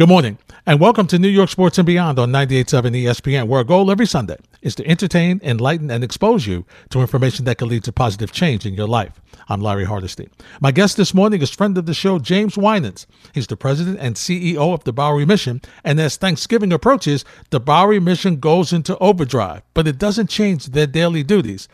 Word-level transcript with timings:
Good 0.00 0.08
morning, 0.08 0.38
and 0.64 0.80
welcome 0.80 1.06
to 1.08 1.18
New 1.18 1.28
York 1.28 1.50
Sports 1.50 1.76
and 1.76 1.84
Beyond 1.84 2.18
on 2.18 2.32
98.7 2.32 3.02
ESPN, 3.04 3.48
where 3.48 3.58
our 3.58 3.64
goal 3.64 3.90
every 3.90 4.06
Sunday 4.06 4.38
is 4.62 4.74
to 4.76 4.86
entertain, 4.88 5.42
enlighten, 5.44 5.90
and 5.90 6.02
expose 6.02 6.46
you 6.46 6.64
to 6.88 7.02
information 7.02 7.44
that 7.44 7.58
can 7.58 7.68
lead 7.68 7.84
to 7.84 7.92
positive 7.92 8.32
change 8.32 8.64
in 8.64 8.72
your 8.72 8.88
life. 8.88 9.20
I'm 9.50 9.60
Larry 9.60 9.84
Hardesty. 9.84 10.30
My 10.58 10.72
guest 10.72 10.96
this 10.96 11.12
morning 11.12 11.42
is 11.42 11.50
friend 11.50 11.76
of 11.76 11.84
the 11.84 11.92
show, 11.92 12.18
James 12.18 12.56
Winans. 12.56 13.06
He's 13.34 13.46
the 13.46 13.58
president 13.58 13.98
and 14.00 14.16
CEO 14.16 14.72
of 14.72 14.84
the 14.84 14.92
Bowery 14.94 15.26
Mission, 15.26 15.60
and 15.84 16.00
as 16.00 16.16
Thanksgiving 16.16 16.72
approaches, 16.72 17.26
the 17.50 17.60
Bowery 17.60 18.00
Mission 18.00 18.40
goes 18.40 18.72
into 18.72 18.96
overdrive, 19.00 19.60
but 19.74 19.86
it 19.86 19.98
doesn't 19.98 20.30
change 20.30 20.68
their 20.68 20.86
daily 20.86 21.22
duties 21.22 21.68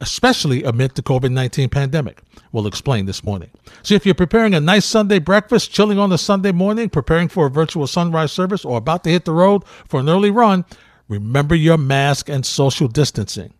especially 0.00 0.62
amid 0.62 0.94
the 0.94 1.02
COVID 1.02 1.32
19 1.32 1.68
pandemic. 1.68 2.22
We'll 2.52 2.66
explain 2.66 3.06
this 3.06 3.24
morning. 3.24 3.50
So, 3.82 3.94
if 3.94 4.06
you're 4.06 4.14
preparing 4.14 4.54
a 4.54 4.60
nice 4.60 4.84
Sunday 4.84 5.18
breakfast, 5.18 5.72
chilling 5.72 5.98
on 5.98 6.12
a 6.12 6.18
Sunday 6.18 6.52
morning, 6.52 6.88
preparing 6.88 7.28
for 7.28 7.46
a 7.46 7.50
virtual 7.50 7.86
sunrise 7.86 8.32
service, 8.32 8.64
or 8.64 8.78
about 8.78 9.04
to 9.04 9.10
hit 9.10 9.24
the 9.24 9.32
road 9.32 9.64
for 9.88 10.00
an 10.00 10.08
early 10.08 10.30
run, 10.30 10.64
remember 11.08 11.54
your 11.54 11.78
mask 11.78 12.28
and 12.28 12.46
social 12.46 12.88
distancing. 12.88 13.52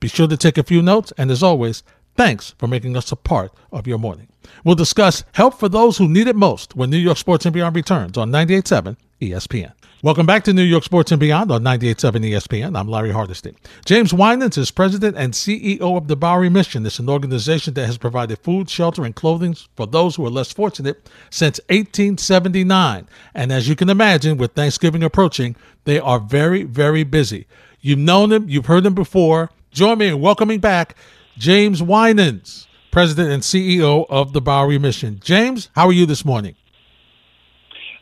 Be 0.00 0.08
sure 0.08 0.28
to 0.28 0.36
take 0.36 0.58
a 0.58 0.64
few 0.64 0.82
notes, 0.82 1.12
and 1.16 1.30
as 1.30 1.42
always, 1.42 1.82
thanks 2.16 2.54
for 2.58 2.66
making 2.66 2.96
us 2.96 3.12
a 3.12 3.16
part 3.16 3.52
of 3.70 3.86
your 3.86 3.98
morning. 3.98 4.28
We'll 4.64 4.74
discuss 4.74 5.24
help 5.32 5.58
for 5.58 5.68
those 5.68 5.98
who 5.98 6.08
need 6.08 6.26
it 6.26 6.36
most 6.36 6.74
when 6.74 6.90
New 6.90 6.96
York 6.96 7.18
Sports 7.18 7.46
and 7.46 7.54
Beyond 7.54 7.76
returns 7.76 8.18
on 8.18 8.30
98.7 8.30 8.96
ESPN. 9.20 9.72
Welcome 10.04 10.26
back 10.26 10.42
to 10.44 10.52
New 10.52 10.64
York 10.64 10.82
Sports 10.82 11.12
and 11.12 11.20
Beyond 11.20 11.52
on 11.52 11.62
98.7 11.62 12.32
ESPN. 12.32 12.76
I'm 12.76 12.88
Larry 12.88 13.12
Hardesty. 13.12 13.54
James 13.84 14.12
Winans 14.12 14.58
is 14.58 14.72
president 14.72 15.16
and 15.16 15.32
CEO 15.32 15.96
of 15.96 16.08
the 16.08 16.16
Bowery 16.16 16.48
Mission. 16.48 16.84
It's 16.84 16.98
an 16.98 17.08
organization 17.08 17.74
that 17.74 17.86
has 17.86 17.98
provided 17.98 18.40
food, 18.40 18.68
shelter, 18.68 19.04
and 19.04 19.14
clothing 19.14 19.54
for 19.76 19.86
those 19.86 20.16
who 20.16 20.26
are 20.26 20.30
less 20.30 20.52
fortunate 20.52 21.08
since 21.30 21.60
1879. 21.68 23.06
And 23.32 23.52
as 23.52 23.68
you 23.68 23.76
can 23.76 23.88
imagine, 23.88 24.38
with 24.38 24.54
Thanksgiving 24.54 25.04
approaching, 25.04 25.54
they 25.84 26.00
are 26.00 26.18
very, 26.18 26.64
very 26.64 27.04
busy. 27.04 27.46
You've 27.80 28.00
known 28.00 28.30
them, 28.30 28.48
you've 28.48 28.66
heard 28.66 28.82
them 28.82 28.94
before. 28.94 29.50
Join 29.70 29.98
me 29.98 30.08
in 30.08 30.20
welcoming 30.20 30.58
back 30.58 30.96
James 31.38 31.80
Winans, 31.80 32.66
president 32.90 33.30
and 33.30 33.44
CEO 33.44 34.06
of 34.10 34.32
the 34.32 34.40
Bowery 34.40 34.78
Mission. 34.78 35.20
James, 35.22 35.68
how 35.76 35.86
are 35.86 35.92
you 35.92 36.06
this 36.06 36.24
morning? 36.24 36.56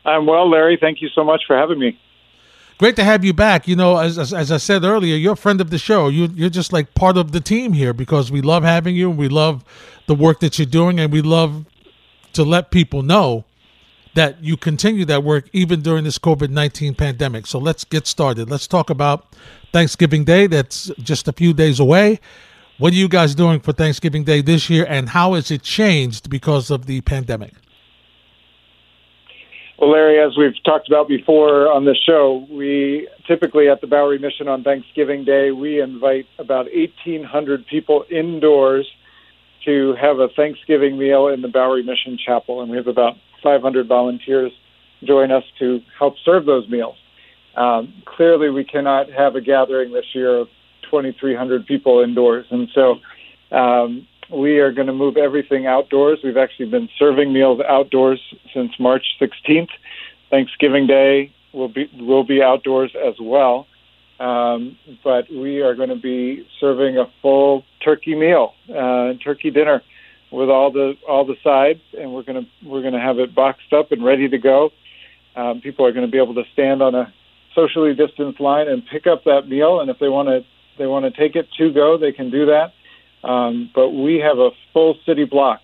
I'm 0.05 0.25
well, 0.25 0.49
Larry. 0.49 0.77
Thank 0.79 1.01
you 1.01 1.09
so 1.09 1.23
much 1.23 1.43
for 1.45 1.55
having 1.55 1.79
me. 1.79 1.99
Great 2.77 2.95
to 2.95 3.03
have 3.03 3.23
you 3.23 3.33
back. 3.33 3.67
You 3.67 3.75
know, 3.75 3.97
as, 3.97 4.17
as, 4.17 4.33
as 4.33 4.51
I 4.51 4.57
said 4.57 4.83
earlier, 4.83 5.15
you're 5.15 5.33
a 5.33 5.37
friend 5.37 5.61
of 5.61 5.69
the 5.69 5.77
show. 5.77 6.07
You, 6.07 6.29
you're 6.33 6.49
just 6.49 6.73
like 6.73 6.95
part 6.95 7.15
of 7.15 7.31
the 7.31 7.39
team 7.39 7.73
here 7.73 7.93
because 7.93 8.31
we 8.31 8.41
love 8.41 8.63
having 8.63 8.95
you. 8.95 9.11
And 9.11 9.19
we 9.19 9.29
love 9.29 9.63
the 10.07 10.15
work 10.15 10.39
that 10.39 10.57
you're 10.57 10.65
doing, 10.65 10.99
and 10.99 11.11
we 11.13 11.21
love 11.21 11.65
to 12.33 12.43
let 12.43 12.71
people 12.71 13.03
know 13.03 13.45
that 14.13 14.43
you 14.43 14.57
continue 14.57 15.05
that 15.05 15.23
work 15.23 15.47
even 15.53 15.81
during 15.81 16.03
this 16.03 16.17
COVID 16.17 16.49
19 16.49 16.95
pandemic. 16.95 17.45
So 17.45 17.59
let's 17.59 17.83
get 17.83 18.07
started. 18.07 18.49
Let's 18.49 18.67
talk 18.67 18.89
about 18.89 19.35
Thanksgiving 19.71 20.23
Day. 20.23 20.47
That's 20.47 20.91
just 20.97 21.27
a 21.27 21.31
few 21.31 21.53
days 21.53 21.79
away. 21.79 22.19
What 22.77 22.93
are 22.93 22.95
you 22.95 23.07
guys 23.07 23.35
doing 23.35 23.59
for 23.59 23.73
Thanksgiving 23.73 24.23
Day 24.23 24.41
this 24.41 24.69
year, 24.69 24.85
and 24.89 25.09
how 25.09 25.33
has 25.35 25.51
it 25.51 25.61
changed 25.61 26.29
because 26.29 26.71
of 26.71 26.87
the 26.87 27.01
pandemic? 27.01 27.53
Well, 29.81 29.89
Larry, 29.89 30.19
as 30.19 30.37
we've 30.37 30.63
talked 30.63 30.87
about 30.87 31.07
before 31.07 31.67
on 31.67 31.85
this 31.85 31.97
show, 32.05 32.45
we 32.51 33.07
typically 33.27 33.67
at 33.67 33.81
the 33.81 33.87
Bowery 33.87 34.19
Mission 34.19 34.47
on 34.47 34.63
Thanksgiving 34.63 35.25
Day, 35.25 35.49
we 35.49 35.81
invite 35.81 36.27
about 36.37 36.67
1,800 36.71 37.65
people 37.65 38.05
indoors 38.07 38.87
to 39.65 39.95
have 39.99 40.19
a 40.19 40.27
Thanksgiving 40.35 40.99
meal 40.99 41.29
in 41.29 41.41
the 41.41 41.47
Bowery 41.47 41.81
Mission 41.81 42.15
Chapel, 42.23 42.61
and 42.61 42.69
we 42.69 42.77
have 42.77 42.85
about 42.85 43.15
500 43.41 43.87
volunteers 43.87 44.51
join 45.03 45.31
us 45.31 45.43
to 45.57 45.81
help 45.97 46.13
serve 46.23 46.45
those 46.45 46.69
meals. 46.69 46.97
Um, 47.55 48.03
clearly, 48.05 48.51
we 48.51 48.63
cannot 48.63 49.09
have 49.09 49.35
a 49.35 49.41
gathering 49.41 49.93
this 49.93 50.05
year 50.13 50.37
of 50.37 50.47
2,300 50.91 51.65
people 51.65 52.01
indoors, 52.01 52.45
and 52.51 52.69
so 52.75 52.99
um, 53.51 54.07
we 54.31 54.59
are 54.59 54.71
going 54.71 54.87
to 54.87 54.93
move 54.93 55.17
everything 55.17 55.67
outdoors. 55.67 56.19
We've 56.23 56.37
actually 56.37 56.69
been 56.69 56.89
serving 56.97 57.33
meals 57.33 57.59
outdoors 57.67 58.21
since 58.53 58.71
March 58.79 59.05
16th. 59.19 59.69
Thanksgiving 60.29 60.87
Day 60.87 61.33
will 61.53 61.67
be 61.67 61.89
will 61.99 62.23
be 62.23 62.41
outdoors 62.41 62.95
as 62.95 63.15
well, 63.19 63.67
um, 64.19 64.77
but 65.03 65.29
we 65.29 65.61
are 65.61 65.75
going 65.75 65.89
to 65.89 65.97
be 65.97 66.47
serving 66.59 66.97
a 66.97 67.05
full 67.21 67.65
turkey 67.83 68.15
meal, 68.15 68.53
uh, 68.69 69.13
turkey 69.21 69.51
dinner, 69.51 69.83
with 70.31 70.49
all 70.49 70.71
the 70.71 70.93
all 71.07 71.25
the 71.25 71.35
sides, 71.43 71.81
and 71.99 72.13
we're 72.13 72.23
going 72.23 72.45
to 72.45 72.67
we're 72.67 72.81
going 72.81 72.93
to 72.93 72.99
have 72.99 73.19
it 73.19 73.35
boxed 73.35 73.73
up 73.73 73.91
and 73.91 74.03
ready 74.03 74.29
to 74.29 74.37
go. 74.37 74.71
Um, 75.35 75.61
people 75.61 75.85
are 75.85 75.91
going 75.91 76.05
to 76.05 76.11
be 76.11 76.17
able 76.17 76.35
to 76.35 76.43
stand 76.53 76.81
on 76.81 76.95
a 76.95 77.13
socially 77.53 77.93
distanced 77.93 78.39
line 78.39 78.69
and 78.69 78.83
pick 78.85 79.07
up 79.07 79.25
that 79.25 79.49
meal, 79.49 79.81
and 79.81 79.89
if 79.89 79.99
they 79.99 80.09
want 80.09 80.29
to 80.29 80.45
they 80.77 80.87
want 80.87 81.03
to 81.03 81.11
take 81.11 81.35
it 81.35 81.49
to 81.57 81.73
go, 81.73 81.97
they 81.97 82.13
can 82.13 82.31
do 82.31 82.45
that. 82.45 82.73
Um, 83.23 83.69
but 83.73 83.89
we 83.89 84.15
have 84.17 84.39
a 84.39 84.51
full 84.73 84.97
city 85.05 85.25
block 85.25 85.61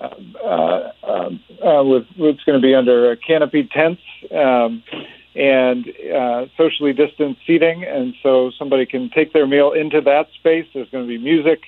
uh, 0.00 0.08
uh, 0.44 0.90
uh, 1.02 1.84
with 1.84 2.06
it's 2.16 2.44
going 2.44 2.60
to 2.60 2.62
be 2.64 2.74
under 2.74 3.16
canopy 3.16 3.68
tents 3.72 4.00
um, 4.32 4.82
and 5.34 5.86
uh, 6.14 6.46
socially 6.56 6.92
distanced 6.92 7.40
seating, 7.46 7.84
and 7.84 8.14
so 8.22 8.50
somebody 8.58 8.86
can 8.86 9.10
take 9.10 9.32
their 9.32 9.46
meal 9.46 9.72
into 9.72 10.00
that 10.00 10.28
space. 10.38 10.66
There's 10.72 10.88
going 10.90 11.04
to 11.04 11.08
be 11.08 11.18
music. 11.18 11.60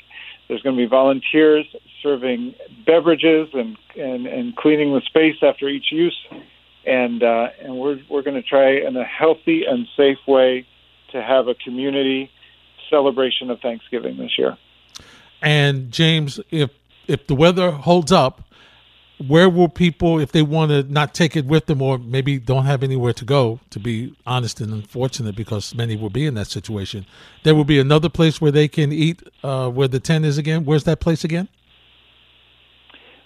There's 0.48 0.62
going 0.62 0.76
to 0.76 0.82
be 0.82 0.88
volunteers 0.88 1.66
serving 2.02 2.54
beverages 2.86 3.48
and, 3.52 3.76
and, 3.96 4.26
and 4.26 4.56
cleaning 4.56 4.94
the 4.94 5.00
space 5.06 5.36
after 5.42 5.68
each 5.68 5.92
use, 5.92 6.16
and 6.86 7.22
uh, 7.22 7.48
and 7.60 7.78
we're 7.78 8.00
we're 8.08 8.22
going 8.22 8.40
to 8.40 8.48
try 8.48 8.76
in 8.76 8.96
a 8.96 9.04
healthy 9.04 9.64
and 9.68 9.86
safe 9.96 10.18
way 10.26 10.66
to 11.12 11.22
have 11.22 11.48
a 11.48 11.54
community 11.54 12.30
celebration 12.88 13.50
of 13.50 13.60
Thanksgiving 13.60 14.16
this 14.16 14.38
year. 14.38 14.56
And 15.42 15.90
James, 15.90 16.40
if 16.50 16.70
if 17.06 17.26
the 17.26 17.34
weather 17.34 17.70
holds 17.72 18.12
up, 18.12 18.42
where 19.26 19.50
will 19.50 19.68
people, 19.68 20.18
if 20.18 20.32
they 20.32 20.42
want 20.42 20.70
to 20.70 20.82
not 20.84 21.12
take 21.12 21.36
it 21.36 21.44
with 21.44 21.66
them 21.66 21.82
or 21.82 21.98
maybe 21.98 22.38
don't 22.38 22.64
have 22.64 22.82
anywhere 22.82 23.12
to 23.12 23.24
go, 23.24 23.60
to 23.70 23.78
be 23.78 24.14
honest 24.26 24.60
and 24.60 24.72
unfortunate, 24.72 25.36
because 25.36 25.74
many 25.74 25.96
will 25.96 26.10
be 26.10 26.24
in 26.24 26.34
that 26.34 26.46
situation, 26.46 27.04
there 27.42 27.54
will 27.54 27.64
be 27.64 27.78
another 27.78 28.08
place 28.08 28.40
where 28.40 28.52
they 28.52 28.68
can 28.68 28.92
eat 28.92 29.22
uh, 29.42 29.68
where 29.68 29.88
the 29.88 30.00
tent 30.00 30.24
is 30.24 30.38
again. 30.38 30.64
Where's 30.64 30.84
that 30.84 31.00
place 31.00 31.24
again? 31.24 31.48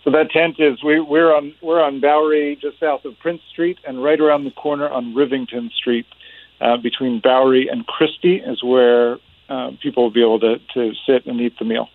So 0.03 0.11
that 0.11 0.31
tent 0.31 0.57
is 0.59 0.83
we, 0.83 1.01
we're 1.01 1.35
on 1.35 1.55
we're 1.63 1.83
on 1.83 2.01
Bowery, 2.01 2.59
just 2.61 2.79
south 2.81 3.05
of 3.05 3.19
Prince 3.21 3.41
Street, 3.53 3.79
and 3.87 4.03
right 4.03 4.21
around 4.21 4.45
the 4.45 4.51
corner 4.51 4.89
on 4.89 5.15
Rivington 5.15 5.71
Street, 5.73 6.07
uh, 6.61 6.77
between 6.77 7.21
Bowery 7.21 7.69
and 7.69 7.87
Chrystie, 7.87 8.47
is 8.47 8.63
where 8.63 9.19
uh, 9.49 9.71
people 9.83 10.03
will 10.03 10.11
be 10.11 10.23
able 10.23 10.41
to 10.41 10.57
to 10.75 10.93
sit 11.07 11.27
and 11.27 11.41
eat 11.41 11.59
the 11.59 11.65
meal. 11.65 11.89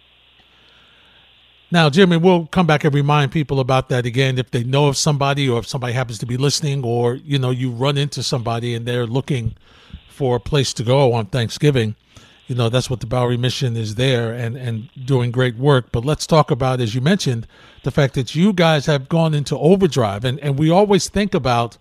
Now, 1.71 1.89
Jimmy, 1.89 2.17
we'll 2.17 2.47
come 2.47 2.65
back 2.65 2.83
and 2.83 2.93
remind 2.93 3.31
people 3.31 3.59
about 3.59 3.89
that 3.89 4.05
again 4.05 4.39
if 4.39 4.49
they 4.49 4.63
know 4.63 4.87
of 4.87 4.97
somebody 4.97 5.47
or 5.47 5.59
if 5.59 5.67
somebody 5.67 5.93
happens 5.93 6.17
to 6.19 6.25
be 6.25 6.35
listening 6.35 6.83
or, 6.83 7.15
you 7.15 7.37
know, 7.37 7.51
you 7.51 7.69
run 7.69 7.95
into 7.95 8.23
somebody 8.23 8.73
and 8.73 8.87
they're 8.87 9.05
looking 9.05 9.55
for 10.09 10.37
a 10.37 10.39
place 10.39 10.73
to 10.73 10.83
go 10.83 11.13
on 11.13 11.27
Thanksgiving. 11.27 11.95
You 12.47 12.55
know, 12.55 12.69
that's 12.69 12.89
what 12.89 13.01
the 13.01 13.05
Bowery 13.05 13.37
Mission 13.37 13.77
is 13.77 13.93
there 13.93 14.33
and, 14.33 14.57
and 14.57 14.89
doing 15.05 15.29
great 15.29 15.57
work. 15.57 15.91
But 15.91 16.03
let's 16.03 16.25
talk 16.25 16.49
about, 16.49 16.81
as 16.81 16.95
you 16.95 17.01
mentioned, 17.01 17.45
the 17.83 17.91
fact 17.91 18.15
that 18.15 18.33
you 18.33 18.51
guys 18.51 18.87
have 18.87 19.07
gone 19.07 19.35
into 19.35 19.55
overdrive. 19.55 20.25
And, 20.25 20.39
and 20.39 20.57
we 20.57 20.71
always 20.71 21.07
think 21.07 21.35
about 21.35 21.77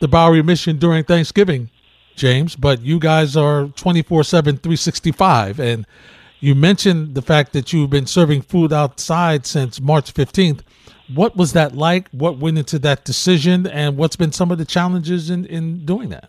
the 0.00 0.08
Bowery 0.08 0.42
Mission 0.42 0.78
during 0.78 1.04
Thanksgiving, 1.04 1.70
James, 2.14 2.54
but 2.54 2.82
you 2.82 2.98
guys 2.98 3.38
are 3.38 3.68
24 3.68 4.24
7, 4.24 4.58
365. 4.58 5.58
And 5.58 5.86
you 6.42 6.56
mentioned 6.56 7.14
the 7.14 7.22
fact 7.22 7.52
that 7.52 7.72
you've 7.72 7.90
been 7.90 8.06
serving 8.06 8.42
food 8.42 8.72
outside 8.72 9.46
since 9.46 9.80
March 9.80 10.12
15th. 10.12 10.62
What 11.14 11.36
was 11.36 11.52
that 11.52 11.76
like? 11.76 12.08
What 12.10 12.38
went 12.38 12.58
into 12.58 12.80
that 12.80 13.04
decision? 13.04 13.64
And 13.68 13.96
what's 13.96 14.16
been 14.16 14.32
some 14.32 14.50
of 14.50 14.58
the 14.58 14.64
challenges 14.64 15.30
in, 15.30 15.46
in 15.46 15.86
doing 15.86 16.08
that? 16.08 16.28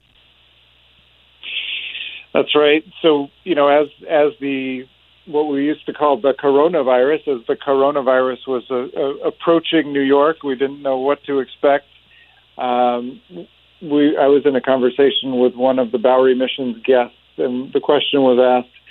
That's 2.32 2.56
right. 2.56 2.84
So, 3.02 3.30
you 3.44 3.56
know, 3.56 3.68
as 3.68 3.88
as 4.08 4.34
the 4.40 4.86
what 5.26 5.46
we 5.46 5.66
used 5.66 5.86
to 5.88 5.94
call 5.94 6.22
the 6.22 6.34
coronavirus, 6.34 7.40
as 7.40 7.48
the 7.48 7.56
coronavirus 7.56 8.48
was 8.48 8.64
uh, 8.70 8.76
uh, 8.76 9.28
approaching 9.28 9.94
New 9.94 10.02
York, 10.02 10.44
we 10.44 10.56
didn't 10.56 10.84
know 10.84 10.98
what 10.98 11.24
to 11.24 11.40
expect. 11.40 11.86
Um, 12.60 13.20
we 13.82 14.16
I 14.16 14.28
was 14.28 14.44
in 14.46 14.56
a 14.56 14.62
conversation 14.62 15.40
with 15.40 15.56
one 15.56 15.80
of 15.80 15.92
the 15.92 15.98
Bowery 15.98 16.36
Missions 16.36 16.84
guests, 16.84 17.16
and 17.38 17.74
the 17.74 17.80
question 17.80 18.22
was 18.22 18.38
asked, 18.40 18.83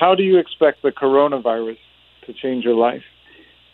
how 0.00 0.14
do 0.14 0.22
you 0.22 0.38
expect 0.38 0.82
the 0.82 0.92
coronavirus 0.92 1.78
to 2.26 2.32
change 2.32 2.64
your 2.64 2.74
life? 2.74 3.04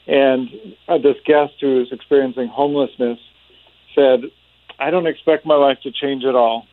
And 0.06 0.48
uh, 0.88 0.98
this 0.98 1.16
guest 1.24 1.54
who 1.60 1.80
is 1.82 1.92
experiencing 1.92 2.48
homelessness 2.48 3.18
said, 3.94 4.24
I 4.78 4.90
don't 4.90 5.06
expect 5.06 5.46
my 5.46 5.54
life 5.54 5.78
to 5.82 5.92
change 5.92 6.24
at 6.24 6.34
all. 6.34 6.66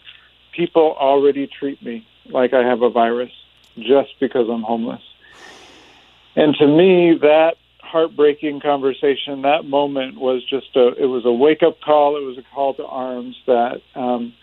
People 0.56 0.95
already 1.00 1.48
treat 1.48 1.84
me 1.84 2.07
like 2.25 2.54
I 2.54 2.63
have 2.63 2.81
a 2.81 2.89
virus 2.89 3.31
just 3.78 4.19
because 4.19 4.50
I'm 4.50 4.63
homeless. 4.63 5.01
And 6.36 6.56
to 6.56 6.68
me, 6.68 7.18
that 7.22 7.57
heartbreaking 7.88 8.60
conversation. 8.60 9.42
That 9.42 9.66
moment 9.66 10.19
was 10.19 10.44
just 10.44 10.75
a 10.75 10.90
it 11.01 11.06
was 11.06 11.25
a 11.25 11.31
wake 11.31 11.63
up 11.63 11.81
call. 11.81 12.18
It 12.18 12.25
was 12.25 12.38
a 12.38 12.44
call 12.54 12.74
to 12.75 12.86
arms 12.86 13.36
that 13.48 13.81
um, 13.95 14.33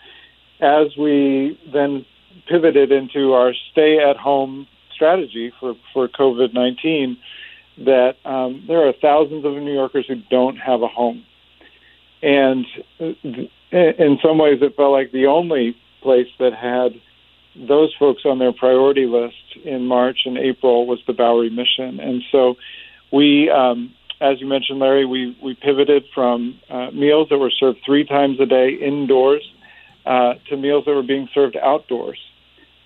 as 0.60 0.96
we 0.96 1.58
then 1.72 2.06
pivoted 2.48 2.90
into 2.90 3.32
our 3.32 3.52
stay 3.70 3.98
at 3.98 4.16
home 4.16 4.66
strategy 4.94 5.52
for 5.60 5.74
for 5.92 6.08
COVID 6.08 6.54
nineteen, 6.54 7.18
that 7.78 8.14
um, 8.24 8.64
there 8.68 8.86
are 8.88 8.92
thousands 8.92 9.44
of 9.44 9.52
New 9.54 9.74
Yorkers 9.74 10.06
who 10.06 10.16
don't 10.30 10.56
have 10.56 10.82
a 10.82 10.88
home, 10.88 11.24
and 12.22 12.64
uh, 13.00 13.12
in 13.72 14.18
some 14.22 14.38
ways 14.38 14.58
it 14.62 14.76
felt 14.76 14.92
like 14.92 15.12
the 15.12 15.26
only 15.26 15.76
place 16.02 16.28
that 16.38 16.54
had 16.54 17.00
those 17.56 17.94
folks 17.98 18.22
on 18.24 18.38
their 18.38 18.52
priority 18.52 19.06
list 19.06 19.36
in 19.64 19.86
March 19.86 20.20
and 20.24 20.36
April 20.38 20.86
was 20.86 21.00
the 21.06 21.12
Bowery 21.12 21.50
Mission, 21.50 22.00
and 22.00 22.22
so 22.32 22.56
we, 23.12 23.48
um, 23.50 23.94
as 24.20 24.40
you 24.40 24.46
mentioned, 24.46 24.80
Larry, 24.80 25.04
we 25.04 25.36
we 25.42 25.54
pivoted 25.54 26.04
from 26.14 26.58
uh, 26.68 26.90
meals 26.90 27.28
that 27.30 27.38
were 27.38 27.50
served 27.50 27.78
three 27.84 28.04
times 28.04 28.40
a 28.40 28.46
day 28.46 28.70
indoors 28.74 29.44
uh, 30.06 30.34
to 30.48 30.56
meals 30.56 30.84
that 30.84 30.94
were 30.94 31.02
being 31.02 31.28
served 31.32 31.56
outdoors, 31.56 32.18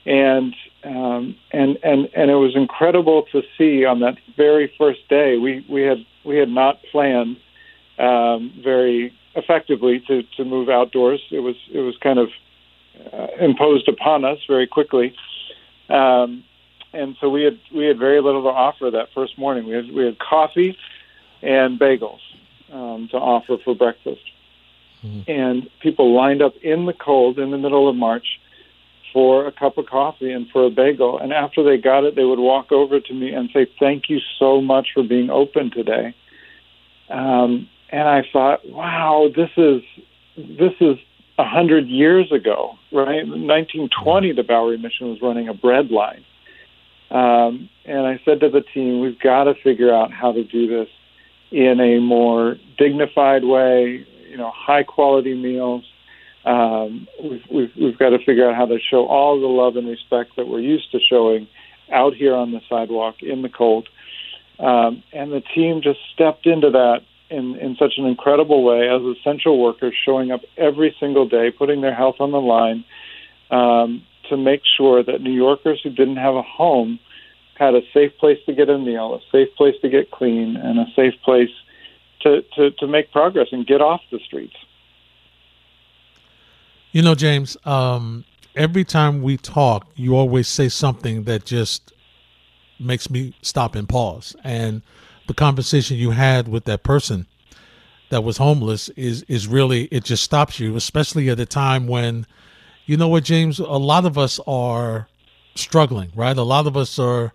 and 0.05 0.55
um, 0.85 1.37
and 1.53 1.79
and 1.83 2.09
and 2.15 2.31
it 2.31 2.37
was 2.37 2.55
incredible 2.55 3.25
to 3.33 3.43
see 3.57 3.85
on 3.85 4.01
that 4.01 4.17
very 4.37 4.73
first 4.79 5.07
day. 5.09 5.37
We 5.37 5.65
we 5.69 5.83
had 5.83 5.99
we 6.25 6.37
had 6.37 6.49
not 6.49 6.81
planned 6.91 7.37
um, 7.99 8.53
very 8.63 9.13
effectively 9.35 10.01
to 10.07 10.23
to 10.37 10.45
move 10.45 10.69
outdoors. 10.69 11.21
It 11.31 11.41
was 11.41 11.57
it 11.73 11.81
was 11.81 11.97
kind 11.99 12.19
of 12.19 12.29
uh, 13.13 13.27
imposed 13.41 13.89
upon 13.89 14.25
us 14.25 14.39
very 14.47 14.67
quickly. 14.67 15.15
Um, 15.89 16.45
and 16.93 17.17
so 17.21 17.29
we 17.29 17.43
had 17.43 17.59
we 17.75 17.87
had 17.87 17.99
very 17.99 18.21
little 18.21 18.43
to 18.43 18.49
offer 18.49 18.91
that 18.91 19.09
first 19.15 19.37
morning. 19.37 19.67
We 19.67 19.75
had 19.75 19.93
we 19.93 20.05
had 20.05 20.19
coffee 20.19 20.77
and 21.43 21.79
bagels 21.79 22.21
um, 22.73 23.09
to 23.11 23.17
offer 23.17 23.57
for 23.65 23.75
breakfast, 23.75 24.23
mm-hmm. 25.05 25.31
and 25.31 25.69
people 25.81 26.15
lined 26.15 26.41
up 26.41 26.55
in 26.63 26.87
the 26.87 26.93
cold 26.93 27.39
in 27.39 27.51
the 27.51 27.59
middle 27.59 27.89
of 27.89 27.97
March 27.97 28.27
for 29.13 29.47
a 29.47 29.53
cup 29.53 29.79
of 29.79 29.87
coffee 29.87 30.33
and 30.33 30.49
for 30.51 30.65
a 30.65 30.71
bagel. 30.71 31.19
And 31.19 31.33
after 31.33 31.63
they 31.63 31.77
got 31.77 32.05
it, 32.05 32.17
they 32.17 32.25
would 32.25 32.39
walk 32.39 32.73
over 32.73 33.01
to 33.01 33.15
me 33.15 33.33
and 33.33 33.51
say, 33.53 33.67
"Thank 33.79 34.09
you 34.09 34.21
so 34.39 34.61
much 34.61 34.89
for 34.93 35.03
being 35.03 35.31
open 35.31 35.71
today." 35.71 36.15
Um, 37.11 37.69
and 37.91 38.09
I 38.09 38.23
thought, 38.33 38.69
"Wow, 38.69 39.31
this 39.35 39.51
is 39.57 39.83
this 40.37 40.75
is 40.81 40.97
a 41.39 41.45
hundred 41.45 41.89
years 41.89 42.31
ago, 42.33 42.79
right? 42.93 43.23
In 43.23 43.47
1920, 43.47 44.33
the 44.33 44.43
Bowery 44.43 44.79
Mission 44.79 45.09
was 45.09 45.23
running 45.23 45.49
a 45.49 45.55
bread 45.55 45.91
line." 45.91 46.25
Um, 47.11 47.71
and 47.87 48.07
I 48.07 48.21
said 48.25 48.41
to 48.41 48.51
the 48.51 48.61
team, 48.61 49.01
we've 49.01 49.19
got 49.19 49.45
to 49.45 49.55
figure 49.55 49.95
out 49.95 50.13
how 50.13 50.33
to 50.33 50.45
do 50.45 50.67
this 50.67 50.89
in 51.51 51.81
a 51.81 52.01
more 52.01 52.57
dignified 52.77 53.45
way, 53.45 54.05
you 54.29 54.37
know, 54.37 54.51
high 54.55 54.83
quality 54.83 55.35
meals. 55.35 55.85
Um, 56.49 57.07
we've, 57.23 57.45
we've, 57.51 57.73
we've 57.79 57.99
got 57.99 58.11
to 58.11 58.19
figure 58.25 58.49
out 58.49 58.57
how 58.57 58.65
to 58.65 58.79
show 58.91 59.07
all 59.07 59.39
the 59.39 59.47
love 59.47 59.77
and 59.77 59.87
respect 59.87 60.37
that 60.37 60.49
we're 60.49 60.61
used 60.61 60.91
to 60.93 60.99
showing 60.99 61.47
out 61.93 62.15
here 62.15 62.35
on 62.35 62.53
the 62.53 62.61
sidewalk 62.71 63.17
in 63.21 63.43
the 63.43 63.51
cold. 63.51 63.87
Um, 64.59 65.03
and 65.13 65.31
the 65.31 65.43
team 65.55 65.83
just 65.83 66.01
stepped 66.15 66.47
into 66.47 66.71
that 66.71 67.01
in, 67.29 67.57
in 67.57 67.77
such 67.79 67.95
an 67.99 68.07
incredible 68.07 68.65
way 68.65 68.89
as 68.89 69.03
essential 69.19 69.61
workers 69.61 69.95
showing 70.07 70.33
up 70.33 70.41
every 70.57 70.97
single 70.99 71.29
day, 71.29 71.51
putting 71.51 71.83
their 71.83 71.95
health 71.95 72.17
on 72.19 72.33
the 72.33 72.41
line, 72.41 72.83
um, 73.51 74.03
to 74.31 74.39
make 74.39 74.63
sure 74.77 75.03
that 75.03 75.21
New 75.21 75.33
Yorkers 75.33 75.81
who 75.85 75.91
didn't 75.91 76.17
have 76.17 76.35
a 76.35 76.43
home 76.43 76.99
had 77.57 77.75
a 77.75 77.83
safe 77.93 78.13
place 78.19 78.39
to 78.47 78.55
get 78.55 78.71
a 78.71 78.79
meal, 78.79 79.15
a 79.15 79.21
safe 79.31 79.55
place 79.57 79.75
to 79.83 79.91
get 79.91 80.11
clean, 80.11 80.57
and 80.57 80.79
a 80.79 80.87
safe 80.97 81.15
place 81.25 81.51
to, 82.21 82.43
to, 82.57 82.71
to 82.71 82.87
make 82.87 83.13
progress 83.13 83.49
and 83.53 83.67
get 83.67 83.83
off 83.83 84.01
the 84.11 84.19
streets. 84.25 84.57
You 86.99 87.05
know, 87.05 87.15
James, 87.15 87.57
um, 87.65 88.25
every 88.57 88.83
time 88.83 89.23
we 89.23 89.37
talk, 89.37 89.87
you 89.95 90.17
always 90.17 90.49
say 90.49 90.69
something 90.69 91.23
that 91.27 91.45
just 91.45 91.93
makes 92.81 93.09
me 93.09 93.37
stop 93.41 93.77
and 93.77 93.89
pause. 93.89 94.35
And 94.43 94.83
the 95.29 95.33
conversation 95.33 95.97
you 95.97 96.11
had 96.11 96.49
with 96.49 96.65
that 96.65 96.83
person 96.83 97.27
that 98.11 98.25
was 98.25 98.39
homeless 98.39 98.89
is 98.97 99.23
is 99.29 99.47
really 99.47 99.85
it 99.93 100.03
just 100.03 100.25
stops 100.25 100.59
you, 100.59 100.75
especially 100.75 101.31
at 101.31 101.39
a 101.39 101.47
time 101.47 101.87
when 101.87 102.27
you 102.85 102.97
know 102.97 103.07
what, 103.07 103.23
James? 103.23 103.61
A 103.61 103.65
lot 103.65 104.05
of 104.05 104.19
us 104.19 104.41
are 104.49 105.07
struggling, 105.55 106.11
right? 106.17 106.37
A 106.37 106.43
lot 106.43 106.67
of 106.67 106.77
us 106.77 106.99
are 106.99 107.33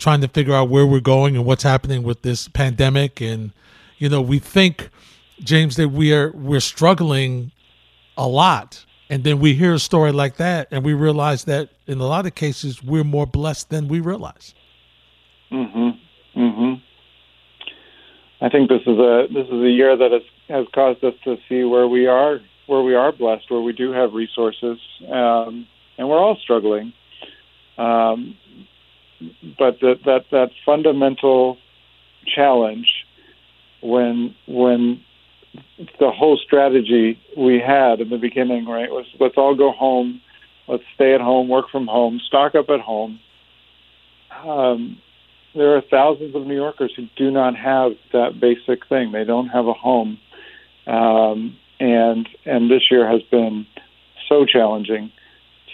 trying 0.00 0.20
to 0.22 0.26
figure 0.26 0.52
out 0.52 0.68
where 0.68 0.84
we're 0.84 0.98
going 0.98 1.36
and 1.36 1.44
what's 1.44 1.62
happening 1.62 2.02
with 2.02 2.22
this 2.22 2.48
pandemic. 2.48 3.20
And, 3.20 3.52
you 3.98 4.08
know, 4.08 4.20
we 4.20 4.40
think, 4.40 4.90
James, 5.38 5.76
that 5.76 5.90
we 5.90 6.12
are 6.12 6.32
we're 6.32 6.58
struggling 6.58 7.52
a 8.18 8.26
lot. 8.26 8.82
And 9.08 9.22
then 9.22 9.38
we 9.38 9.54
hear 9.54 9.74
a 9.74 9.78
story 9.78 10.12
like 10.12 10.36
that 10.36 10.68
and 10.70 10.84
we 10.84 10.92
realize 10.92 11.44
that 11.44 11.70
in 11.86 12.00
a 12.00 12.06
lot 12.06 12.26
of 12.26 12.34
cases 12.34 12.82
we're 12.82 13.04
more 13.04 13.26
blessed 13.26 13.70
than 13.70 13.88
we 13.88 14.00
realize. 14.00 14.54
Mm-hmm. 15.52 16.40
Mm-hmm. 16.40 16.74
I 18.44 18.48
think 18.48 18.68
this 18.68 18.82
is 18.82 18.98
a 18.98 19.26
this 19.32 19.46
is 19.46 19.62
a 19.62 19.70
year 19.70 19.96
that 19.96 20.12
has 20.12 20.22
has 20.48 20.66
caused 20.74 21.02
us 21.04 21.14
to 21.24 21.36
see 21.48 21.64
where 21.64 21.88
we 21.88 22.06
are 22.06 22.40
where 22.66 22.82
we 22.82 22.94
are 22.94 23.12
blessed, 23.12 23.50
where 23.50 23.60
we 23.60 23.72
do 23.72 23.92
have 23.92 24.12
resources, 24.12 24.78
um, 25.08 25.66
and 25.96 26.08
we're 26.08 26.18
all 26.18 26.36
struggling. 26.42 26.92
Um, 27.78 28.36
but 29.58 29.80
that 29.80 30.00
that 30.04 30.24
that 30.32 30.50
fundamental 30.64 31.58
challenge 32.34 32.88
when 33.82 34.34
when 34.46 35.02
the 35.98 36.10
whole 36.10 36.36
strategy 36.36 37.18
we 37.36 37.60
had 37.60 38.00
in 38.00 38.08
the 38.10 38.18
beginning, 38.18 38.66
right, 38.66 38.90
was 38.90 39.06
let's 39.20 39.36
all 39.36 39.54
go 39.54 39.72
home, 39.72 40.20
let's 40.68 40.84
stay 40.94 41.14
at 41.14 41.20
home, 41.20 41.48
work 41.48 41.66
from 41.70 41.86
home, 41.86 42.20
stock 42.26 42.54
up 42.54 42.68
at 42.70 42.80
home. 42.80 43.20
Um, 44.44 45.00
there 45.54 45.76
are 45.76 45.82
thousands 45.90 46.34
of 46.34 46.46
New 46.46 46.54
Yorkers 46.54 46.92
who 46.96 47.08
do 47.16 47.30
not 47.30 47.56
have 47.56 47.92
that 48.12 48.38
basic 48.40 48.86
thing. 48.88 49.12
They 49.12 49.24
don't 49.24 49.48
have 49.48 49.66
a 49.66 49.72
home. 49.72 50.18
Um, 50.86 51.56
and 51.80 52.28
and 52.44 52.70
this 52.70 52.90
year 52.90 53.10
has 53.10 53.22
been 53.30 53.66
so 54.28 54.44
challenging 54.44 55.12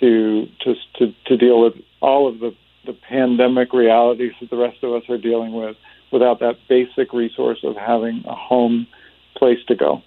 to 0.01 0.47
to 0.61 0.75
to, 0.99 1.15
to 1.27 1.37
deal 1.37 1.61
with 1.61 1.75
all 2.01 2.29
of 2.29 2.41
the 2.41 2.55
the 2.85 2.93
pandemic 2.93 3.73
realities 3.73 4.33
that 4.41 4.51
the 4.51 4.57
rest 4.57 4.83
of 4.83 4.93
us 4.93 5.09
are 5.09 5.19
dealing 5.19 5.53
with 5.53 5.77
without 6.11 6.41
that 6.41 6.57
basic 6.69 7.13
resource 7.13 7.61
of 7.63 7.77
having 7.77 8.25
a 8.27 8.35
home 8.35 8.87
place 9.43 9.59
to 9.67 9.75
go. 9.75 10.01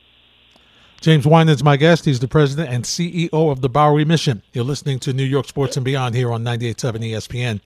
James 1.02 1.28
Winans 1.28 1.58
is 1.58 1.64
my 1.64 1.76
guest. 1.76 2.06
He's 2.06 2.22
the 2.22 2.28
president 2.28 2.70
and 2.70 2.86
CEO 2.86 3.52
of 3.52 3.60
the 3.60 3.68
Bowery 3.68 4.06
Mission. 4.06 4.42
You're 4.54 4.64
listening 4.64 4.98
to 5.00 5.12
New 5.12 5.26
York 5.26 5.46
Sports 5.46 5.76
and 5.76 5.84
Beyond 5.84 6.16
here 6.16 6.32
on 6.32 6.42
98.7 6.46 7.12
ESPN. 7.12 7.60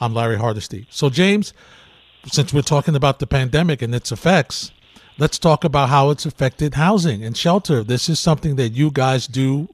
I'm 0.00 0.14
Larry 0.14 0.36
Hardesty. 0.36 0.88
So, 0.90 1.10
James, 1.10 1.54
since 2.26 2.52
we're 2.52 2.62
talking 2.62 2.96
about 2.96 3.20
the 3.20 3.28
pandemic 3.28 3.82
and 3.82 3.94
its 3.94 4.10
effects, 4.10 4.72
let's 5.16 5.38
talk 5.38 5.62
about 5.62 5.90
how 5.90 6.10
it's 6.10 6.26
affected 6.26 6.74
housing 6.74 7.22
and 7.22 7.36
shelter. 7.36 7.84
This 7.84 8.08
is 8.08 8.18
something 8.18 8.56
that 8.56 8.70
you 8.70 8.90
guys 8.90 9.28
do 9.28 9.68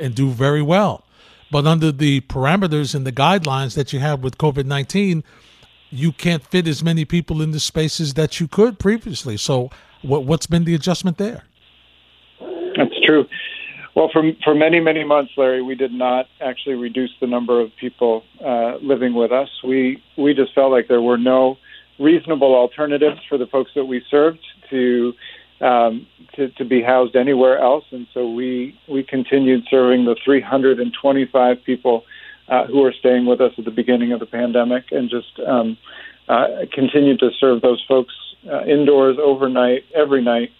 and 0.00 0.16
do 0.16 0.30
very 0.30 0.62
well. 0.62 1.04
But 1.52 1.64
under 1.64 1.92
the 1.92 2.22
parameters 2.22 2.92
and 2.92 3.06
the 3.06 3.12
guidelines 3.12 3.76
that 3.76 3.92
you 3.92 4.00
have 4.00 4.24
with 4.24 4.36
COVID 4.36 4.66
19, 4.66 5.22
you 5.90 6.10
can't 6.10 6.44
fit 6.44 6.66
as 6.66 6.82
many 6.82 7.04
people 7.04 7.40
in 7.40 7.52
the 7.52 7.60
spaces 7.60 8.14
that 8.14 8.40
you 8.40 8.48
could 8.48 8.80
previously. 8.80 9.36
So, 9.36 9.70
what, 10.02 10.24
what's 10.24 10.46
been 10.46 10.64
the 10.64 10.74
adjustment 10.74 11.18
there? 11.18 11.42
That's 12.76 13.00
true. 13.04 13.26
Well, 13.94 14.10
for 14.12 14.22
for 14.44 14.54
many 14.54 14.78
many 14.78 15.02
months, 15.02 15.32
Larry, 15.36 15.60
we 15.60 15.74
did 15.74 15.92
not 15.92 16.26
actually 16.40 16.76
reduce 16.76 17.10
the 17.20 17.26
number 17.26 17.60
of 17.60 17.70
people 17.80 18.22
uh, 18.44 18.76
living 18.76 19.14
with 19.14 19.32
us. 19.32 19.48
We 19.64 20.00
we 20.16 20.34
just 20.34 20.54
felt 20.54 20.70
like 20.70 20.86
there 20.86 21.02
were 21.02 21.18
no 21.18 21.58
reasonable 21.98 22.54
alternatives 22.54 23.18
for 23.28 23.38
the 23.38 23.46
folks 23.46 23.72
that 23.74 23.86
we 23.86 24.04
served 24.08 24.38
to 24.70 25.14
um, 25.60 26.06
to, 26.36 26.48
to 26.50 26.64
be 26.64 26.80
housed 26.80 27.16
anywhere 27.16 27.58
else, 27.58 27.84
and 27.90 28.06
so 28.14 28.30
we 28.30 28.78
we 28.88 29.02
continued 29.02 29.64
serving 29.68 30.04
the 30.04 30.14
325 30.24 31.56
people 31.64 32.04
uh, 32.48 32.66
who 32.66 32.82
were 32.82 32.92
staying 32.92 33.26
with 33.26 33.40
us 33.40 33.52
at 33.58 33.64
the 33.64 33.72
beginning 33.72 34.12
of 34.12 34.20
the 34.20 34.26
pandemic, 34.26 34.92
and 34.92 35.10
just 35.10 35.40
um, 35.44 35.76
uh, 36.28 36.46
continued 36.72 37.18
to 37.18 37.30
serve 37.40 37.62
those 37.62 37.84
folks 37.88 38.14
uh, 38.46 38.64
indoors 38.64 39.16
overnight, 39.22 39.84
every 39.94 40.22
night, 40.22 40.50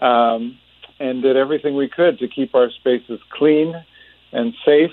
um, 0.00 0.58
and 0.98 1.22
did 1.22 1.36
everything 1.36 1.76
we 1.76 1.88
could 1.88 2.18
to 2.18 2.28
keep 2.28 2.54
our 2.54 2.70
spaces 2.70 3.20
clean 3.30 3.74
and 4.32 4.54
safe, 4.64 4.92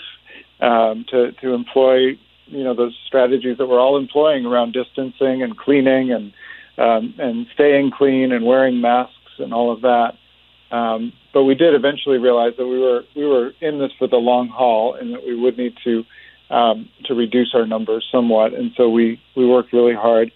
um, 0.60 1.06
to 1.10 1.32
to 1.34 1.54
employ 1.54 2.18
you 2.48 2.64
know 2.64 2.74
those 2.74 2.98
strategies 3.08 3.58
that 3.58 3.68
we're 3.68 3.80
all 3.80 3.98
employing 3.98 4.46
around 4.46 4.74
distancing 4.74 5.42
and 5.42 5.58
cleaning 5.58 6.12
and 6.12 6.34
um, 6.78 7.14
and 7.18 7.48
staying 7.54 7.92
clean 7.92 8.32
and 8.32 8.46
wearing 8.46 8.82
masks 8.82 9.16
and 9.40 9.54
all 9.54 9.72
of 9.72 9.82
that. 9.82 10.14
Um, 10.72 11.14
but 11.34 11.44
we 11.44 11.56
did 11.56 11.76
eventually 11.76 12.18
realize 12.18 12.54
that 12.58 12.68
we 12.68 12.80
were 12.80 13.04
we 13.16 13.26
were 13.26 13.54
in 13.60 13.80
this 13.80 13.92
for 13.98 14.08
the 14.08 14.18
long 14.18 14.48
haul 14.48 14.94
and 14.94 15.14
that 15.14 15.26
we 15.26 15.36
would 15.36 15.58
need 15.58 15.76
to 15.84 16.04
um, 16.50 16.90
to 17.06 17.14
reduce 17.14 17.54
our 17.54 17.66
numbers 17.66 18.08
somewhat. 18.12 18.54
And 18.54 18.72
so 18.76 18.90
we 18.90 19.22
we 19.36 19.46
worked 19.46 19.74
really 19.74 19.96
hard. 19.96 20.32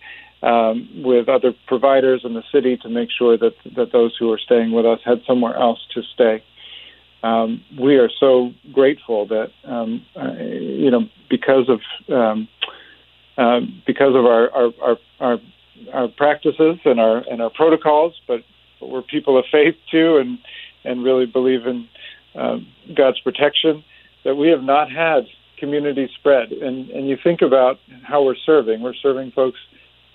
Um, 0.46 0.88
with 1.04 1.28
other 1.28 1.54
providers 1.66 2.22
in 2.24 2.36
the 2.36 2.44
city 2.54 2.78
to 2.78 2.88
make 2.88 3.10
sure 3.12 3.36
that 3.38 3.56
that 3.76 3.92
those 3.92 4.16
who 4.18 4.32
are 4.32 4.38
staying 4.38 4.72
with 4.72 4.86
us 4.86 5.00
had 5.04 5.22
somewhere 5.26 5.58
else 5.58 5.80
to 5.94 6.04
stay. 6.14 6.44
Um, 7.24 7.64
we 7.80 7.96
are 7.96 8.10
so 8.20 8.54
grateful 8.72 9.26
that 9.28 9.52
um, 9.64 10.06
uh, 10.16 10.34
you 10.34 10.92
know 10.92 11.10
because 11.30 11.68
of 11.68 11.82
um, 12.16 12.48
uh, 13.38 13.62
because 13.88 14.16
of 14.16 14.26
our 14.26 14.52
our, 14.52 14.72
our 14.82 14.98
our, 15.20 15.38
our 15.92 16.08
practices 16.10 16.78
and 16.86 17.00
our 17.00 17.18
and 17.30 17.42
our 17.42 17.50
protocols, 17.50 18.14
but, 18.28 18.42
we're 18.82 19.02
people 19.02 19.40
of 19.40 19.46
faith 19.52 19.76
too, 19.90 20.18
and 20.18 20.38
and 20.84 21.04
really 21.04 21.26
believe 21.26 21.66
in 21.66 21.88
uh, 22.36 22.58
God's 22.94 23.20
protection. 23.22 23.84
That 24.26 24.36
we 24.36 24.50
have 24.50 24.62
not 24.62 24.92
had 24.92 25.26
community 25.58 26.08
spread, 26.20 26.52
and 26.52 26.90
and 26.92 27.10
you 27.10 27.18
think 27.24 27.42
about 27.42 27.80
how 28.04 28.24
we're 28.24 28.36
serving. 28.36 28.84
We're 28.84 28.94
serving 28.94 29.32
folks 29.32 29.58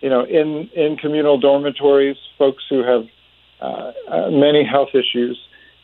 you 0.01 0.09
know, 0.09 0.25
in 0.25 0.69
in 0.75 0.97
communal 0.97 1.39
dormitories, 1.39 2.17
folks 2.39 2.65
who 2.69 2.83
have 2.83 3.07
uh, 3.61 3.93
uh, 4.09 4.31
many 4.31 4.65
health 4.65 4.91
issues, 4.95 5.39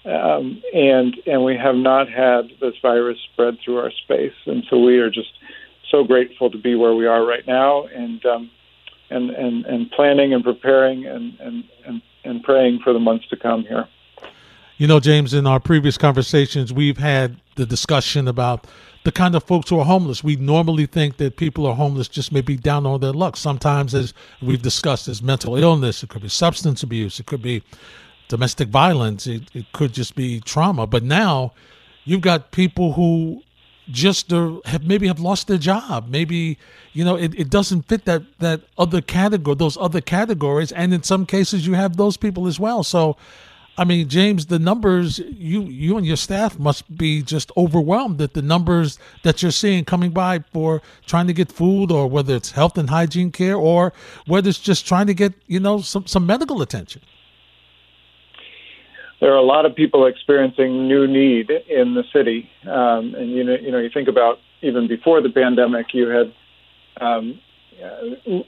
um, 0.04 0.62
and 0.74 1.16
and 1.26 1.44
we 1.44 1.56
have 1.56 1.76
not 1.76 2.08
had 2.08 2.50
this 2.60 2.74
virus 2.80 3.18
spread 3.32 3.58
through 3.64 3.78
our 3.78 3.90
space, 3.90 4.34
and 4.46 4.64
so 4.70 4.78
we 4.78 4.98
are 4.98 5.10
just 5.10 5.32
so 5.90 6.04
grateful 6.04 6.50
to 6.50 6.58
be 6.58 6.74
where 6.74 6.94
we 6.94 7.06
are 7.06 7.24
right 7.24 7.46
now, 7.46 7.86
and 7.86 8.24
um, 8.24 8.50
and 9.10 9.30
and 9.30 9.66
and 9.66 9.90
planning 9.90 10.32
and 10.32 10.42
preparing 10.42 11.06
and 11.06 11.38
and 11.40 11.64
and, 11.86 12.02
and 12.24 12.42
praying 12.42 12.80
for 12.82 12.92
the 12.92 12.98
months 12.98 13.28
to 13.28 13.36
come 13.36 13.62
here. 13.62 13.86
You 14.78 14.86
know, 14.86 15.00
James, 15.00 15.32
in 15.32 15.46
our 15.46 15.58
previous 15.58 15.96
conversations, 15.96 16.70
we've 16.70 16.98
had 16.98 17.40
the 17.54 17.64
discussion 17.64 18.28
about 18.28 18.66
the 19.04 19.12
kind 19.12 19.34
of 19.34 19.42
folks 19.42 19.70
who 19.70 19.78
are 19.78 19.86
homeless. 19.86 20.22
We 20.22 20.36
normally 20.36 20.84
think 20.84 21.16
that 21.16 21.38
people 21.38 21.64
are 21.64 21.74
homeless 21.74 22.08
just 22.08 22.30
maybe 22.30 22.58
down 22.58 22.84
on 22.84 23.00
their 23.00 23.14
luck. 23.14 23.38
Sometimes, 23.38 23.94
as 23.94 24.12
we've 24.42 24.60
discussed, 24.60 25.08
as 25.08 25.22
mental 25.22 25.56
illness, 25.56 26.02
it 26.02 26.10
could 26.10 26.20
be 26.20 26.28
substance 26.28 26.82
abuse, 26.82 27.18
it 27.18 27.24
could 27.24 27.40
be 27.40 27.62
domestic 28.28 28.68
violence, 28.68 29.26
it, 29.26 29.44
it 29.54 29.64
could 29.72 29.94
just 29.94 30.14
be 30.14 30.40
trauma. 30.40 30.86
But 30.86 31.02
now 31.02 31.54
you've 32.04 32.20
got 32.20 32.50
people 32.52 32.92
who 32.92 33.42
just 33.90 34.30
have 34.30 34.84
maybe 34.84 35.06
have 35.06 35.20
lost 35.20 35.46
their 35.46 35.56
job. 35.56 36.10
Maybe 36.10 36.58
you 36.92 37.02
know 37.02 37.16
it, 37.16 37.34
it 37.34 37.48
doesn't 37.48 37.88
fit 37.88 38.04
that 38.04 38.24
that 38.40 38.60
other 38.76 39.00
category, 39.00 39.54
those 39.56 39.78
other 39.78 40.02
categories, 40.02 40.70
and 40.70 40.92
in 40.92 41.02
some 41.02 41.24
cases 41.24 41.66
you 41.66 41.72
have 41.72 41.96
those 41.96 42.18
people 42.18 42.46
as 42.46 42.60
well. 42.60 42.82
So 42.82 43.16
I 43.78 43.84
mean, 43.84 44.08
James, 44.08 44.46
the 44.46 44.58
numbers 44.58 45.18
you 45.18 45.62
you 45.62 45.98
and 45.98 46.06
your 46.06 46.16
staff 46.16 46.58
must 46.58 46.96
be 46.96 47.22
just 47.22 47.52
overwhelmed 47.56 48.20
at 48.22 48.32
the 48.32 48.40
numbers 48.40 48.98
that 49.22 49.42
you're 49.42 49.50
seeing 49.50 49.84
coming 49.84 50.12
by 50.12 50.40
for 50.52 50.80
trying 51.04 51.26
to 51.26 51.34
get 51.34 51.52
food, 51.52 51.92
or 51.92 52.06
whether 52.08 52.34
it's 52.34 52.52
health 52.52 52.78
and 52.78 52.88
hygiene 52.88 53.30
care, 53.30 53.56
or 53.56 53.92
whether 54.26 54.48
it's 54.48 54.58
just 54.58 54.86
trying 54.86 55.06
to 55.08 55.14
get 55.14 55.34
you 55.46 55.60
know 55.60 55.80
some 55.80 56.06
some 56.06 56.26
medical 56.26 56.62
attention. 56.62 57.02
There 59.20 59.32
are 59.32 59.38
a 59.38 59.42
lot 59.42 59.66
of 59.66 59.74
people 59.74 60.06
experiencing 60.06 60.88
new 60.88 61.06
need 61.06 61.50
in 61.50 61.94
the 61.94 62.04
city, 62.12 62.48
um, 62.64 63.14
and 63.14 63.30
you 63.30 63.44
know 63.44 63.56
you 63.56 63.70
know 63.70 63.78
you 63.78 63.90
think 63.90 64.08
about 64.08 64.38
even 64.62 64.88
before 64.88 65.20
the 65.20 65.30
pandemic, 65.30 65.92
you 65.92 66.08
had 66.08 66.32
um, 67.00 67.38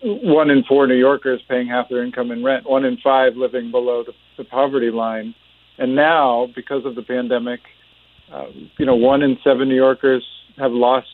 one 0.02 0.50
in 0.50 0.64
four 0.64 0.87
New 0.87 0.97
Yorkers 0.97 1.40
paying 1.49 1.66
half 1.66 1.88
their 1.88 2.02
income 2.02 2.30
in 2.30 2.44
rent, 2.44 2.68
one 2.68 2.85
in 2.85 2.97
five 2.99 3.37
living 3.37 3.70
below 3.70 4.04
the, 4.04 4.12
the 4.37 4.44
poverty 4.44 4.90
line. 4.90 5.35
And 5.76 5.94
now, 5.94 6.49
because 6.54 6.85
of 6.85 6.94
the 6.94 7.02
pandemic, 7.02 7.61
uh, 8.32 8.47
you 8.78 8.87
know, 8.87 8.97
one 8.97 9.23
in 9.23 9.38
seven 9.44 9.68
New 9.68 9.76
Yorkers 9.76 10.25
have 10.56 10.73
lost 10.73 11.08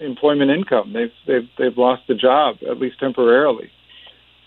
employment 0.00 0.50
income. 0.50 0.92
They've 0.92 1.12
they've 1.26 1.48
they've 1.58 1.76
lost 1.76 2.08
a 2.08 2.14
job 2.14 2.56
at 2.68 2.78
least 2.78 2.98
temporarily. 2.98 3.70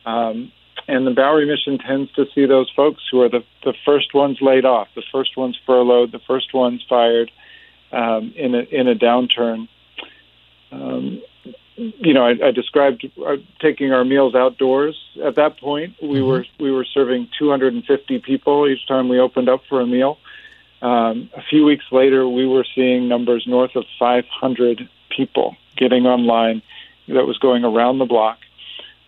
Um, 0.05 0.51
and 0.87 1.05
the 1.05 1.11
Bowery 1.11 1.45
Mission 1.45 1.77
tends 1.77 2.11
to 2.13 2.25
see 2.33 2.45
those 2.45 2.71
folks 2.75 3.03
who 3.11 3.21
are 3.21 3.29
the 3.29 3.43
the 3.63 3.73
first 3.85 4.13
ones 4.13 4.37
laid 4.41 4.65
off, 4.65 4.87
the 4.95 5.03
first 5.11 5.37
ones 5.37 5.57
furloughed, 5.65 6.11
the 6.11 6.21
first 6.25 6.53
ones 6.53 6.83
fired 6.87 7.31
um, 7.91 8.33
in 8.35 8.55
a 8.55 8.61
in 8.71 8.87
a 8.87 8.95
downturn. 8.95 9.67
Um, 10.71 11.21
you 11.79 12.13
know, 12.13 12.25
I, 12.25 12.47
I 12.47 12.51
described 12.51 13.09
uh, 13.25 13.37
taking 13.61 13.93
our 13.93 14.03
meals 14.03 14.35
outdoors. 14.35 14.95
At 15.23 15.35
that 15.35 15.57
point, 15.59 15.95
we 16.01 16.19
mm-hmm. 16.19 16.27
were 16.27 16.45
we 16.59 16.71
were 16.71 16.85
serving 16.85 17.29
250 17.37 18.19
people 18.19 18.67
each 18.67 18.85
time 18.87 19.07
we 19.07 19.19
opened 19.19 19.49
up 19.49 19.61
for 19.69 19.79
a 19.79 19.87
meal. 19.87 20.17
Um, 20.81 21.29
a 21.35 21.41
few 21.41 21.65
weeks 21.65 21.85
later, 21.91 22.27
we 22.27 22.45
were 22.45 22.65
seeing 22.75 23.07
numbers 23.07 23.45
north 23.47 23.75
of 23.75 23.85
500 23.97 24.89
people 25.09 25.55
getting 25.77 26.05
online. 26.05 26.61
That 27.07 27.25
was 27.25 27.39
going 27.39 27.63
around 27.63 27.97
the 27.97 28.05
block, 28.05 28.37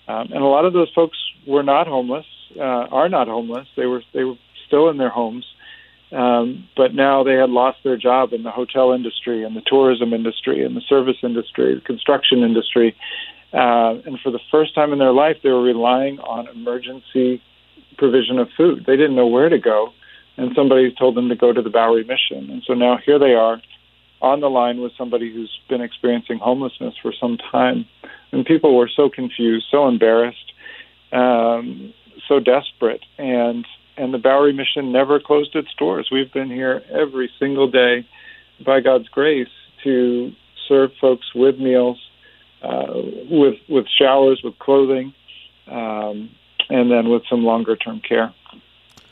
um, 0.08 0.32
and 0.32 0.42
a 0.42 0.48
lot 0.48 0.66
of 0.66 0.74
those 0.74 0.90
folks 0.92 1.20
were 1.46 1.62
not 1.62 1.86
homeless, 1.86 2.25
uh, 2.58 2.88
are 2.90 3.10
not 3.10 3.28
homeless. 3.28 3.68
They 3.75 3.86
were 3.86 4.01
they 4.12 4.24
were 4.24 4.38
still 4.66 4.90
in 4.90 4.98
their 4.98 5.10
homes, 5.10 5.46
um, 6.12 6.68
but 6.75 6.94
now 6.94 7.24
they 7.24 7.34
had 7.34 7.50
lost 7.50 7.80
their 7.84 7.98
job 7.98 8.34
in 8.34 8.44
the 8.44 8.51
hotel 8.51 8.91
industry 8.91 9.44
and 9.44 9.56
the 9.56 9.62
tourism 9.65 10.13
industry 10.13 10.63
and 10.63 10.75
the 10.75 10.82
service 10.82 11.18
industry, 11.24 11.75
the 11.75 11.82
construction 11.82 12.44
industry. 12.44 12.96
Uh, 13.53 13.96
and 14.06 14.20
for 14.22 14.32
the 14.32 14.39
first 14.51 14.75
time 14.75 14.94
in 14.94 15.00
their 15.00 15.13
life, 15.13 15.38
they 15.44 15.50
were 15.50 15.62
relying 15.62 16.20
on 16.20 16.48
emergency 16.50 17.41
provision 17.98 18.39
of 18.39 18.50
food. 18.58 18.84
They 18.86 18.96
didn't 18.96 19.15
know 19.15 19.27
where 19.27 19.50
to 19.50 19.60
go, 19.60 19.94
and 20.38 20.51
somebody 20.56 20.94
told 20.98 21.15
them 21.15 21.30
to 21.30 21.36
go 21.36 21.53
to 21.53 21.62
the 21.62 21.70
Bowery 21.70 22.03
Mission. 22.03 22.50
And 22.50 22.63
so 22.65 22.74
now 22.74 22.98
here 23.06 23.20
they 23.20 23.34
are 23.34 23.62
on 24.22 24.39
the 24.39 24.50
line 24.50 24.82
with 24.82 24.91
somebody 24.98 25.34
who's 25.34 25.60
been 25.68 25.82
experiencing 25.82 26.39
homelessness 26.39 26.94
for 27.01 27.13
some 27.20 27.38
time. 27.51 27.86
And 28.32 28.46
people 28.46 28.75
were 28.75 28.89
so 28.94 29.10
confused, 29.10 29.65
so 29.72 29.88
embarrassed, 29.88 30.53
um, 31.12 31.94
so 32.27 32.39
desperate. 32.39 33.03
And 33.18 33.65
and 34.01 34.12
the 34.12 34.17
Bowery 34.17 34.51
Mission 34.51 34.91
never 34.91 35.20
closed 35.20 35.55
its 35.55 35.70
doors. 35.77 36.10
We've 36.12 36.34
been 36.34 36.50
here 36.50 36.81
every 36.89 37.29
single 37.39 37.70
day, 37.70 38.08
by 38.65 38.79
God's 38.79 39.08
grace, 39.10 39.48
to 39.84 40.31
serve 40.67 40.89
folks 41.00 41.27
with 41.36 41.60
meals, 41.60 42.00
uh, 42.63 42.93
with 43.29 43.55
with 43.70 43.86
showers, 43.88 44.41
with 44.43 44.58
clothing, 44.58 45.13
um, 45.67 46.31
and 46.70 46.89
then 46.89 47.10
with 47.10 47.22
some 47.29 47.43
longer 47.43 47.75
term 47.75 48.01
care. 48.08 48.34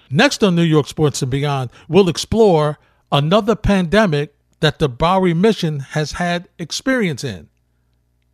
Next 0.10 0.44
on 0.44 0.56
New 0.56 0.64
York 0.64 0.88
Sports 0.88 1.22
and 1.22 1.30
Beyond, 1.30 1.70
we'll 1.88 2.10
explore 2.10 2.80
another 3.12 3.56
pandemic 3.56 4.34
that 4.60 4.80
the 4.80 4.90
Bowery 4.90 5.36
Mission 5.36 5.82
has 5.82 6.14
had 6.14 6.50
experience 6.58 7.24
in. 7.24 7.48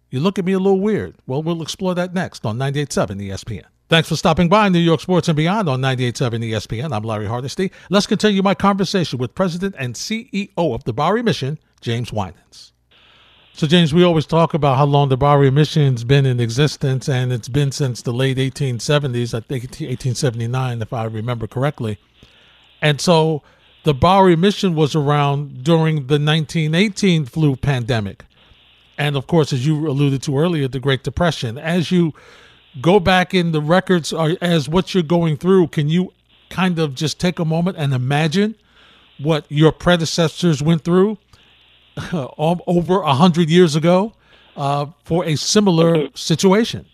You 0.10 0.22
look 0.22 0.40
at 0.40 0.46
me 0.46 0.54
a 0.54 0.60
little 0.60 0.80
weird. 0.80 1.16
Well, 1.28 1.44
we'll 1.44 1.62
explore 1.62 1.96
that 1.96 2.14
next 2.14 2.46
on 2.46 2.58
98.7 2.58 3.28
ESPN. 3.28 3.66
Thanks 3.88 4.10
for 4.10 4.16
stopping 4.16 4.50
by 4.50 4.68
New 4.68 4.80
York 4.80 5.00
Sports 5.00 5.28
and 5.28 5.38
Beyond 5.38 5.70
on 5.70 5.80
98.7 5.80 6.44
ESPN. 6.44 6.92
I'm 6.92 7.04
Larry 7.04 7.28
Hardesty. 7.28 7.72
Let's 7.92 8.08
continue 8.08 8.42
my 8.42 8.56
conversation 8.56 9.20
with 9.20 9.36
President 9.36 9.76
and 9.78 9.94
CEO 9.94 10.50
of 10.58 10.84
the 10.86 10.92
Bowery 10.92 11.22
Mission, 11.22 11.60
James 11.82 12.12
Winans. 12.12 12.74
So, 13.54 13.68
James, 13.68 13.94
we 13.94 14.04
always 14.04 14.26
talk 14.26 14.56
about 14.56 14.78
how 14.78 14.86
long 14.86 15.10
the 15.10 15.18
Bowery 15.18 15.52
Mission's 15.52 16.04
been 16.04 16.26
in 16.26 16.40
existence, 16.40 17.08
and 17.08 17.32
it's 17.32 17.48
been 17.48 17.72
since 17.72 18.02
the 18.02 18.12
late 18.12 18.38
1870s, 18.38 19.36
I 19.36 19.42
think 19.42 19.66
1879, 19.66 20.82
if 20.82 20.92
I 20.92 21.04
remember 21.04 21.46
correctly. 21.46 22.00
And 22.82 23.00
so 23.00 23.44
the 23.84 23.94
Bowery 23.94 24.36
Mission 24.36 24.74
was 24.74 24.96
around 24.96 25.64
during 25.64 26.08
the 26.08 26.18
1918 26.18 27.26
flu 27.26 27.56
pandemic. 27.56 28.26
And 28.98 29.16
of 29.16 29.28
course, 29.28 29.54
as 29.54 29.68
you 29.68 29.88
alluded 29.88 30.24
to 30.24 30.40
earlier, 30.40 30.68
the 30.68 30.80
Great 30.80 31.04
Depression. 31.04 31.60
As 31.60 31.92
you 31.92 32.16
go 32.82 33.00
back 33.00 33.34
in 33.34 33.52
the 33.52 33.62
records 33.62 34.14
as 34.14 34.70
what 34.70 34.94
you're 34.94 35.04
going 35.04 35.38
through, 35.38 35.68
can 35.68 35.90
you 35.90 36.14
kind 36.50 36.80
of 36.80 36.96
just 36.96 37.20
take 37.20 37.40
a 37.40 37.46
moment 37.46 37.78
and 37.78 37.94
imagine 37.94 38.56
what 39.18 39.46
your 39.50 39.72
predecessors 39.72 40.62
went 40.62 40.84
through 40.84 41.18
uh, 41.98 42.28
over 42.38 43.02
a 43.02 43.14
hundred 43.14 43.50
years 43.50 43.76
ago 43.76 44.14
uh, 44.56 44.88
for 45.04 45.26
a 45.26 45.36
similar 45.36 46.10
situation? 46.14 46.86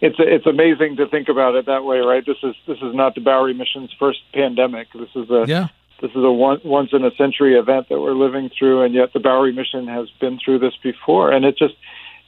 It's 0.00 0.16
it's 0.18 0.46
amazing 0.46 0.96
to 0.96 1.08
think 1.08 1.28
about 1.28 1.54
it 1.56 1.66
that 1.66 1.84
way, 1.84 1.98
right? 1.98 2.24
This 2.24 2.36
is 2.42 2.54
this 2.66 2.78
is 2.78 2.94
not 2.94 3.14
the 3.14 3.20
Bowery 3.20 3.54
Mission's 3.54 3.92
first 3.98 4.20
pandemic. 4.32 4.88
This 4.92 5.08
is 5.16 5.28
a 5.30 5.44
yeah. 5.48 5.68
This 6.00 6.12
is 6.12 6.22
a 6.22 6.30
one, 6.30 6.60
once 6.64 6.90
in 6.92 7.04
a 7.04 7.10
century 7.16 7.58
event 7.58 7.88
that 7.88 7.98
we're 8.00 8.12
living 8.12 8.50
through, 8.56 8.82
and 8.82 8.94
yet 8.94 9.12
the 9.12 9.18
Bowery 9.18 9.52
Mission 9.52 9.88
has 9.88 10.08
been 10.20 10.38
through 10.38 10.60
this 10.60 10.74
before, 10.80 11.32
and 11.32 11.44
it 11.44 11.58
just 11.58 11.74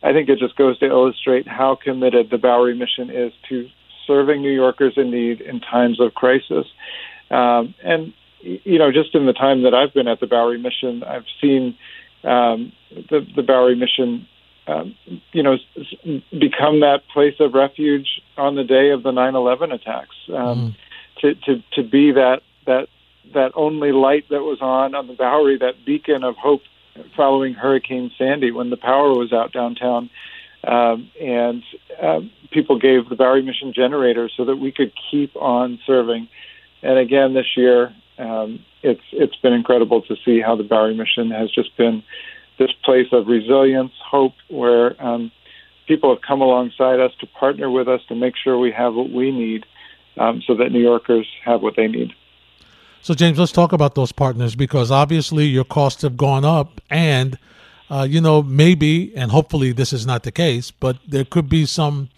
I 0.02 0.12
think 0.12 0.28
it 0.28 0.38
just 0.38 0.56
goes 0.56 0.78
to 0.78 0.86
illustrate 0.86 1.46
how 1.46 1.76
committed 1.76 2.30
the 2.30 2.38
Bowery 2.38 2.74
mission 2.74 3.10
is 3.10 3.32
to 3.48 3.68
serving 4.06 4.40
New 4.40 4.52
Yorkers 4.52 4.94
in 4.96 5.10
need 5.10 5.40
in 5.40 5.60
times 5.60 6.00
of 6.00 6.14
crisis. 6.14 6.66
Um, 7.30 7.74
and, 7.84 8.12
you 8.40 8.78
know, 8.78 8.90
just 8.90 9.14
in 9.14 9.26
the 9.26 9.32
time 9.32 9.62
that 9.62 9.74
I've 9.74 9.92
been 9.92 10.08
at 10.08 10.20
the 10.20 10.26
Bowery 10.26 10.58
mission, 10.58 11.04
I've 11.04 11.26
seen 11.40 11.76
um, 12.24 12.72
the, 12.90 13.26
the 13.36 13.42
Bowery 13.42 13.76
mission, 13.76 14.26
um, 14.66 14.94
you 15.32 15.42
know, 15.42 15.56
become 16.32 16.80
that 16.80 17.02
place 17.12 17.34
of 17.38 17.52
refuge 17.52 18.08
on 18.36 18.54
the 18.54 18.64
day 18.64 18.90
of 18.90 19.02
the 19.02 19.10
9 19.10 19.34
11 19.34 19.72
attacks. 19.72 20.16
Mm. 20.28 20.74
To, 21.18 21.34
to, 21.34 21.62
to 21.74 21.82
be 21.82 22.12
that, 22.12 22.40
that, 22.66 22.88
that 23.34 23.52
only 23.54 23.92
light 23.92 24.24
that 24.30 24.40
was 24.40 24.58
on 24.62 24.94
on 24.94 25.06
the 25.06 25.12
Bowery, 25.12 25.58
that 25.58 25.84
beacon 25.84 26.24
of 26.24 26.36
hope 26.36 26.62
following 27.16 27.54
Hurricane 27.54 28.10
Sandy 28.16 28.50
when 28.50 28.70
the 28.70 28.76
power 28.76 29.10
was 29.14 29.32
out 29.32 29.52
downtown. 29.52 30.10
Um, 30.62 31.10
and 31.20 31.62
uh, 32.02 32.20
people 32.50 32.78
gave 32.78 33.08
the 33.08 33.16
Bowery 33.16 33.42
Mission 33.42 33.72
generators 33.72 34.32
so 34.36 34.44
that 34.44 34.56
we 34.56 34.72
could 34.72 34.92
keep 35.10 35.34
on 35.36 35.78
serving. 35.86 36.28
And 36.82 36.98
again, 36.98 37.34
this 37.34 37.56
year, 37.56 37.94
um, 38.18 38.64
it's 38.82 39.02
it's 39.12 39.36
been 39.36 39.52
incredible 39.52 40.02
to 40.02 40.16
see 40.24 40.40
how 40.40 40.56
the 40.56 40.62
Bowery 40.62 40.94
Mission 40.94 41.30
has 41.30 41.50
just 41.50 41.76
been 41.76 42.02
this 42.58 42.72
place 42.84 43.06
of 43.12 43.26
resilience, 43.26 43.92
hope, 44.04 44.34
where 44.48 45.02
um, 45.02 45.32
people 45.88 46.14
have 46.14 46.22
come 46.22 46.42
alongside 46.42 47.00
us 47.00 47.12
to 47.20 47.26
partner 47.26 47.70
with 47.70 47.88
us 47.88 48.00
to 48.08 48.14
make 48.14 48.34
sure 48.36 48.58
we 48.58 48.70
have 48.70 48.94
what 48.94 49.10
we 49.10 49.30
need, 49.30 49.64
um, 50.18 50.42
so 50.46 50.54
that 50.54 50.70
New 50.70 50.80
Yorkers 50.80 51.26
have 51.44 51.62
what 51.62 51.74
they 51.76 51.88
need. 51.88 52.12
So, 53.02 53.14
James, 53.14 53.38
let's 53.38 53.52
talk 53.52 53.72
about 53.72 53.94
those 53.94 54.12
partners 54.12 54.54
because 54.54 54.90
obviously 54.90 55.46
your 55.46 55.64
costs 55.64 56.02
have 56.02 56.16
gone 56.16 56.44
up, 56.44 56.80
and 56.90 57.38
uh, 57.88 58.06
you 58.08 58.20
know 58.20 58.42
maybe 58.42 59.12
and 59.16 59.30
hopefully 59.30 59.72
this 59.72 59.92
is 59.92 60.06
not 60.06 60.22
the 60.22 60.32
case, 60.32 60.70
but 60.70 60.98
there 61.08 61.24
could 61.24 61.48
be 61.48 61.64
some 61.66 62.10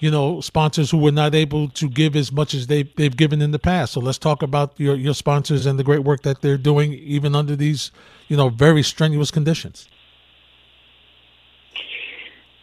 you 0.00 0.10
know 0.10 0.40
sponsors 0.40 0.90
who 0.90 0.98
were 0.98 1.12
not 1.12 1.34
able 1.34 1.68
to 1.68 1.88
give 1.88 2.16
as 2.16 2.32
much 2.32 2.54
as 2.54 2.66
they 2.66 2.84
they've 2.84 3.16
given 3.16 3.42
in 3.42 3.50
the 3.50 3.58
past. 3.58 3.92
So 3.92 4.00
let's 4.00 4.18
talk 4.18 4.42
about 4.42 4.72
your 4.78 4.96
your 4.96 5.14
sponsors 5.14 5.66
and 5.66 5.78
the 5.78 5.84
great 5.84 6.02
work 6.02 6.22
that 6.22 6.40
they're 6.40 6.58
doing 6.58 6.94
even 6.94 7.34
under 7.34 7.54
these 7.54 7.90
you 8.28 8.36
know 8.36 8.48
very 8.48 8.82
strenuous 8.82 9.30
conditions. 9.30 9.86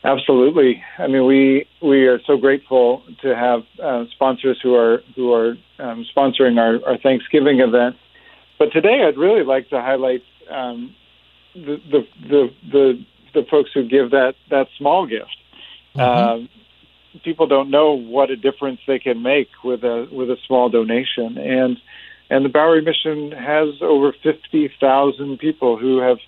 Absolutely. 0.03 0.81
I 0.97 1.07
mean, 1.07 1.25
we 1.25 1.67
we 1.81 2.07
are 2.07 2.21
so 2.25 2.37
grateful 2.37 3.03
to 3.21 3.35
have 3.35 3.63
uh, 3.83 4.05
sponsors 4.11 4.57
who 4.63 4.75
are 4.75 5.03
who 5.15 5.33
are 5.33 5.57
um, 5.77 6.05
sponsoring 6.15 6.57
our, 6.57 6.79
our 6.87 6.97
Thanksgiving 6.97 7.59
event. 7.59 7.97
But 8.57 8.71
today, 8.71 9.03
I'd 9.05 9.17
really 9.17 9.43
like 9.43 9.69
to 9.69 9.81
highlight 9.81 10.23
um, 10.49 10.95
the, 11.53 11.81
the, 11.91 12.07
the 12.29 12.49
the 12.71 13.05
the 13.33 13.43
folks 13.51 13.71
who 13.73 13.87
give 13.87 14.11
that 14.11 14.35
that 14.49 14.67
small 14.77 15.05
gift. 15.05 15.35
Mm-hmm. 15.95 16.45
Uh, 16.45 17.19
people 17.23 17.47
don't 17.47 17.69
know 17.69 17.93
what 17.93 18.29
a 18.29 18.37
difference 18.37 18.79
they 18.87 18.99
can 18.99 19.21
make 19.21 19.49
with 19.65 19.83
a 19.83 20.07
with 20.11 20.29
a 20.29 20.37
small 20.47 20.69
donation, 20.69 21.37
and 21.37 21.77
and 22.29 22.45
the 22.45 22.49
Bowery 22.49 22.81
Mission 22.81 23.31
has 23.31 23.81
over 23.81 24.13
fifty 24.23 24.71
thousand 24.79 25.39
people 25.39 25.77
who 25.77 25.99
have 25.99 26.19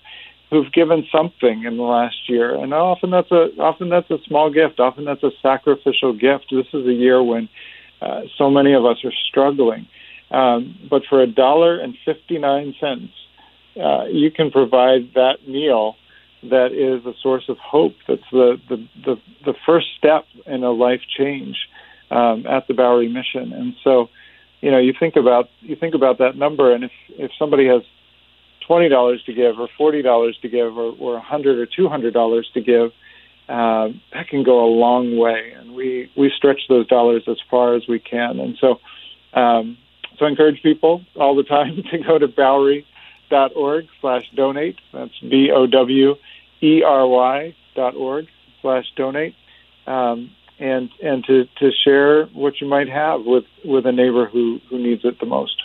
who've 0.52 0.70
given 0.70 1.06
something 1.10 1.64
in 1.64 1.78
the 1.78 1.82
last 1.82 2.28
year, 2.28 2.54
and 2.54 2.74
often 2.74 3.10
that's 3.10 3.32
a 3.32 3.48
often 3.58 3.88
that's 3.88 4.10
a 4.10 4.18
small 4.26 4.50
gift. 4.50 4.78
Often 4.78 5.06
that's 5.06 5.22
a 5.22 5.30
sacrificial 5.40 6.12
gift. 6.12 6.46
This 6.50 6.66
is 6.74 6.86
a 6.86 6.92
year 6.92 7.22
when 7.22 7.48
uh, 8.02 8.24
so 8.36 8.50
many 8.50 8.74
of 8.74 8.84
us 8.84 8.98
are 9.02 9.14
struggling, 9.30 9.88
um, 10.30 10.76
but 10.90 11.04
for 11.08 11.22
a 11.22 11.26
dollar 11.26 11.80
and 11.80 11.96
fifty 12.04 12.36
nine 12.36 12.74
cents, 12.78 13.14
uh, 13.82 14.04
you 14.04 14.30
can 14.30 14.50
provide 14.50 15.14
that 15.14 15.48
meal 15.48 15.96
that 16.42 16.72
is 16.72 17.06
a 17.06 17.14
source 17.22 17.48
of 17.48 17.56
hope. 17.56 17.94
That's 18.06 18.30
the 18.30 18.60
the 18.68 18.86
the, 19.06 19.16
the 19.46 19.54
first 19.64 19.86
step 19.96 20.26
in 20.46 20.62
a 20.64 20.70
life 20.70 21.00
change 21.18 21.56
um, 22.10 22.46
at 22.46 22.68
the 22.68 22.74
Bowery 22.74 23.08
Mission, 23.08 23.52
and 23.52 23.74
so. 23.82 24.10
You 24.64 24.70
know, 24.70 24.78
you 24.78 24.92
think 24.96 25.16
about 25.16 25.50
you 25.60 25.74
think 25.74 25.96
about 25.96 26.18
that 26.18 26.36
number, 26.36 26.72
and 26.72 26.84
if 26.84 26.92
if 27.18 27.32
somebody 27.36 27.66
has 27.66 27.82
twenty 28.72 28.88
dollars 28.88 29.22
to 29.24 29.34
give, 29.34 29.58
or 29.58 29.68
forty 29.76 30.00
dollars 30.00 30.38
to 30.40 30.48
give, 30.48 30.78
or, 30.78 30.94
or 30.98 31.16
a 31.16 31.20
hundred 31.20 31.58
or 31.58 31.66
two 31.66 31.90
hundred 31.90 32.14
dollars 32.14 32.48
to 32.54 32.60
give, 32.62 32.90
uh, 33.50 33.88
that 34.14 34.28
can 34.28 34.42
go 34.42 34.64
a 34.64 34.70
long 34.72 35.18
way, 35.18 35.52
and 35.58 35.74
we 35.74 36.10
we 36.16 36.32
stretch 36.34 36.60
those 36.70 36.86
dollars 36.86 37.22
as 37.28 37.36
far 37.50 37.74
as 37.74 37.82
we 37.86 37.98
can. 37.98 38.40
And 38.40 38.56
so, 38.58 38.80
um, 39.38 39.76
so 40.18 40.24
I 40.24 40.30
encourage 40.30 40.62
people 40.62 41.02
all 41.16 41.36
the 41.36 41.42
time 41.42 41.82
to 41.90 41.98
go 41.98 42.18
to 42.18 42.28
Bowery.org 42.28 43.88
slash 44.00 44.24
donate. 44.34 44.78
That's 44.92 45.18
B 45.20 45.50
O 45.54 45.66
W 45.66 46.14
E 46.62 46.82
R 46.82 47.06
Y 47.06 47.54
dot 47.74 47.94
org 47.94 48.26
slash 48.62 48.86
donate. 48.96 49.34
Um, 49.86 50.30
and 50.58 50.88
and 51.02 51.24
to, 51.24 51.44
to 51.58 51.70
share 51.84 52.26
what 52.26 52.60
you 52.60 52.68
might 52.68 52.88
have 52.88 53.22
with, 53.26 53.44
with 53.64 53.84
a 53.84 53.92
neighbor 53.92 54.26
who, 54.26 54.60
who 54.70 54.78
needs 54.78 55.04
it 55.04 55.18
the 55.18 55.26
most. 55.26 55.60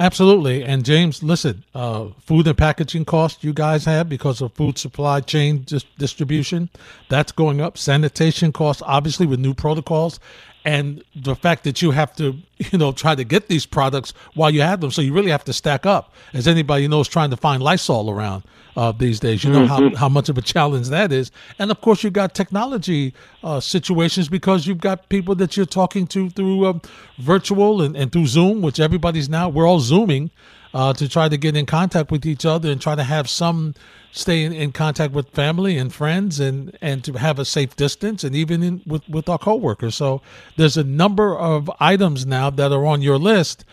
Absolutely. 0.00 0.62
And 0.62 0.84
James, 0.84 1.22
listen, 1.24 1.64
uh, 1.74 2.08
food 2.20 2.46
and 2.46 2.56
packaging 2.56 3.04
costs 3.04 3.42
you 3.42 3.52
guys 3.52 3.84
have 3.84 4.08
because 4.08 4.40
of 4.40 4.52
food 4.52 4.78
supply 4.78 5.20
chain 5.20 5.64
dis- 5.64 5.84
distribution, 5.98 6.68
that's 7.08 7.32
going 7.32 7.60
up. 7.60 7.76
Sanitation 7.76 8.52
costs, 8.52 8.82
obviously, 8.86 9.26
with 9.26 9.40
new 9.40 9.54
protocols. 9.54 10.20
And 10.64 11.02
the 11.16 11.34
fact 11.34 11.64
that 11.64 11.82
you 11.82 11.90
have 11.90 12.14
to, 12.16 12.36
you 12.58 12.78
know, 12.78 12.92
try 12.92 13.14
to 13.16 13.24
get 13.24 13.48
these 13.48 13.66
products 13.66 14.12
while 14.34 14.50
you 14.50 14.60
have 14.62 14.80
them. 14.80 14.90
So 14.92 15.02
you 15.02 15.12
really 15.12 15.30
have 15.30 15.44
to 15.44 15.52
stack 15.52 15.84
up. 15.84 16.14
As 16.32 16.46
anybody 16.46 16.86
knows, 16.86 17.08
trying 17.08 17.30
to 17.30 17.36
find 17.36 17.62
Lysol 17.62 18.10
around 18.10 18.44
uh, 18.78 18.92
these 18.92 19.18
days. 19.18 19.42
You 19.42 19.52
know 19.52 19.66
mm-hmm. 19.66 19.94
how, 19.94 19.96
how 19.96 20.08
much 20.08 20.28
of 20.28 20.38
a 20.38 20.42
challenge 20.42 20.88
that 20.90 21.10
is. 21.10 21.32
And 21.58 21.72
of 21.72 21.80
course, 21.80 22.04
you've 22.04 22.12
got 22.12 22.32
technology 22.32 23.12
uh, 23.42 23.58
situations 23.58 24.28
because 24.28 24.68
you've 24.68 24.78
got 24.80 25.08
people 25.08 25.34
that 25.34 25.56
you're 25.56 25.66
talking 25.66 26.06
to 26.08 26.30
through 26.30 26.64
uh, 26.64 26.78
virtual 27.18 27.82
and, 27.82 27.96
and 27.96 28.12
through 28.12 28.26
Zoom, 28.26 28.62
which 28.62 28.78
everybody's 28.78 29.28
now, 29.28 29.48
we're 29.48 29.66
all 29.66 29.80
Zooming 29.80 30.30
uh, 30.72 30.92
to 30.92 31.08
try 31.08 31.28
to 31.28 31.36
get 31.36 31.56
in 31.56 31.66
contact 31.66 32.12
with 32.12 32.24
each 32.24 32.46
other 32.46 32.70
and 32.70 32.80
try 32.80 32.94
to 32.94 33.02
have 33.02 33.28
some 33.28 33.74
stay 34.12 34.44
in, 34.44 34.52
in, 34.52 34.70
contact 34.70 35.12
with 35.12 35.28
family 35.30 35.76
and 35.76 35.92
friends 35.92 36.38
and, 36.38 36.78
and 36.80 37.02
to 37.02 37.12
have 37.14 37.38
a 37.40 37.44
safe 37.44 37.74
distance 37.74 38.22
and 38.22 38.34
even 38.36 38.62
in, 38.62 38.80
with, 38.86 39.06
with 39.08 39.28
our 39.28 39.38
coworkers. 39.38 39.96
So 39.96 40.22
there's 40.56 40.76
a 40.76 40.84
number 40.84 41.36
of 41.36 41.68
items 41.80 42.26
now 42.26 42.48
that 42.50 42.70
are 42.72 42.86
on 42.86 43.02
your 43.02 43.18
list 43.18 43.64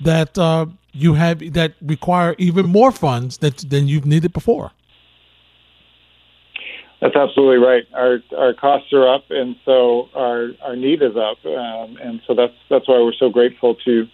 that 0.00 0.36
uh, 0.38 0.66
you 0.92 1.14
have 1.14 1.52
that 1.52 1.74
require 1.82 2.34
even 2.38 2.66
more 2.66 2.92
funds 2.92 3.38
that, 3.38 3.58
than 3.58 3.88
you've 3.88 4.06
needed 4.06 4.32
before. 4.32 4.72
That's 7.00 7.16
absolutely 7.16 7.58
right. 7.58 7.84
Our 7.92 8.20
our 8.36 8.54
costs 8.54 8.92
are 8.92 9.06
up, 9.06 9.24
and 9.30 9.56
so 9.64 10.08
our 10.14 10.50
our 10.62 10.76
need 10.76 11.02
is 11.02 11.16
up, 11.16 11.44
um, 11.44 11.98
and 12.00 12.22
so 12.26 12.34
that's 12.34 12.54
that's 12.70 12.88
why 12.88 12.98
we're 12.98 13.12
so 13.12 13.28
grateful 13.28 13.74
to 13.84 14.08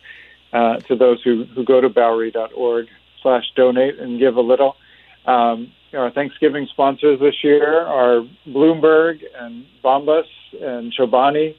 uh, 0.52 0.76
to 0.80 0.96
those 0.96 1.22
who, 1.22 1.44
who 1.54 1.64
go 1.64 1.80
to 1.80 1.88
Bowery.org 1.88 2.88
slash 3.22 3.44
donate 3.54 3.98
and 3.98 4.18
give 4.18 4.36
a 4.36 4.40
little. 4.40 4.76
Um, 5.26 5.72
our 5.92 6.10
Thanksgiving 6.10 6.66
sponsors 6.70 7.20
this 7.20 7.44
year 7.44 7.86
are 7.86 8.26
Bloomberg 8.46 9.22
and 9.38 9.66
Bombas 9.84 10.24
and 10.60 10.92
Chobani, 10.92 11.56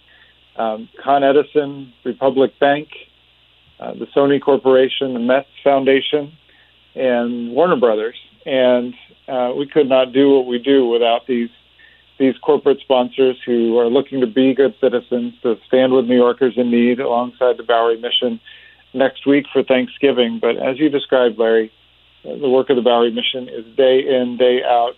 um, 0.57 0.89
Con 1.01 1.23
Edison, 1.23 1.93
Republic 2.03 2.57
Bank, 2.60 2.89
uh, 3.82 3.94
the 3.94 4.08
Sony 4.15 4.39
Corporation, 4.39 5.13
the 5.13 5.20
Mets 5.20 5.48
Foundation, 5.63 6.32
and 6.96 7.52
Warner 7.52 7.78
Brothers. 7.78 8.15
And 8.46 8.94
uh, 9.28 9.54
we 9.58 9.67
could 9.67 9.89
not 9.89 10.13
do 10.13 10.30
what 10.30 10.46
we 10.46 10.60
do 10.60 10.88
without 10.88 11.28
these 11.28 11.50
these 12.20 12.38
corporate 12.38 12.80
sponsors 12.82 13.36
who 13.44 13.80
are 13.80 13.88
looking 13.88 14.22
to 14.22 14.28
be 14.28 14.54
good 14.54 14.76
citizens, 14.80 15.34
to 15.41 15.56
stand 15.65 15.91
with 15.91 16.06
New 16.06 16.15
Yorkers 16.15 16.54
in 16.56 16.70
need 16.70 17.00
alongside 17.00 17.58
the 17.58 17.63
Bowery 17.63 18.00
Mission 18.00 18.39
next 18.94 19.26
week 19.26 19.46
for 19.52 19.63
Thanksgiving. 19.63 20.38
But 20.39 20.58
as 20.58 20.78
you 20.78 20.89
described, 20.89 21.39
Larry, 21.39 21.72
uh, 22.24 22.38
the 22.38 22.48
work 22.48 22.70
of 22.70 22.76
the 22.76 22.84
Bowery 22.84 23.12
Mission 23.12 23.50
is 23.50 23.65
day 23.76 24.02
in, 24.08 24.38
day 24.38 24.62
out, 24.63 24.94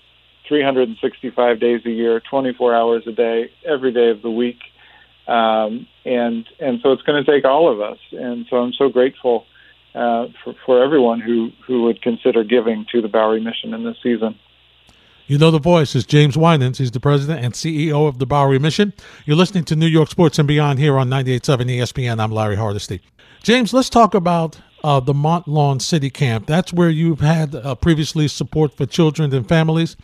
365 0.50 1.62
days 1.62 1.82
a 1.86 1.90
year, 1.90 2.20
24 2.30 2.76
hours 2.76 3.04
a 3.08 3.14
day, 3.14 3.50
every 3.66 3.94
day 3.94 4.10
of 4.10 4.22
the 4.22 4.30
week. 4.30 4.60
Um, 5.28 5.88
and 6.06 6.46
and 6.60 6.80
so 6.82 6.92
it's 6.92 7.02
going 7.04 7.24
to 7.24 7.32
take 7.32 7.46
all 7.46 7.72
of 7.72 7.80
us. 7.80 8.00
And 8.12 8.46
so 8.50 8.58
I'm 8.58 8.74
so 8.74 8.90
grateful 8.90 9.46
uh, 9.96 10.28
for, 10.44 10.56
for 10.66 10.84
everyone 10.84 11.20
who, 11.20 11.52
who 11.66 11.84
would 11.84 12.02
consider 12.02 12.44
giving 12.44 12.86
to 12.92 13.02
the 13.02 13.08
Bowery 13.08 13.42
Mission 13.42 13.74
in 13.74 13.84
this 13.84 13.98
season. 14.02 14.38
You 15.28 15.38
know 15.38 15.52
the 15.52 15.60
voice 15.60 15.96
is 15.96 16.06
James 16.06 16.38
Winans. 16.38 16.80
He's 16.80 16.92
the 16.92 17.00
president 17.00 17.46
and 17.46 17.54
CEO 17.54 18.08
of 18.08 18.20
the 18.20 18.26
Bowery 18.26 18.60
Mission. 18.60 18.92
You're 19.26 19.38
listening 19.38 19.64
to 19.66 19.76
New 19.76 19.88
York 19.88 20.10
Sports 20.10 20.38
and 20.38 20.48
Beyond 20.48 20.80
here 20.80 20.98
on 20.98 21.10
98.7 21.10 21.78
ESPN. 21.78 22.20
I'm 22.20 22.32
Larry 22.32 22.58
Hardesty. 22.58 23.02
James, 23.42 23.74
let's 23.74 23.90
talk 23.90 24.14
about 24.14 24.60
uh, 24.84 25.00
the 25.00 25.14
Mont 25.14 25.48
Lawn 25.48 25.80
City 25.80 26.10
Camp. 26.10 26.46
That's 26.46 26.74
where 26.74 26.90
you've 26.90 27.22
had 27.22 27.56
uh, 27.56 27.76
previously 27.76 28.28
support 28.28 28.76
for 28.76 28.86
children 28.86 29.34
and 29.34 29.48
families. 29.48 29.96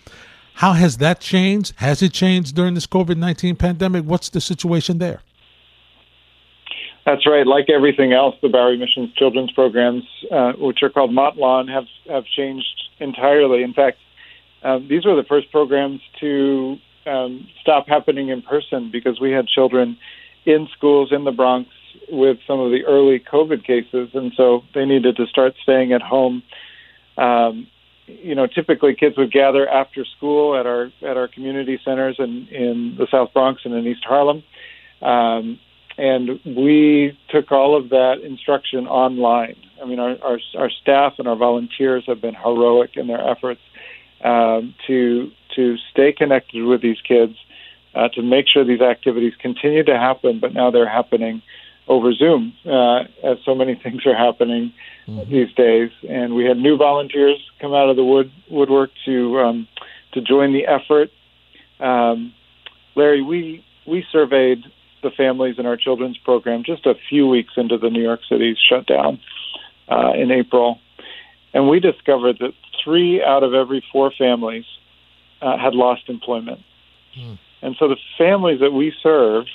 How 0.60 0.74
has 0.74 0.98
that 0.98 1.22
changed? 1.22 1.74
Has 1.78 2.02
it 2.02 2.12
changed 2.12 2.54
during 2.54 2.74
this 2.74 2.86
COVID 2.86 3.16
19 3.16 3.56
pandemic? 3.56 4.04
What's 4.04 4.28
the 4.28 4.42
situation 4.42 4.98
there? 4.98 5.22
That's 7.06 7.26
right. 7.26 7.48
Like 7.48 7.70
everything 7.70 8.12
else, 8.12 8.36
the 8.42 8.50
Bowery 8.50 8.78
Mission's 8.78 9.14
children's 9.14 9.54
programs, 9.54 10.04
uh, 10.30 10.52
which 10.58 10.80
are 10.84 10.90
called 10.90 11.14
Mont 11.14 11.38
Lawn, 11.38 11.70
have, 11.70 11.86
have 12.10 12.26
changed 12.26 12.90
entirely. 13.00 13.64
In 13.64 13.74
fact, 13.74 14.00
um, 14.62 14.86
these 14.90 15.06
were 15.06 15.16
the 15.16 15.24
first 15.24 15.50
programs 15.50 16.02
to 16.20 16.76
um, 17.06 17.48
stop 17.62 17.88
happening 17.88 18.28
in 18.28 18.42
person 18.42 18.92
because 18.92 19.18
we 19.18 19.32
had 19.32 19.48
children 19.48 19.98
in 20.46 20.68
schools 20.76 21.14
in 21.14 21.24
the 21.24 21.32
Bronx 21.32 21.70
with 22.10 22.38
some 22.46 22.60
of 22.60 22.72
the 22.72 22.84
early 22.86 23.22
COVID 23.32 23.66
cases, 23.66 24.10
and 24.14 24.34
so 24.36 24.64
they 24.76 24.84
needed 24.84 25.16
to 25.16 25.26
start 25.28 25.54
staying 25.64 25.94
at 25.94 26.02
home. 26.02 26.44
Um, 27.18 27.68
you 28.24 28.36
know, 28.36 28.48
typically 28.48 28.96
kids 28.96 29.18
would 29.18 29.32
gather 29.32 29.68
after 29.68 30.06
school 30.18 30.58
at 30.60 30.66
our 30.66 30.92
at 31.02 31.18
our 31.18 31.28
community 31.28 31.80
centers 31.84 32.16
in 32.20 32.48
in 32.50 32.96
the 32.98 33.08
South 33.12 33.34
Bronx 33.34 33.62
and 33.66 33.74
in 33.74 33.88
East 33.88 34.04
Harlem, 34.04 34.44
um, 35.02 35.60
and 35.98 36.40
we 36.46 37.18
took 37.30 37.52
all 37.52 37.78
of 37.78 37.90
that 37.90 38.22
instruction 38.24 38.88
online. 38.88 39.56
I 39.82 39.86
mean, 39.86 40.00
our 40.00 40.18
our, 40.22 40.40
our 40.58 40.70
staff 40.70 41.14
and 41.20 41.28
our 41.28 41.36
volunteers 41.36 42.04
have 42.08 42.22
been 42.22 42.36
heroic 42.36 42.92
in 42.96 43.08
their 43.08 43.26
efforts 43.26 43.62
um, 44.24 44.76
to 44.88 45.32
to 45.56 45.78
stay 45.92 46.12
connected 46.12 46.64
with 46.64 46.82
these 46.82 47.02
kids, 47.02 47.36
uh, 47.96 48.10
to 48.10 48.22
make 48.22 48.48
sure 48.48 48.64
these 48.64 48.82
activities 48.82 49.34
continue 49.40 49.84
to 49.84 49.98
happen, 49.98 50.40
but 50.40 50.54
now 50.54 50.72
they're 50.72 50.90
happening 50.90 51.42
over 51.90 52.14
Zoom, 52.14 52.54
uh, 52.66 53.00
as 53.24 53.40
so 53.44 53.56
many 53.56 53.76
things 53.84 54.06
are 54.06 54.16
happening 54.16 54.72
mm-hmm. 55.08 55.30
these 55.30 55.52
days. 55.56 55.92
And 56.08 56.36
we 56.36 56.46
had 56.46 56.58
new 56.58 56.78
volunteers 56.78 57.40
come 57.60 57.74
out 57.74 57.90
of 57.90 57.98
the 57.98 58.04
wood 58.04 58.32
woodwork 58.50 58.92
to 59.06 59.40
um, 59.40 59.68
to 60.14 60.22
join 60.22 60.54
the 60.54 60.68
effort. 60.68 61.10
Um, 61.80 62.34
Larry, 62.96 63.22
we 63.22 63.66
we 63.86 64.06
surveyed 64.12 64.64
the 65.02 65.12
families 65.12 65.56
in 65.58 65.66
our 65.66 65.78
children's 65.78 66.18
program 66.18 66.64
just 66.64 66.86
a 66.86 66.94
few 67.10 67.28
weeks 67.28 67.54
into 67.58 67.78
the 67.78 67.90
New 67.90 68.02
York 68.02 68.20
City 68.30 68.56
shutdown 68.70 69.20
uh, 69.90 70.12
in 70.14 70.30
April, 70.32 70.80
and 71.54 71.68
we 71.68 71.80
discovered 71.80 72.38
that 72.40 72.54
three 72.84 73.24
out 73.24 73.44
of 73.44 73.54
every 73.54 73.84
four 73.92 74.12
families 74.18 74.66
uh, 75.42 75.58
had 75.58 75.74
lost 75.74 76.04
employment. 76.08 76.60
Mm. 77.18 77.40
And 77.62 77.76
so 77.80 77.88
the 77.88 77.98
families 78.18 78.60
that 78.60 78.72
we 78.72 78.94
serve 79.02 79.46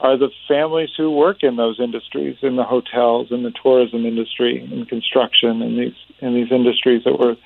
are 0.00 0.16
the 0.16 0.30
families 0.48 0.90
who 0.96 1.10
work 1.10 1.42
in 1.42 1.56
those 1.56 1.78
industries, 1.78 2.36
in 2.42 2.56
the 2.56 2.64
hotels, 2.64 3.28
in 3.30 3.42
the 3.42 3.52
tourism 3.62 4.04
industry, 4.04 4.60
in 4.60 4.84
construction, 4.86 5.62
in 5.62 5.76
these 5.76 5.94
in 6.20 6.34
these 6.34 6.50
industries 6.50 7.04
that 7.04 7.18
were 7.18 7.36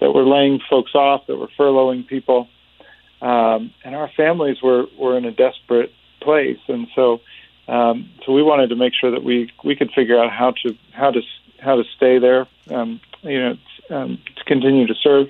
that 0.00 0.12
were 0.12 0.24
laying 0.26 0.60
folks 0.70 0.94
off, 0.94 1.26
that 1.26 1.36
were 1.36 1.48
furloughing 1.58 2.06
people, 2.06 2.48
um, 3.22 3.72
and 3.84 3.94
our 3.94 4.10
families 4.16 4.62
were 4.62 4.86
were 4.98 5.16
in 5.18 5.24
a 5.24 5.32
desperate 5.32 5.92
place, 6.20 6.60
and 6.68 6.86
so 6.94 7.20
um, 7.68 8.08
so 8.24 8.32
we 8.32 8.42
wanted 8.42 8.68
to 8.68 8.76
make 8.76 8.94
sure 8.94 9.10
that 9.10 9.24
we 9.24 9.52
we 9.64 9.74
could 9.74 9.90
figure 9.92 10.18
out 10.18 10.30
how 10.30 10.52
to 10.62 10.76
how 10.92 11.10
to 11.10 11.20
how 11.60 11.76
to 11.76 11.84
stay 11.96 12.18
there, 12.18 12.46
um, 12.70 13.00
you 13.22 13.40
know, 13.40 13.56
um, 13.90 14.18
to 14.36 14.44
continue 14.44 14.86
to 14.86 14.94
serve 14.94 15.28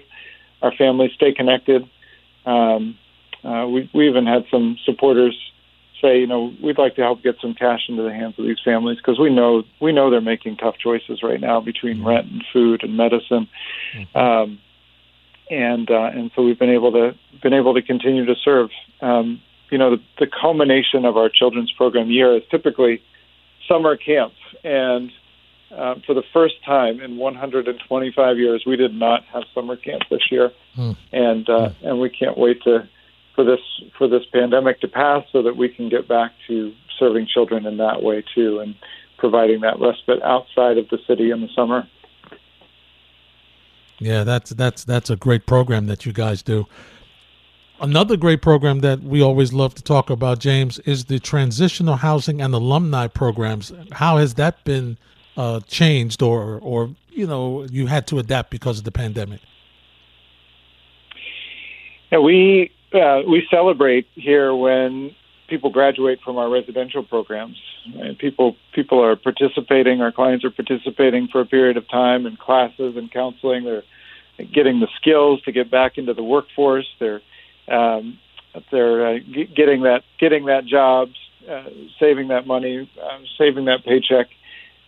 our 0.62 0.72
families, 0.72 1.12
stay 1.14 1.32
connected. 1.32 1.88
Um, 2.44 2.98
uh, 3.42 3.66
we 3.66 3.88
we 3.94 4.08
even 4.08 4.26
had 4.26 4.44
some 4.50 4.76
supporters 4.84 5.36
say, 6.00 6.18
you 6.18 6.26
know, 6.26 6.52
we'd 6.62 6.78
like 6.78 6.96
to 6.96 7.02
help 7.02 7.22
get 7.22 7.36
some 7.40 7.54
cash 7.54 7.88
into 7.88 8.02
the 8.02 8.12
hands 8.12 8.34
of 8.38 8.44
these 8.44 8.60
families 8.64 8.98
because 8.98 9.18
we 9.18 9.30
know 9.30 9.64
we 9.80 9.92
know 9.92 10.10
they're 10.10 10.20
making 10.20 10.56
tough 10.56 10.76
choices 10.78 11.22
right 11.22 11.40
now 11.40 11.60
between 11.60 11.98
mm-hmm. 11.98 12.08
rent 12.08 12.26
and 12.30 12.44
food 12.52 12.82
and 12.82 12.96
medicine, 12.96 13.48
mm-hmm. 13.94 14.16
um, 14.16 14.58
and 15.50 15.90
uh, 15.90 16.10
and 16.14 16.30
so 16.34 16.42
we've 16.42 16.58
been 16.58 16.70
able 16.70 16.92
to 16.92 17.14
been 17.42 17.54
able 17.54 17.74
to 17.74 17.82
continue 17.82 18.24
to 18.26 18.34
serve. 18.36 18.70
Um, 19.00 19.40
you 19.70 19.78
know, 19.78 19.96
the, 19.96 20.02
the 20.20 20.26
culmination 20.28 21.04
of 21.04 21.16
our 21.16 21.28
children's 21.28 21.72
program 21.72 22.10
year 22.10 22.36
is 22.36 22.42
typically 22.50 23.02
summer 23.66 23.96
camp, 23.96 24.32
and 24.62 25.10
uh, 25.74 25.96
for 26.06 26.14
the 26.14 26.22
first 26.32 26.54
time 26.64 27.00
in 27.00 27.16
125 27.16 28.38
years, 28.38 28.62
we 28.64 28.76
did 28.76 28.94
not 28.94 29.24
have 29.24 29.42
summer 29.54 29.76
camp 29.76 30.02
this 30.10 30.30
year, 30.30 30.52
mm. 30.76 30.96
and 31.12 31.48
uh, 31.48 31.70
mm. 31.70 31.74
and 31.82 32.00
we 32.00 32.10
can't 32.10 32.38
wait 32.38 32.62
to 32.62 32.88
for 33.36 33.44
this 33.44 33.60
for 33.96 34.08
this 34.08 34.22
pandemic 34.32 34.80
to 34.80 34.88
pass 34.88 35.22
so 35.30 35.42
that 35.42 35.56
we 35.56 35.68
can 35.68 35.88
get 35.88 36.08
back 36.08 36.32
to 36.48 36.72
serving 36.98 37.28
children 37.32 37.66
in 37.66 37.76
that 37.76 38.02
way 38.02 38.24
too 38.34 38.58
and 38.58 38.74
providing 39.18 39.60
that 39.60 39.78
respite 39.78 40.20
outside 40.22 40.78
of 40.78 40.88
the 40.88 40.98
city 41.06 41.30
in 41.30 41.42
the 41.42 41.48
summer. 41.54 41.86
Yeah, 43.98 44.24
that's 44.24 44.50
that's 44.50 44.84
that's 44.84 45.10
a 45.10 45.16
great 45.16 45.46
program 45.46 45.86
that 45.86 46.04
you 46.04 46.12
guys 46.12 46.42
do. 46.42 46.66
Another 47.80 48.16
great 48.16 48.40
program 48.40 48.80
that 48.80 49.02
we 49.02 49.20
always 49.20 49.52
love 49.52 49.74
to 49.74 49.82
talk 49.82 50.08
about, 50.08 50.38
James, 50.38 50.78
is 50.80 51.04
the 51.06 51.18
transitional 51.18 51.96
housing 51.96 52.40
and 52.40 52.54
alumni 52.54 53.06
programs. 53.06 53.70
How 53.92 54.16
has 54.16 54.34
that 54.34 54.64
been 54.64 54.96
uh, 55.36 55.60
changed, 55.60 56.22
or 56.22 56.58
or 56.60 56.90
you 57.10 57.26
know 57.26 57.64
you 57.70 57.86
had 57.86 58.06
to 58.08 58.18
adapt 58.18 58.50
because 58.50 58.78
of 58.78 58.84
the 58.84 58.92
pandemic? 58.92 59.40
Yeah, 62.12 62.18
we 62.18 62.70
uh, 62.96 63.22
we 63.28 63.46
celebrate 63.50 64.06
here 64.14 64.54
when 64.54 65.14
people 65.48 65.70
graduate 65.70 66.20
from 66.24 66.38
our 66.38 66.48
residential 66.48 67.02
programs. 67.02 67.56
And 67.94 68.18
people 68.18 68.56
people 68.74 69.02
are 69.02 69.16
participating. 69.16 70.00
Our 70.02 70.12
clients 70.12 70.44
are 70.44 70.50
participating 70.50 71.28
for 71.28 71.40
a 71.40 71.46
period 71.46 71.76
of 71.76 71.88
time 71.88 72.26
in 72.26 72.36
classes 72.36 72.96
and 72.96 73.10
counseling. 73.10 73.64
They're 73.64 73.84
getting 74.52 74.80
the 74.80 74.88
skills 75.00 75.40
to 75.42 75.52
get 75.52 75.70
back 75.70 75.98
into 75.98 76.14
the 76.14 76.22
workforce. 76.22 76.86
They're 76.98 77.22
um, 77.68 78.18
they're 78.70 79.06
uh, 79.06 79.18
g- 79.18 79.50
getting 79.54 79.82
that 79.82 80.02
getting 80.18 80.46
that 80.46 80.66
job, 80.66 81.10
uh, 81.48 81.70
saving 82.00 82.28
that 82.28 82.46
money, 82.46 82.90
uh, 83.00 83.18
saving 83.38 83.66
that 83.66 83.84
paycheck, 83.84 84.26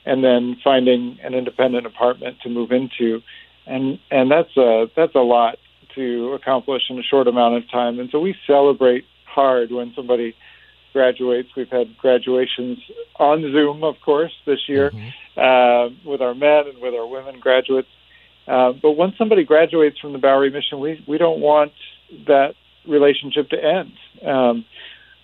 and 0.05 0.25
then 0.25 0.57
finding 0.65 1.19
an 1.23 1.35
independent 1.35 1.87
apartment 1.87 2.39
to 2.43 2.49
move 2.49 2.73
into. 2.73 3.23
And 3.67 3.99
and 4.11 4.31
that's 4.31 4.57
a 4.57 4.91
that's 4.97 5.15
a 5.15 5.21
lot 5.21 5.59
to 5.99 6.33
accomplish 6.33 6.83
in 6.91 6.99
a 6.99 7.03
short 7.03 7.29
amount 7.29 7.57
of 7.57 7.71
time. 7.71 7.99
And 7.99 8.11
so 8.11 8.21
we 8.21 8.35
celebrate 8.47 9.05
hard 9.25 9.71
when 9.71 9.93
somebody 9.95 10.35
graduates. 10.93 11.51
We've 11.57 11.69
had 11.69 11.97
graduations 11.99 12.79
on 13.17 13.43
Zoom, 13.43 13.85
of 13.85 13.97
course, 14.05 14.33
this 14.47 14.69
year 14.69 14.91
mm-hmm. 14.91 15.39
uh, 15.39 16.11
with 16.11 16.21
our 16.21 16.35
men 16.35 16.69
and 16.69 16.79
with 16.81 16.95
our 16.95 17.07
women 17.07 17.41
graduates. 17.41 17.89
Uh, 18.47 18.73
but 18.73 18.93
once 18.93 19.15
somebody 19.19 19.45
graduates 19.45 19.99
from 19.99 20.13
the 20.13 20.19
Bowery 20.19 20.51
Mission, 20.51 20.81
we, 20.81 21.05
we 21.07 21.19
don't 21.19 21.41
want 21.41 21.73
that 22.27 22.55
relationship 22.87 23.51
to 23.51 23.63
end 23.63 23.93
um, 24.27 24.65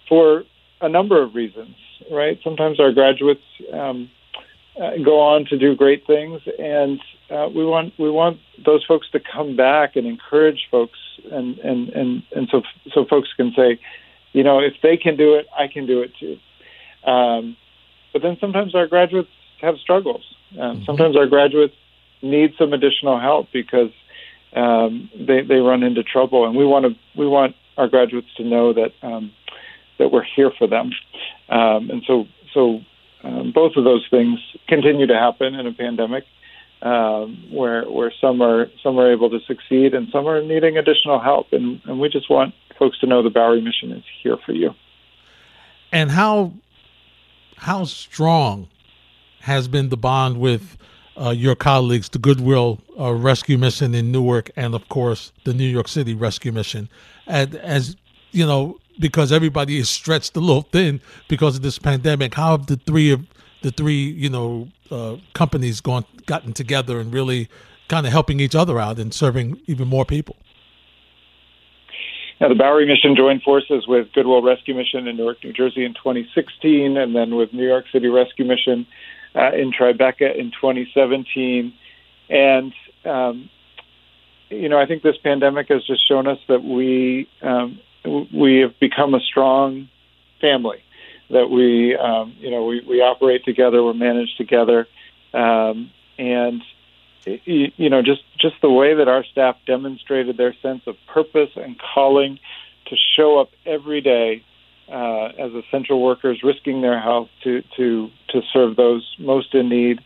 for 0.09 0.45
a 0.81 0.89
number 0.89 1.23
of 1.23 1.35
reasons, 1.35 1.75
right? 2.11 2.39
Sometimes 2.45 2.79
our 2.79 2.93
graduates 2.93 3.41
um, 3.73 4.11
uh, 4.81 4.91
go 5.05 5.21
on 5.21 5.45
to 5.47 5.57
do 5.57 5.77
great 5.77 6.07
things, 6.07 6.41
and 6.59 7.01
uh, 7.31 7.49
we 7.55 7.65
want 7.65 7.95
we 7.99 8.11
want 8.11 8.39
those 8.65 8.85
folks 8.85 9.09
to 9.13 9.21
come 9.21 9.57
back 9.57 9.97
and 9.97 10.07
encourage 10.07 10.67
folks, 10.71 10.99
and 11.31 11.59
and 11.59 11.89
and 11.91 12.23
and 12.35 12.49
so 12.51 12.63
so 12.93 13.05
folks 13.05 13.29
can 13.37 13.53
say, 13.57 13.79
you 14.33 14.43
know, 14.43 14.59
if 14.59 14.75
they 14.83 14.97
can 14.97 15.17
do 15.17 15.35
it, 15.35 15.47
I 15.57 15.69
can 15.69 15.87
do 15.87 16.03
it 16.03 16.13
too. 16.19 16.39
Um, 17.09 17.57
but 18.13 18.23
then 18.23 18.37
sometimes 18.41 18.75
our 18.75 18.87
graduates 18.87 19.31
have 19.61 19.77
struggles. 19.79 20.25
Um, 20.53 20.59
mm-hmm. 20.59 20.85
Sometimes 20.85 21.17
our 21.17 21.27
graduates 21.27 21.75
need 22.23 22.55
some 22.59 22.73
additional 22.73 23.21
help 23.21 23.49
because 23.53 23.91
um, 24.55 25.11
they 25.15 25.43
they 25.43 25.57
run 25.57 25.83
into 25.83 26.03
trouble, 26.03 26.47
and 26.47 26.57
we 26.57 26.65
want 26.65 26.85
to 26.87 27.19
we 27.19 27.27
want 27.27 27.55
our 27.77 27.89
graduates 27.89 28.29
to 28.37 28.45
know 28.45 28.73
that 28.73 28.93
um, 29.03 29.33
that 29.99 30.11
we're 30.11 30.25
here 30.25 30.51
for 30.59 30.67
them. 30.67 30.91
Um, 31.49 31.91
and 31.91 32.03
so 32.07 32.27
so 32.53 32.81
um, 33.25 33.53
both 33.53 33.73
of 33.77 33.85
those 33.85 34.07
things 34.11 34.39
continue 34.69 35.07
to 35.07 35.15
happen 35.15 35.55
in 35.55 35.67
a 35.67 35.73
pandemic, 35.73 36.25
um, 36.83 37.47
where 37.51 37.85
where 37.91 38.13
some 38.21 38.43
are 38.43 38.67
some 38.83 38.99
are 38.99 39.11
able 39.11 39.31
to 39.31 39.41
succeed 39.47 39.95
and 39.95 40.09
some 40.13 40.27
are 40.27 40.43
needing 40.43 40.77
additional 40.77 41.19
help, 41.19 41.53
and, 41.53 41.81
and 41.87 41.99
we 41.99 42.09
just 42.09 42.29
want 42.29 42.55
folks 42.79 42.99
to 42.99 43.07
know 43.07 43.23
the 43.23 43.31
Bowery 43.31 43.63
Mission 43.63 43.93
is 43.93 44.05
here 44.23 44.37
for 44.45 44.53
you. 44.53 44.75
And 45.91 46.11
how 46.11 46.53
how 47.57 47.85
strong 47.85 48.69
has 49.41 49.69
been 49.69 49.89
the 49.89 49.97
bond 49.97 50.39
with 50.39 50.77
uh, 51.17 51.31
your 51.31 51.55
colleagues, 51.55 52.11
the 52.11 52.19
Goodwill 52.19 52.81
uh, 52.99 53.15
Rescue 53.15 53.57
Mission 53.57 53.95
in 53.95 54.13
Newark, 54.13 54.51
and 54.57 54.75
of 54.75 54.89
course 54.91 55.33
the 55.45 55.55
New 55.55 55.69
York 55.69 55.89
City 55.89 56.15
Rescue 56.15 56.53
Mission, 56.53 56.91
and 57.27 57.55
as 57.55 57.97
you 58.33 58.45
know, 58.45 58.79
because 58.99 59.33
everybody 59.33 59.79
is 59.79 59.89
stretched 59.89 60.37
a 60.37 60.41
little 60.41 60.63
thin 60.63 61.01
because 61.29 61.57
of 61.57 61.63
this 61.63 61.79
pandemic. 61.79 62.35
How 62.35 62.53
have 62.53 62.67
the 62.67 62.77
three 62.77 63.11
of 63.11 63.27
the 63.63 63.71
three, 63.71 64.11
you 64.11 64.29
know, 64.29 64.69
uh, 64.91 65.17
companies 65.33 65.81
gone 65.81 66.05
gotten 66.27 66.53
together 66.53 67.01
and 67.01 67.13
really 67.13 67.49
kind 67.89 68.07
of 68.07 68.13
helping 68.13 68.41
each 68.41 68.55
other 68.55 68.79
out 68.79 68.99
and 68.99 69.13
serving 69.13 69.61
even 69.67 69.89
more 69.89 70.05
people? 70.05 70.37
Now, 72.41 72.49
the 72.49 72.55
Bowery 72.55 72.87
Mission 72.87 73.15
joined 73.17 73.43
forces 73.43 73.87
with 73.87 74.13
Goodwill 74.13 74.43
Rescue 74.43 74.75
Mission 74.75 75.07
in 75.07 75.17
Newark, 75.17 75.43
New 75.45 75.53
Jersey 75.53 75.85
in 75.85 75.95
2016, 75.95 76.97
and 76.97 77.15
then 77.15 77.37
with 77.37 77.53
New 77.53 77.67
York 77.67 77.85
City 77.93 78.09
Rescue 78.09 78.45
Mission 78.45 78.87
uh, 79.35 79.53
in 79.53 79.73
Tribeca 79.73 80.37
in 80.37 80.51
2017. 80.51 81.73
And, 82.29 82.73
um, 83.05 83.49
you 84.51 84.69
know, 84.69 84.79
I 84.79 84.87
think 84.87 85.03
this 85.03 85.17
pandemic 85.23 85.69
has 85.69 85.85
just 85.85 86.07
shown 86.09 86.27
us 86.27 86.39
that 86.49 86.63
we 86.63 87.29
um, 87.41 87.79
we 88.05 88.61
have 88.61 88.79
become 88.81 89.15
a 89.15 89.21
strong 89.21 89.89
family. 90.41 90.83
That 91.31 91.49
we, 91.49 91.97
um, 91.97 92.35
you 92.39 92.51
know, 92.51 92.67
we, 92.67 92.85
we 92.87 93.01
operate 93.01 93.45
together, 93.45 93.83
we're 93.83 93.95
managed 93.95 94.37
together, 94.37 94.87
um, 95.33 95.91
and 96.19 96.63
you 97.25 97.89
know, 97.89 98.03
just 98.03 98.23
just 98.39 98.57
the 98.61 98.71
way 98.71 98.95
that 98.95 99.09
our 99.09 99.25
staff 99.25 99.57
demonstrated 99.67 100.37
their 100.37 100.55
sense 100.61 100.83
of 100.87 100.97
purpose 101.07 101.51
and 101.57 101.81
calling 101.95 102.39
to 102.87 102.97
show 103.17 103.41
up 103.41 103.51
every 103.65 104.03
day 104.03 104.45
uh, 104.93 105.27
as 105.39 105.53
essential 105.53 106.03
workers, 106.03 106.43
risking 106.43 106.83
their 106.83 107.01
health 107.01 107.29
to 107.45 107.63
to 107.77 108.11
to 108.29 108.43
serve 108.53 108.77
those 108.77 109.17
most 109.19 109.55
in 109.55 109.69
need. 109.69 110.01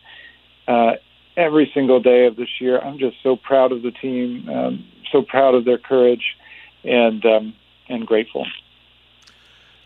Uh, 0.68 0.92
every 1.36 1.70
single 1.74 2.00
day 2.00 2.26
of 2.26 2.36
this 2.36 2.60
year, 2.60 2.78
I'm 2.78 2.98
just 2.98 3.16
so 3.22 3.36
proud 3.36 3.72
of 3.72 3.82
the 3.82 3.90
team, 3.90 4.48
um, 4.48 4.84
so 5.10 5.22
proud 5.22 5.54
of 5.54 5.64
their 5.64 5.78
courage, 5.78 6.36
and 6.84 7.24
um, 7.24 7.54
and 7.88 8.06
grateful. 8.06 8.46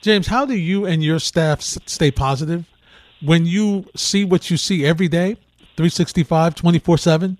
James, 0.02 0.26
how 0.26 0.44
do 0.44 0.54
you 0.54 0.84
and 0.84 1.02
your 1.04 1.18
staff 1.18 1.62
stay 1.62 2.10
positive 2.10 2.64
when 3.20 3.46
you 3.46 3.86
see 3.94 4.24
what 4.24 4.50
you 4.50 4.56
see 4.56 4.84
every 4.84 5.08
day, 5.08 5.34
365, 5.76 6.54
24 6.56 6.98
7? 6.98 7.38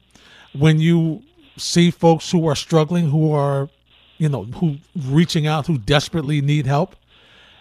When 0.52 0.78
you 0.78 1.22
see 1.56 1.90
folks 1.90 2.30
who 2.30 2.46
are 2.46 2.54
struggling, 2.54 3.10
who 3.10 3.32
are, 3.32 3.68
you 4.18 4.28
know, 4.28 4.44
who 4.44 4.76
reaching 4.96 5.46
out, 5.46 5.66
who 5.66 5.78
desperately 5.78 6.40
need 6.40 6.66
help. 6.66 6.94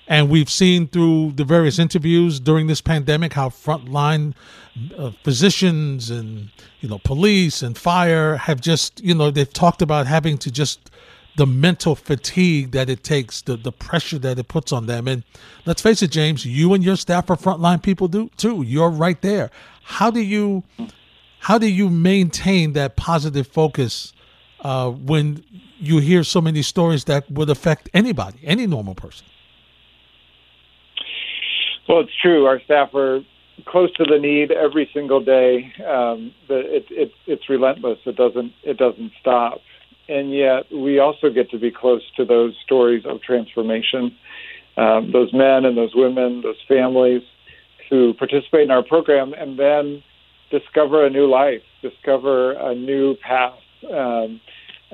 And 0.08 0.30
we've 0.30 0.50
seen 0.50 0.88
through 0.88 1.34
the 1.34 1.46
various 1.46 1.80
interviews 1.80 2.40
during 2.40 2.68
this 2.68 2.82
pandemic 2.82 3.34
how 3.34 3.50
frontline 3.50 4.34
uh, 4.98 5.12
physicians 5.24 6.10
and 6.10 6.50
you 6.80 6.90
know 6.90 7.00
police 7.00 7.62
and 7.62 7.78
fire 7.78 8.38
have 8.38 8.60
just 8.62 9.02
you 9.04 9.14
know 9.14 9.32
they've 9.32 9.52
talked 9.52 9.82
about 9.82 10.08
having 10.08 10.38
to 10.40 10.52
just 10.52 10.92
the 11.38 11.46
mental 11.48 11.96
fatigue 11.96 12.72
that 12.72 12.90
it 12.90 13.04
takes, 13.04 13.42
the 13.42 13.56
the 13.56 13.72
pressure 13.72 14.20
that 14.20 14.38
it 14.38 14.48
puts 14.48 14.72
on 14.72 14.86
them. 14.86 15.08
And 15.08 15.24
let's 15.66 15.82
face 15.82 16.02
it, 16.02 16.12
James, 16.12 16.46
you 16.46 16.74
and 16.74 16.84
your 16.84 16.96
staff 16.96 17.30
are 17.30 17.38
frontline 17.38 17.82
people 17.82 18.08
do 18.08 18.30
too. 18.38 18.64
You're 18.64 18.90
right 18.90 19.22
there. 19.22 19.50
How 19.84 20.12
do 20.12 20.22
you 20.22 20.64
how 21.40 21.58
do 21.58 21.68
you 21.68 21.90
maintain 21.90 22.74
that 22.74 22.96
positive 22.96 23.48
focus 23.48 24.14
uh, 24.62 24.92
when 24.92 25.44
you 25.78 25.98
hear 25.98 26.24
so 26.24 26.40
many 26.40 26.62
stories 26.62 27.06
that 27.06 27.30
would 27.32 27.50
affect 27.50 27.90
anybody, 27.94 28.40
any 28.44 28.68
normal 28.68 28.94
person? 28.94 29.26
Well, 31.90 32.02
it's 32.02 32.16
true. 32.22 32.46
Our 32.46 32.62
staff 32.62 32.94
are 32.94 33.22
close 33.66 33.92
to 33.94 34.06
the 34.06 34.20
need 34.20 34.52
every 34.52 34.90
single 34.94 35.20
day. 35.20 35.74
Um, 35.86 36.34
it, 36.48 36.86
it, 36.90 37.12
it's 37.26 37.50
relentless. 37.50 38.00
It 38.06 38.16
doesn't 38.16 38.54
it 38.64 38.78
doesn't 38.78 39.12
stop, 39.20 39.62
and 40.12 40.34
yet 40.34 40.72
we 40.72 41.00
also 41.00 41.30
get 41.30 41.50
to 41.52 41.58
be 41.58 41.72
close 41.72 42.02
to 42.18 42.26
those 42.26 42.54
stories 42.64 43.06
of 43.06 43.22
transformation. 43.22 44.16
Um, 44.78 45.12
those 45.12 45.34
men 45.34 45.66
and 45.66 45.78
those 45.78 45.96
women, 45.96 46.42
those 46.42 46.62
families 46.68 47.22
who 47.90 48.14
participate 48.14 48.62
in 48.62 48.72
our 48.72 48.84
program, 48.84 49.34
and 49.34 49.58
then 49.58 50.04
discover 50.50 51.06
a 51.06 51.10
new 51.10 51.30
life, 51.30 51.62
discover 51.82 52.54
a 52.54 52.76
new 52.76 53.16
path. 53.16 53.60
Um, 53.90 54.42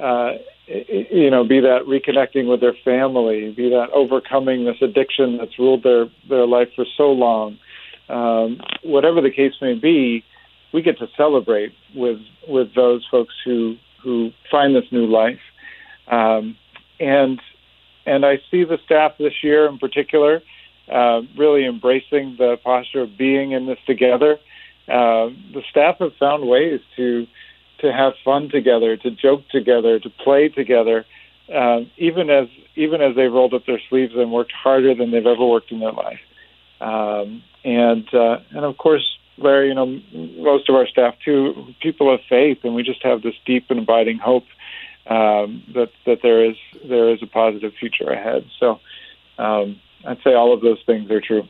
uh, 0.02 0.34
you 0.68 1.32
know, 1.32 1.44
be 1.44 1.60
that 1.62 1.84
reconnecting 1.88 2.48
with 2.50 2.62
their 2.62 2.76
family, 2.84 3.52
be 3.52 3.70
that 3.70 3.90
overcoming 3.94 4.66
this 4.66 4.76
addiction 4.82 5.38
that's 5.38 5.58
ruled 5.58 5.84
their 5.84 6.08
their 6.30 6.46
life 6.46 6.70
for 6.76 6.86
so 6.98 7.12
long. 7.12 7.58
Um, 8.10 8.62
whatever 8.84 9.22
the 9.22 9.32
case 9.32 9.54
may 9.62 9.74
be, 9.74 10.24
we 10.74 10.82
get 10.82 11.00
to 11.00 11.08
celebrate 11.16 11.74
with 11.96 12.20
with 12.48 12.76
those 12.76 13.06
folks 13.10 13.34
who 13.44 13.78
who 14.08 14.32
find 14.50 14.76
this 14.76 14.90
new 14.92 15.06
life. 15.06 15.40
Um, 16.08 16.56
and 17.00 17.42
and 18.06 18.26
I 18.26 18.38
see 18.50 18.64
the 18.64 18.80
staff 18.86 19.18
this 19.20 19.44
year 19.44 19.68
in 19.68 19.78
particular 19.80 20.42
uh, 20.92 21.22
really 21.38 21.66
embracing 21.66 22.36
the 22.38 22.58
posture 22.64 23.02
of 23.02 23.18
being 23.18 23.52
in 23.52 23.66
this 23.66 23.80
together 23.86 24.40
uh, 24.88 25.28
the 25.54 25.64
staff 25.70 25.98
have 26.00 26.16
found 26.20 26.48
ways 26.48 26.80
to 26.96 27.28
to 27.80 27.94
have 27.94 28.14
fun 28.26 28.50
together, 28.50 28.98
to 28.98 29.12
joke 29.12 29.48
together, 29.50 30.00
to 30.00 30.10
play 30.10 30.50
together, 30.50 31.06
uh, 31.54 31.82
even 31.98 32.30
as 32.30 32.48
even 32.76 33.02
as 33.02 33.16
they've 33.16 33.32
rolled 33.32 33.54
up 33.54 33.66
their 33.66 33.82
sleeves 33.90 34.14
and 34.16 34.32
worked 34.32 34.54
harder 34.54 34.96
than 34.96 35.12
they've 35.12 35.26
ever 35.26 35.46
worked 35.46 35.72
in 35.72 35.80
their 35.80 35.92
life. 35.92 36.20
Um, 36.80 37.44
and 37.66 38.08
uh, 38.14 38.38
and 38.52 38.64
of 38.64 38.78
course, 38.78 39.17
Larry, 39.38 39.70
you 39.70 39.76
know, 39.76 39.86
most 40.42 40.70
of 40.70 40.76
our 40.76 40.88
staff 40.88 41.16
too, 41.24 41.74
people 41.82 42.14
of 42.14 42.22
faith, 42.28 42.60
and 42.64 42.74
we 42.74 42.84
just 42.84 43.04
have 43.04 43.22
this 43.22 43.36
deep 43.46 43.66
and 43.70 43.80
abiding 43.80 44.18
hope 44.18 44.46
um, 45.08 45.64
that 45.74 45.92
that 46.06 46.22
there 46.22 46.44
is 46.44 46.56
there 46.84 47.10
is 47.10 47.22
a 47.22 47.28
positive 47.28 47.74
future 47.80 48.10
ahead. 48.10 48.46
So 48.60 48.80
um, 49.38 49.80
I'd 50.06 50.22
say 50.24 50.34
all 50.34 50.54
of 50.54 50.62
those 50.62 50.82
things 50.86 51.10
are 51.12 51.22
true. 51.22 51.48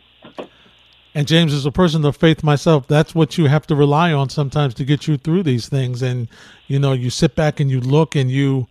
And 1.15 1.27
James, 1.27 1.51
as 1.51 1.65
a 1.65 1.71
person 1.71 2.05
of 2.05 2.15
faith 2.15 2.43
myself, 2.43 2.87
that's 2.87 3.15
what 3.15 3.39
you 3.39 3.47
have 3.47 3.65
to 3.67 3.75
rely 3.75 4.13
on 4.13 4.29
sometimes 4.29 4.75
to 4.75 4.85
get 4.85 5.07
you 5.07 5.17
through 5.17 5.43
these 5.43 5.67
things. 5.67 6.01
And 6.01 6.27
you 6.67 6.77
know, 6.77 6.93
you 6.93 7.09
sit 7.09 7.35
back 7.35 7.59
and 7.59 7.71
you 7.71 7.79
look 7.79 8.15
and 8.15 8.29
you 8.29 8.67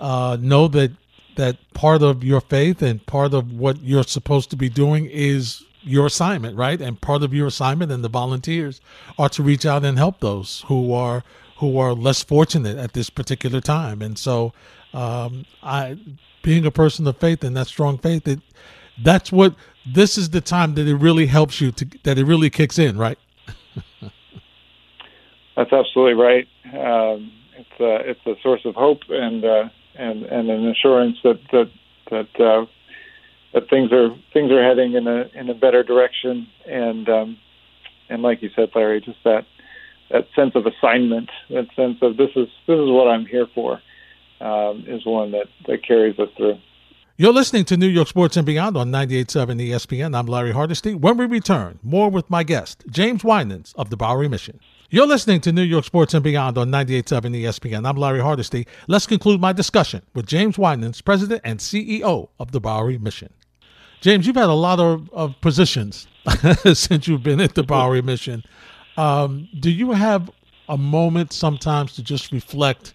uh, 0.00 0.36
know 0.40 0.68
that 0.68 0.92
that 1.36 1.56
part 1.72 2.02
of 2.02 2.22
your 2.22 2.40
faith 2.40 2.82
and 2.82 3.04
part 3.06 3.32
of 3.32 3.52
what 3.52 3.80
you're 3.82 4.04
supposed 4.04 4.50
to 4.50 4.56
be 4.56 4.68
doing 4.68 5.06
is 5.06 5.64
your 5.82 6.06
assignment, 6.06 6.56
right? 6.56 6.80
And 6.80 7.00
part 7.00 7.22
of 7.22 7.32
your 7.32 7.46
assignment 7.46 7.92
and 7.92 8.02
the 8.04 8.08
volunteers 8.08 8.80
are 9.18 9.28
to 9.30 9.42
reach 9.42 9.64
out 9.66 9.84
and 9.84 9.98
help 9.98 10.20
those 10.20 10.64
who 10.66 10.92
are 10.92 11.24
who 11.58 11.78
are 11.78 11.92
less 11.92 12.22
fortunate 12.22 12.76
at 12.78 12.92
this 12.92 13.10
particular 13.10 13.60
time. 13.60 14.00
And 14.00 14.16
so, 14.16 14.52
um, 14.94 15.44
I, 15.60 15.98
being 16.42 16.64
a 16.64 16.70
person 16.70 17.04
of 17.08 17.16
faith 17.18 17.42
and 17.42 17.56
that 17.56 17.66
strong 17.66 17.98
faith, 17.98 18.28
it 18.28 18.40
that's 19.02 19.32
what 19.32 19.54
this 19.86 20.18
is 20.18 20.30
the 20.30 20.40
time 20.40 20.74
that 20.74 20.86
it 20.86 20.96
really 20.96 21.26
helps 21.26 21.60
you 21.60 21.72
to 21.72 21.86
that 22.04 22.18
it 22.18 22.24
really 22.24 22.50
kicks 22.50 22.78
in, 22.78 22.96
right? 22.98 23.18
That's 25.56 25.72
absolutely 25.72 26.14
right. 26.14 26.46
Um, 26.66 27.32
it's 27.56 27.80
a 27.80 28.10
it's 28.10 28.26
a 28.26 28.40
source 28.42 28.60
of 28.64 28.74
hope 28.74 29.00
and 29.08 29.44
uh, 29.44 29.68
and 29.96 30.24
and 30.24 30.50
an 30.50 30.68
assurance 30.68 31.16
that 31.24 31.40
that 31.52 31.70
that 32.10 32.40
uh, 32.40 32.66
that 33.58 33.68
things 33.68 33.92
are 33.92 34.10
things 34.32 34.52
are 34.52 34.62
heading 34.62 34.94
in 34.94 35.06
a 35.08 35.24
in 35.34 35.50
a 35.50 35.54
better 35.54 35.82
direction 35.82 36.46
and 36.66 37.08
um, 37.08 37.38
and 38.08 38.22
like 38.22 38.42
you 38.42 38.50
said, 38.54 38.70
Larry, 38.74 39.00
just 39.00 39.18
that 39.24 39.46
that 40.10 40.26
sense 40.34 40.52
of 40.54 40.64
assignment, 40.66 41.28
that 41.50 41.66
sense 41.76 41.98
of 42.02 42.16
this 42.16 42.30
is 42.30 42.48
this 42.66 42.78
is 42.78 42.88
what 42.88 43.08
I'm 43.08 43.26
here 43.26 43.46
for, 43.54 43.80
um, 44.40 44.84
is 44.86 45.04
one 45.04 45.32
that 45.32 45.46
that 45.66 45.84
carries 45.86 46.18
us 46.18 46.28
through. 46.36 46.58
You're 47.16 47.32
listening 47.32 47.64
to 47.64 47.76
New 47.76 47.88
York 47.88 48.06
Sports 48.06 48.36
and 48.36 48.46
Beyond 48.46 48.76
on 48.76 48.92
98.7 48.92 49.60
ESPN. 49.60 50.16
I'm 50.16 50.26
Larry 50.26 50.52
Hardesty. 50.52 50.94
When 50.94 51.16
we 51.16 51.26
return, 51.26 51.80
more 51.82 52.08
with 52.10 52.30
my 52.30 52.44
guest, 52.44 52.84
James 52.88 53.24
Winans 53.24 53.74
of 53.76 53.90
the 53.90 53.96
Bowery 53.96 54.28
Mission. 54.28 54.60
You're 54.88 55.06
listening 55.06 55.40
to 55.40 55.52
New 55.52 55.64
York 55.64 55.84
Sports 55.84 56.14
and 56.14 56.22
Beyond 56.22 56.56
on 56.56 56.70
98.7 56.70 57.42
ESPN. 57.42 57.86
I'm 57.86 57.96
Larry 57.96 58.20
Hardesty. 58.20 58.68
Let's 58.86 59.06
conclude 59.06 59.40
my 59.40 59.52
discussion 59.52 60.02
with 60.14 60.26
James 60.26 60.56
Winans, 60.56 61.02
President 61.02 61.40
and 61.44 61.58
CEO 61.58 62.28
of 62.38 62.52
the 62.52 62.60
Bowery 62.60 62.98
Mission. 62.98 63.30
James, 64.00 64.26
you've 64.26 64.36
had 64.36 64.48
a 64.48 64.52
lot 64.52 64.78
of, 64.78 65.10
of 65.12 65.40
positions 65.40 66.06
since 66.72 67.08
you've 67.08 67.22
been 67.22 67.40
at 67.40 67.54
the 67.54 67.64
Bowery 67.64 68.00
Mission. 68.00 68.44
Um, 68.96 69.48
do 69.58 69.70
you 69.70 69.92
have 69.92 70.30
a 70.68 70.78
moment 70.78 71.32
sometimes 71.32 71.94
to 71.94 72.02
just 72.02 72.30
reflect 72.30 72.94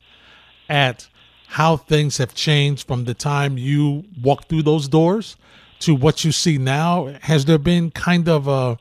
at 0.70 1.08
how 1.48 1.76
things 1.78 2.18
have 2.18 2.34
changed 2.34 2.88
from 2.88 3.04
the 3.06 3.14
time 3.14 3.58
you 3.58 4.06
walked 4.22 4.48
through 4.48 4.64
those 4.64 4.88
doors 4.88 5.36
to 5.80 5.94
what 5.94 6.24
you 6.24 6.32
see 6.32 6.58
now? 6.58 7.14
Has 7.22 7.46
there 7.46 7.58
been 7.58 7.92
kind 7.92 8.30
of 8.30 8.48
a 8.48 8.78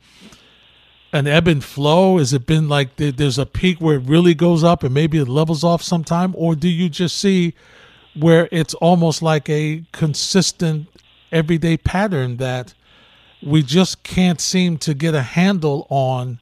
an 1.12 1.26
ebb 1.26 1.48
and 1.48 1.62
flow? 1.62 2.18
Has 2.18 2.32
it 2.32 2.46
been 2.46 2.68
like 2.68 2.96
there's 2.96 3.38
a 3.38 3.46
peak 3.46 3.80
where 3.80 3.96
it 3.96 4.04
really 4.04 4.34
goes 4.34 4.62
up 4.62 4.82
and 4.84 4.94
maybe 4.94 5.18
it 5.18 5.28
levels 5.28 5.64
off 5.64 5.82
sometime, 5.82 6.34
or 6.36 6.54
do 6.54 6.68
you 6.68 6.88
just 6.88 7.18
see 7.18 7.54
where 8.14 8.48
it's 8.52 8.74
almost 8.74 9.22
like 9.22 9.48
a 9.48 9.84
consistent 9.92 10.86
everyday 11.32 11.76
pattern 11.76 12.36
that 12.36 12.74
we 13.42 13.62
just 13.62 14.04
can't 14.04 14.40
seem 14.40 14.76
to 14.78 14.94
get 14.94 15.14
a 15.14 15.22
handle 15.22 15.86
on 15.90 16.38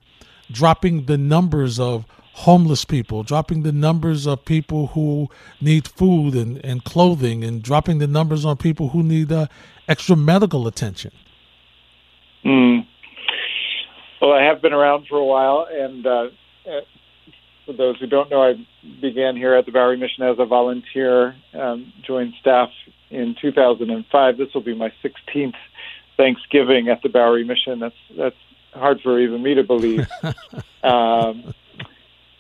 dropping 0.53 1.07
the 1.07 1.17
numbers 1.17 1.81
of 1.81 2.05
homeless 2.33 2.85
people, 2.85 3.23
dropping 3.23 3.63
the 3.63 3.73
numbers 3.73 4.27
of 4.27 4.45
people 4.45 4.89
who 4.89 5.29
need 5.61 5.87
food 5.87 6.35
and, 6.35 6.63
and 6.65 6.85
clothing, 6.85 7.45
and 7.45 7.63
dropping 7.63 7.99
the 7.99 8.07
numbers 8.07 8.45
on 8.45 8.57
people 8.57 8.91
who 8.91 9.03
need 9.03 9.31
uh, 9.31 9.47
extra 9.89 10.17
medical 10.17 10.67
attention. 10.67 11.13
Mm. 12.45 12.87
Well, 14.21 14.33
I 14.33 14.43
have 14.43 14.61
been 14.61 14.73
around 14.73 15.07
for 15.09 15.17
a 15.17 15.25
while, 15.25 15.67
and 15.71 16.07
uh, 16.07 16.11
uh, 16.67 16.81
for 17.67 17.73
those 17.73 17.99
who 17.99 18.07
don't 18.07 18.31
know, 18.31 18.43
I 18.43 18.55
began 19.01 19.37
here 19.37 19.55
at 19.55 19.67
the 19.67 19.73
Bowery 19.73 19.97
Mission 19.97 20.25
as 20.25 20.37
a 20.39 20.47
volunteer, 20.47 21.35
um, 21.55 21.93
joined 22.07 22.35
staff 22.41 22.69
in 23.11 23.37
2005. 23.41 24.37
This 24.37 24.53
will 24.55 24.61
be 24.61 24.75
my 24.75 24.93
16th 25.03 25.55
Thanksgiving 26.17 26.89
at 26.89 27.03
the 27.03 27.09
Bowery 27.09 27.45
Mission. 27.45 27.79
That's 27.79 27.95
that's 28.17 28.37
hard 28.75 29.01
for 29.01 29.19
even 29.19 29.43
me 29.43 29.55
to 29.55 29.65
believe. 29.65 30.07
um, 30.83 31.55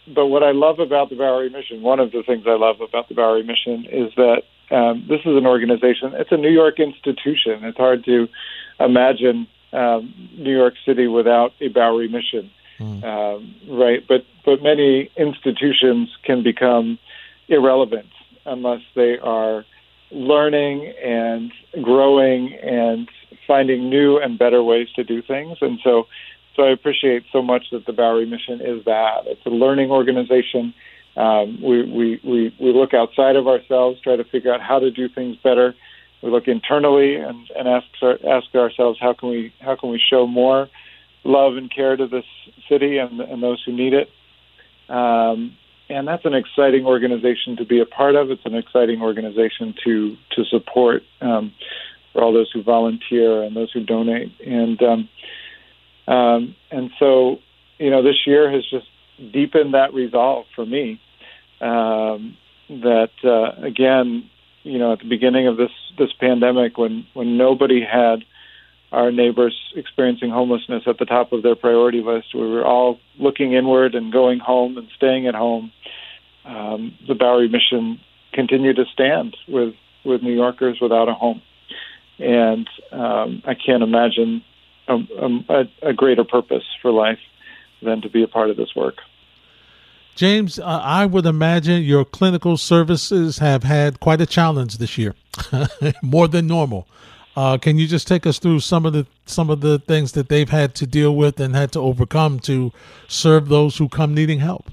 but 0.06 0.26
what 0.26 0.42
I 0.42 0.50
love 0.52 0.78
about 0.78 1.10
the 1.10 1.16
Bowery 1.16 1.50
Mission, 1.50 1.82
one 1.82 2.00
of 2.00 2.12
the 2.12 2.22
things 2.22 2.44
I 2.46 2.56
love 2.56 2.80
about 2.80 3.08
the 3.08 3.14
Bowery 3.14 3.42
Mission 3.42 3.86
is 3.90 4.12
that 4.16 4.42
um, 4.70 5.06
this 5.08 5.20
is 5.20 5.36
an 5.36 5.46
organization. 5.46 6.12
It's 6.14 6.32
a 6.32 6.36
New 6.36 6.50
York 6.50 6.78
institution. 6.78 7.64
It's 7.64 7.78
hard 7.78 8.04
to 8.04 8.28
imagine 8.78 9.48
um, 9.72 10.30
New 10.36 10.56
York 10.56 10.74
City 10.84 11.06
without 11.06 11.52
a 11.60 11.68
Bowery 11.68 12.08
Mission, 12.08 12.50
mm. 12.78 13.04
um, 13.04 13.54
right? 13.68 14.06
But 14.06 14.24
but 14.44 14.62
many 14.62 15.10
institutions 15.16 16.10
can 16.24 16.42
become 16.42 16.98
irrelevant 17.48 18.10
unless 18.46 18.82
they 18.94 19.18
are 19.18 19.64
learning 20.10 20.92
and 21.02 21.52
growing 21.82 22.54
and 22.54 23.08
finding 23.46 23.88
new 23.88 24.18
and 24.18 24.38
better 24.38 24.62
ways 24.62 24.88
to 24.96 25.04
do 25.04 25.22
things. 25.22 25.58
And 25.60 25.78
so 25.82 26.06
so 26.56 26.64
I 26.64 26.70
appreciate 26.70 27.24
so 27.32 27.42
much 27.42 27.66
that 27.72 27.86
the 27.86 27.92
Bowery 27.92 28.26
Mission 28.26 28.60
is 28.60 28.84
that. 28.84 29.22
It's 29.26 29.44
a 29.46 29.50
learning 29.50 29.90
organization. 29.90 30.74
Um, 31.16 31.62
we, 31.62 31.82
we, 31.82 32.20
we, 32.24 32.54
we 32.60 32.72
look 32.72 32.92
outside 32.92 33.36
of 33.36 33.46
ourselves, 33.46 34.00
try 34.00 34.16
to 34.16 34.24
figure 34.24 34.52
out 34.52 34.60
how 34.60 34.78
to 34.78 34.90
do 34.90 35.08
things 35.08 35.36
better. 35.42 35.74
We 36.22 36.30
look 36.30 36.48
internally 36.48 37.14
and, 37.16 37.48
and 37.56 37.68
ask, 37.68 37.86
ask 38.02 38.54
ourselves 38.54 38.98
how 39.00 39.14
can 39.14 39.30
we 39.30 39.54
how 39.60 39.76
can 39.76 39.90
we 39.90 39.98
show 40.10 40.26
more 40.26 40.68
love 41.24 41.56
and 41.56 41.72
care 41.74 41.96
to 41.96 42.06
this 42.06 42.24
city 42.68 42.98
and, 42.98 43.20
and 43.20 43.42
those 43.42 43.62
who 43.64 43.72
need 43.72 43.94
it. 43.94 44.10
Um, 44.88 45.56
and 45.90 46.06
that's 46.06 46.24
an 46.24 46.34
exciting 46.34 46.86
organization 46.86 47.56
to 47.56 47.64
be 47.64 47.80
a 47.80 47.86
part 47.86 48.14
of. 48.14 48.30
It's 48.30 48.44
an 48.46 48.54
exciting 48.54 49.02
organization 49.02 49.74
to 49.84 50.16
to 50.36 50.44
support 50.44 51.02
um, 51.20 51.52
for 52.12 52.22
all 52.22 52.32
those 52.32 52.50
who 52.52 52.62
volunteer 52.62 53.42
and 53.42 53.54
those 53.56 53.72
who 53.72 53.84
donate. 53.84 54.32
And 54.40 54.80
um, 54.82 55.08
um, 56.06 56.56
and 56.70 56.90
so, 56.98 57.38
you 57.78 57.90
know, 57.90 58.02
this 58.02 58.26
year 58.26 58.50
has 58.50 58.64
just 58.70 58.86
deepened 59.32 59.74
that 59.74 59.92
resolve 59.92 60.46
for 60.54 60.64
me. 60.64 61.00
Um, 61.60 62.36
that 62.68 63.10
uh, 63.24 63.60
again, 63.64 64.30
you 64.62 64.78
know, 64.78 64.92
at 64.92 65.00
the 65.00 65.08
beginning 65.08 65.48
of 65.48 65.56
this 65.56 65.72
this 65.98 66.12
pandemic, 66.12 66.78
when 66.78 67.06
when 67.14 67.36
nobody 67.36 67.82
had 67.84 68.24
our 68.92 69.12
neighbors 69.12 69.56
experiencing 69.76 70.30
homelessness 70.30 70.82
at 70.86 70.98
the 70.98 71.04
top 71.04 71.32
of 71.32 71.42
their 71.42 71.54
priority 71.54 72.02
list. 72.02 72.34
We 72.34 72.48
were 72.48 72.64
all 72.64 72.98
looking 73.18 73.52
inward 73.52 73.94
and 73.94 74.12
going 74.12 74.40
home 74.40 74.76
and 74.76 74.88
staying 74.96 75.26
at 75.26 75.34
home. 75.34 75.72
Um, 76.44 76.96
the 77.06 77.14
Bowery 77.14 77.48
Mission 77.48 78.00
continued 78.32 78.76
to 78.76 78.84
stand 78.92 79.36
with 79.48 79.74
with 80.04 80.22
New 80.22 80.32
Yorkers 80.32 80.78
without 80.80 81.08
a 81.08 81.14
home, 81.14 81.42
and 82.18 82.66
um, 82.90 83.42
I 83.46 83.54
can't 83.54 83.82
imagine 83.82 84.42
a, 84.88 84.94
a, 84.94 85.64
a, 85.90 85.92
greater 85.92 86.24
purpose 86.24 86.64
for 86.80 86.90
life 86.90 87.18
than 87.82 88.00
to 88.00 88.08
be 88.08 88.22
a 88.22 88.26
part 88.26 88.48
of 88.48 88.56
this 88.56 88.74
work. 88.74 88.96
James, 90.14 90.58
uh, 90.58 90.64
I 90.64 91.04
would 91.04 91.26
imagine 91.26 91.82
your 91.82 92.06
clinical 92.06 92.56
services 92.56 93.38
have 93.38 93.62
had 93.62 94.00
quite 94.00 94.22
a 94.22 94.26
challenge 94.26 94.78
this 94.78 94.98
year, 94.98 95.14
more 96.02 96.28
than 96.28 96.46
normal. 96.46 96.88
Uh, 97.40 97.56
can 97.56 97.78
you 97.78 97.86
just 97.86 98.06
take 98.06 98.26
us 98.26 98.38
through 98.38 98.60
some 98.60 98.84
of 98.84 98.92
the 98.92 99.06
some 99.24 99.48
of 99.48 99.62
the 99.62 99.78
things 99.78 100.12
that 100.12 100.28
they've 100.28 100.50
had 100.50 100.74
to 100.74 100.86
deal 100.86 101.16
with 101.16 101.40
and 101.40 101.56
had 101.56 101.72
to 101.72 101.80
overcome 101.80 102.38
to 102.38 102.70
serve 103.08 103.48
those 103.48 103.78
who 103.78 103.88
come 103.88 104.12
needing 104.12 104.40
help? 104.40 104.70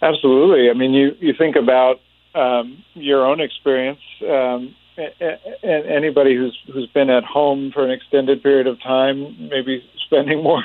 Absolutely. 0.00 0.70
I 0.70 0.72
mean, 0.72 0.94
you 0.94 1.14
you 1.20 1.34
think 1.34 1.56
about 1.56 2.00
um, 2.34 2.82
your 2.94 3.26
own 3.26 3.42
experience, 3.42 4.00
um, 4.22 4.74
and 4.96 5.84
anybody 5.84 6.34
who's 6.34 6.58
who's 6.72 6.88
been 6.94 7.10
at 7.10 7.24
home 7.24 7.70
for 7.70 7.84
an 7.84 7.90
extended 7.90 8.42
period 8.42 8.66
of 8.66 8.80
time, 8.80 9.36
maybe 9.50 9.84
spending 10.06 10.42
more 10.48 10.64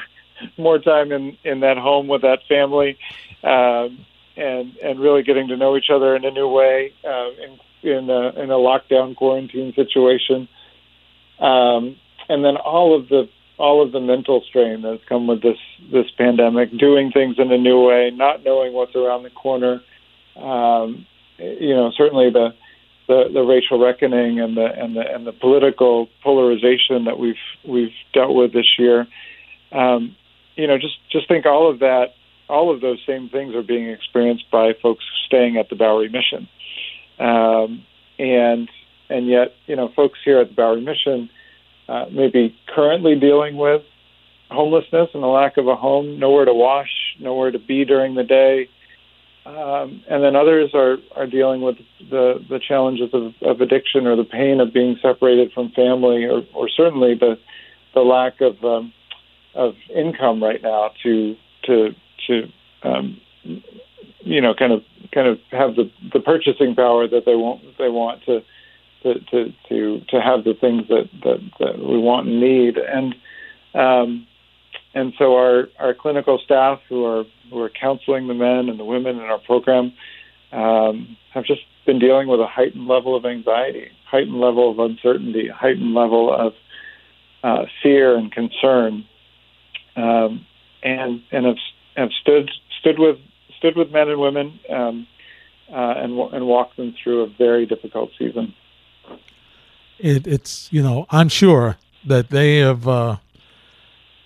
more 0.58 0.80
time 0.80 1.12
in 1.12 1.38
in 1.44 1.60
that 1.60 1.78
home 1.78 2.08
with 2.08 2.22
that 2.22 2.40
family, 2.48 2.98
um, 3.44 4.06
and 4.38 4.78
and 4.78 5.02
really 5.02 5.22
getting 5.22 5.50
to 5.50 5.58
know 5.58 5.76
each 5.76 5.90
other 5.94 6.16
in 6.16 6.24
a 6.24 6.32
new 6.32 6.48
way, 6.48 6.94
uh, 7.04 7.28
in 7.84 8.10
a, 8.10 8.30
in 8.42 8.50
a 8.50 8.56
lockdown 8.56 9.16
quarantine 9.16 9.74
situation, 9.76 10.48
um, 11.40 11.96
and 12.30 12.44
then 12.44 12.58
all 12.58 12.98
of 12.98 13.10
the 13.10 13.30
all 13.58 13.84
of 13.84 13.92
the 13.92 14.00
mental 14.00 14.42
strain 14.48 14.82
that's 14.82 15.04
come 15.08 15.28
with 15.28 15.42
this 15.42 15.58
this 15.92 16.10
pandemic, 16.18 16.76
doing 16.78 17.12
things 17.12 17.36
in 17.38 17.52
a 17.52 17.58
new 17.58 17.82
way, 17.88 18.12
not 18.12 18.44
knowing 18.44 18.74
what's 18.74 18.96
around 18.96 19.24
the 19.24 19.30
corner. 19.30 19.82
Um, 20.36 21.06
you 21.38 21.76
know, 21.76 21.92
certainly 21.96 22.30
the, 22.32 22.54
the 23.08 23.30
the 23.34 23.42
racial 23.42 23.80
reckoning 23.80 24.40
and 24.40 24.58
the 24.58 24.66
and 24.66 24.96
the 24.96 25.02
and 25.02 25.28
the 25.28 25.32
political 25.34 26.10
polarization 26.24 27.06
that 27.06 27.20
we've 27.20 27.36
we've 27.68 27.94
dealt 28.14 28.36
with 28.36 28.54
this 28.54 28.78
year. 28.80 29.08
Um, 29.72 30.16
you 30.56 30.68
know, 30.68 30.78
just 30.78 30.98
just 31.12 31.28
think 31.28 31.46
all 31.46 31.70
of 31.70 31.80
that, 31.80 32.16
all 32.50 32.74
of 32.74 32.82
those 32.82 33.00
same 33.06 33.30
things 33.30 33.56
are 33.56 33.64
being 33.64 33.90
experienced 33.90 34.50
by 34.52 34.74
folks 34.82 35.04
staying 35.26 35.58
at 35.58 35.70
the 35.70 35.76
Bowery 35.76 36.10
Mission. 36.10 36.48
Um, 37.20 37.86
and 38.20 38.70
and 39.10 39.28
yet, 39.28 39.54
you 39.68 39.76
know, 39.76 39.90
folks 39.96 40.20
here 40.24 40.40
at 40.40 40.50
the 40.50 40.56
Bowery 40.56 40.82
Mission 40.82 41.30
uh, 41.88 42.06
may 42.12 42.30
be 42.30 42.56
currently 42.74 43.20
dealing 43.20 43.58
with 43.58 43.84
homelessness 44.50 45.10
and 45.14 45.24
the 45.24 45.28
lack 45.28 45.58
of 45.58 45.68
a 45.68 45.76
home, 45.76 46.20
nowhere 46.20 46.46
to 46.46 46.54
wash, 46.54 46.90
nowhere 47.20 47.52
to 47.52 47.60
be 47.60 47.86
during 47.86 48.16
the 48.16 48.24
day. 48.24 48.70
Um, 49.46 50.04
and 50.10 50.24
then 50.24 50.36
others 50.36 50.72
are, 50.74 50.98
are 51.16 51.28
dealing 51.28 51.62
with 51.62 51.76
the, 52.10 52.44
the 52.50 52.60
challenges 52.66 53.10
of, 53.14 53.34
of 53.42 53.60
addiction 53.60 54.08
or 54.08 54.16
the 54.16 54.24
pain 54.24 54.62
of 54.62 54.74
being 54.74 54.98
separated 55.02 55.52
from 55.52 55.72
family, 55.72 56.24
or, 56.26 56.44
or 56.54 56.70
certainly 56.70 57.16
the 57.16 57.38
the 57.94 58.02
lack 58.02 58.42
of 58.42 58.64
um, 58.64 58.94
of 59.54 59.76
income 59.94 60.42
right 60.42 60.62
now 60.62 60.92
to 61.04 61.36
to 61.66 61.90
to 62.28 62.48
um, 62.84 63.20
you 64.24 64.42
know 64.42 64.54
kind 64.54 64.74
of 64.74 64.84
kind 65.12 65.28
of 65.28 65.40
have 65.52 65.76
the 65.76 65.92
the 66.12 66.20
purchasing 66.20 66.76
power 66.76 67.08
that 67.08 67.26
they 67.26 67.36
want 67.36 67.62
they 67.78 67.90
want 67.90 68.24
to 68.26 68.42
to 69.04 69.20
to 69.20 69.54
to, 69.70 70.02
to 70.10 70.22
have 70.22 70.44
the 70.44 70.54
things 70.54 70.88
that, 70.88 71.10
that 71.24 71.40
that 71.60 71.80
we 71.80 71.98
want 71.98 72.28
and 72.28 72.40
need. 72.40 72.78
And 72.78 73.16
um, 73.74 74.28
and 74.94 75.14
so 75.18 75.36
our 75.36 75.68
our 75.80 75.94
clinical 75.94 76.40
staff 76.44 76.80
who 76.90 77.06
are 77.06 77.26
who 77.50 77.60
are 77.60 77.70
counseling 77.70 78.28
the 78.28 78.34
men 78.34 78.70
and 78.70 78.80
the 78.80 78.86
women 78.86 79.18
in 79.18 79.24
our 79.24 79.40
program 79.40 79.94
um, 80.52 81.18
have 81.34 81.46
just 81.46 81.62
been 81.86 82.00
dealing 82.00 82.28
with 82.28 82.40
a 82.40 82.48
heightened 82.48 82.88
level 82.88 83.16
of 83.16 83.26
anxiety, 83.26 83.90
heightened 84.10 84.40
level 84.40 84.72
of 84.72 84.80
uncertainty, 84.80 85.50
heightened 85.50 85.94
level 85.94 86.34
of 86.34 86.54
uh, 87.44 87.66
fear 87.82 88.16
and 88.16 88.32
concern, 88.32 89.06
um, 89.96 90.46
and 90.82 91.22
and 91.32 91.46
have 91.46 91.58
have 91.96 92.10
stood 92.22 92.50
stood 92.80 93.00
with 93.00 93.18
stood 93.64 93.78
with 93.78 93.92
men 93.92 94.10
and 94.10 94.20
women 94.20 94.60
um, 94.70 95.08
uh, 95.72 95.94
and 95.98 96.20
and 96.34 96.46
walked 96.46 96.76
them 96.76 96.94
through 97.02 97.22
a 97.22 97.28
very 97.38 97.66
difficult 97.66 98.12
season. 98.20 98.54
It, 100.00 100.28
it's 100.28 100.72
you 100.72 100.84
know 100.84 101.06
I'm 101.10 101.30
sure 101.30 101.78
that 102.06 102.30
they 102.30 102.58
have 102.58 102.86
uh, 102.88 103.18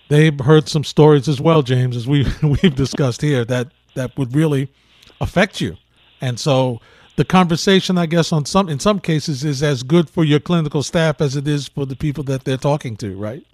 they've 0.08 0.38
heard 0.40 0.68
some 0.68 0.82
stories 0.82 1.28
as 1.28 1.40
well, 1.40 1.62
James, 1.62 1.96
as 1.96 2.08
we 2.08 2.26
we've 2.42 2.74
discussed 2.74 3.22
here 3.22 3.44
that 3.44 3.68
that 3.94 4.16
would 4.18 4.34
really 4.34 4.72
affect 5.20 5.60
you, 5.60 5.76
and 6.20 6.40
so 6.40 6.80
the 7.14 7.24
conversation, 7.24 7.96
I 7.96 8.06
guess, 8.06 8.32
on 8.32 8.44
some 8.44 8.68
in 8.68 8.80
some 8.80 8.98
cases 8.98 9.44
is 9.44 9.62
as 9.62 9.84
good 9.84 10.10
for 10.10 10.24
your 10.24 10.40
clinical 10.40 10.82
staff 10.82 11.20
as 11.20 11.36
it 11.36 11.46
is 11.46 11.68
for 11.68 11.86
the 11.86 11.96
people 11.96 12.24
that 12.24 12.42
they're 12.44 12.56
talking 12.56 12.96
to, 12.96 13.16
right? 13.16 13.44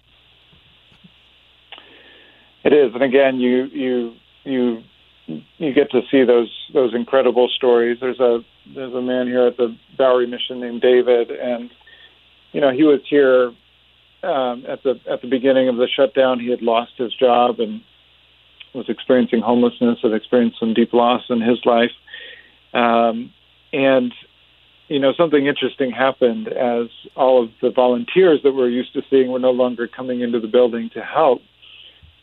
It 2.64 2.73
is, 2.73 2.94
and 2.94 3.03
again, 3.03 3.38
you 3.38 3.64
you 3.66 4.14
you 4.44 4.83
you 5.27 5.73
get 5.73 5.91
to 5.91 6.03
see 6.11 6.25
those 6.25 6.51
those 6.73 6.95
incredible 6.95 7.49
stories. 7.49 7.99
There's 8.01 8.21
a 8.21 8.45
there's 8.75 8.95
a 8.95 9.01
man 9.01 9.27
here 9.27 9.47
at 9.47 9.57
the 9.57 9.77
Bowery 9.97 10.27
Mission 10.27 10.61
named 10.61 10.83
David, 10.83 11.31
and 11.31 11.71
you 12.53 12.61
know 12.61 12.71
he 12.71 12.83
was 12.83 13.01
here 13.09 13.53
um, 14.23 14.65
at 14.69 14.83
the 14.83 15.01
at 15.11 15.23
the 15.23 15.29
beginning 15.29 15.69
of 15.69 15.77
the 15.77 15.89
shutdown. 15.89 16.41
He 16.41 16.51
had 16.51 16.63
lost 16.63 16.93
his 16.97 17.15
job 17.15 17.61
and 17.61 17.83
was 18.75 18.89
experiencing 18.89 19.41
homelessness 19.41 19.99
and 20.03 20.15
experienced 20.15 20.59
some 20.59 20.75
deep 20.75 20.93
loss 20.93 21.23
in 21.31 21.41
his 21.41 21.65
life. 21.65 21.93
Um, 22.75 23.33
and 23.73 24.13
you 24.89 24.99
know 24.99 25.15
something 25.17 25.47
interesting 25.47 25.91
happened 25.91 26.49
as 26.49 26.89
all 27.17 27.43
of 27.43 27.51
the 27.63 27.71
volunteers 27.71 28.41
that 28.43 28.53
we're 28.53 28.69
used 28.69 28.93
to 28.93 29.03
seeing 29.09 29.31
were 29.31 29.39
no 29.39 29.53
longer 29.53 29.89
coming 29.89 30.21
into 30.21 30.41
the 30.41 30.49
building 30.49 30.91
to 30.95 31.03
help. 31.03 31.41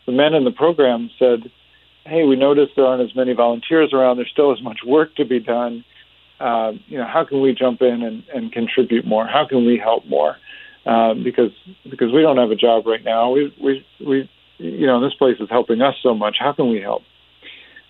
The 0.05 0.11
men 0.11 0.33
in 0.33 0.43
the 0.43 0.51
program 0.51 1.09
said 1.17 1.51
hey, 2.05 2.23
we 2.23 2.35
noticed 2.35 2.73
there 2.75 2.85
aren't 2.85 3.03
as 3.03 3.15
many 3.15 3.33
volunteers 3.33 3.93
around. 3.93 4.17
There's 4.17 4.29
still 4.31 4.51
as 4.51 4.61
much 4.61 4.79
work 4.85 5.15
to 5.15 5.25
be 5.25 5.39
done. 5.39 5.83
Uh, 6.39 6.73
you 6.87 6.97
know, 6.97 7.05
how 7.05 7.23
can 7.23 7.41
we 7.41 7.53
jump 7.53 7.81
in 7.81 8.01
and, 8.01 8.23
and 8.33 8.51
contribute 8.51 9.05
more? 9.05 9.27
How 9.27 9.45
can 9.47 9.65
we 9.65 9.77
help 9.77 10.05
more? 10.07 10.37
Uh, 10.85 11.13
because 11.13 11.51
because 11.87 12.11
we 12.11 12.23
don't 12.23 12.37
have 12.37 12.49
a 12.49 12.55
job 12.55 12.87
right 12.87 13.03
now. 13.03 13.29
We 13.29 13.53
we 13.61 13.85
we 14.03 14.29
you 14.57 14.87
know 14.87 14.99
this 14.99 15.13
place 15.13 15.37
is 15.39 15.47
helping 15.49 15.81
us 15.81 15.93
so 16.01 16.15
much. 16.15 16.37
How 16.39 16.53
can 16.53 16.71
we 16.71 16.81
help? 16.81 17.03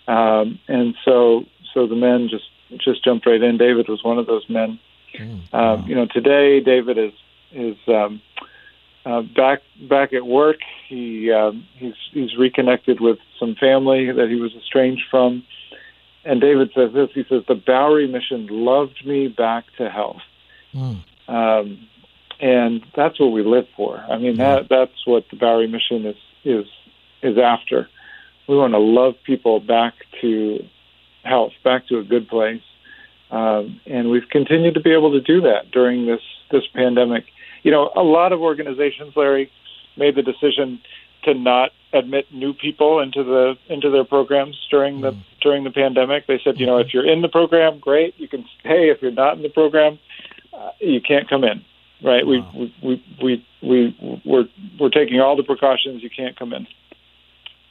Um, 0.10 0.60
and 0.67 0.95
so 1.06 1.45
so 1.74 1.88
the 1.88 1.95
men 1.95 2.28
just 2.30 2.43
just 2.84 3.04
jumped 3.04 3.26
right 3.26 3.41
in. 3.41 3.58
David 3.58 3.88
was 3.88 4.04
one 4.04 4.17
of 4.17 4.28
those 4.28 4.43
men. 4.50 4.78
Mm, 5.17 5.54
wow. 5.54 5.76
um, 5.76 5.88
you 5.88 5.95
know, 5.95 6.06
today 6.06 6.60
David 6.60 6.97
is 6.97 7.13
is 7.54 7.78
um, 7.88 8.21
uh, 9.05 9.21
back 9.21 9.61
back 9.89 10.13
at 10.13 10.25
work. 10.25 10.57
He 10.87 11.31
uh, 11.31 11.51
he's 11.75 11.95
he's 12.11 12.37
reconnected 12.37 12.99
with 12.99 13.17
some 13.39 13.55
family 13.55 14.11
that 14.11 14.29
he 14.29 14.35
was 14.35 14.53
estranged 14.53 15.03
from. 15.09 15.43
And 16.23 16.39
David 16.39 16.71
says 16.75 16.93
this. 16.93 17.09
He 17.13 17.23
says 17.27 17.43
the 17.47 17.55
Bowery 17.55 18.07
Mission 18.07 18.47
loved 18.47 19.03
me 19.05 19.27
back 19.27 19.65
to 19.77 19.89
health, 19.89 20.21
mm. 20.73 21.03
um, 21.27 21.87
and 22.39 22.85
that's 22.95 23.19
what 23.19 23.31
we 23.31 23.43
live 23.43 23.67
for. 23.75 23.97
I 23.97 24.17
mean 24.17 24.37
that 24.37 24.69
that's 24.69 25.06
what 25.06 25.25
the 25.31 25.37
Bowery 25.37 25.67
Mission 25.67 26.06
is 26.06 26.17
is 26.43 26.65
is 27.23 27.37
after. 27.37 27.89
We 28.47 28.58
want 28.58 28.73
to 28.73 28.79
love 28.79 29.15
people 29.23 29.60
back 29.60 29.93
to 30.21 30.63
health, 31.23 31.54
back 31.63 31.87
to 31.87 31.99
a 31.99 32.04
good 32.04 32.27
place, 32.27 32.62
um, 33.31 33.79
and 33.87 34.12
we've 34.12 34.29
continued 34.29 34.75
to 34.75 34.81
be 34.81 34.91
able 34.91 35.12
to 35.13 35.21
do 35.21 35.41
that 35.41 35.71
during 35.71 36.06
this 36.06 36.21
this 36.52 36.67
pandemic 36.75 37.25
you 37.63 37.71
know, 37.71 37.91
a 37.95 38.03
lot 38.03 38.33
of 38.33 38.41
organizations, 38.41 39.13
Larry, 39.15 39.51
made 39.97 40.15
the 40.15 40.23
decision 40.23 40.81
to 41.23 41.33
not 41.33 41.71
admit 41.93 42.25
new 42.31 42.53
people 42.53 42.99
into 42.99 43.23
the 43.23 43.55
into 43.67 43.89
their 43.89 44.05
programs 44.05 44.57
during 44.69 45.01
the 45.01 45.12
mm. 45.12 45.23
during 45.41 45.63
the 45.63 45.71
pandemic. 45.71 46.27
They 46.27 46.39
said, 46.43 46.59
you 46.59 46.65
know, 46.65 46.77
if 46.77 46.93
you're 46.93 47.07
in 47.07 47.21
the 47.21 47.29
program, 47.29 47.79
great, 47.79 48.15
you 48.17 48.27
can 48.27 48.45
stay. 48.59 48.89
If 48.89 49.01
you're 49.01 49.12
not 49.12 49.37
in 49.37 49.43
the 49.43 49.49
program, 49.49 49.99
uh, 50.53 50.71
you 50.79 51.01
can't 51.01 51.29
come 51.29 51.43
in. 51.43 51.63
Right? 52.03 52.25
Wow. 52.25 52.51
We 52.55 52.73
we 52.81 53.03
we 53.21 53.47
we 53.62 54.21
we're 54.25 54.45
we're 54.79 54.89
taking 54.89 55.19
all 55.19 55.35
the 55.35 55.43
precautions. 55.43 56.01
You 56.01 56.09
can't 56.09 56.37
come 56.37 56.53
in. 56.53 56.67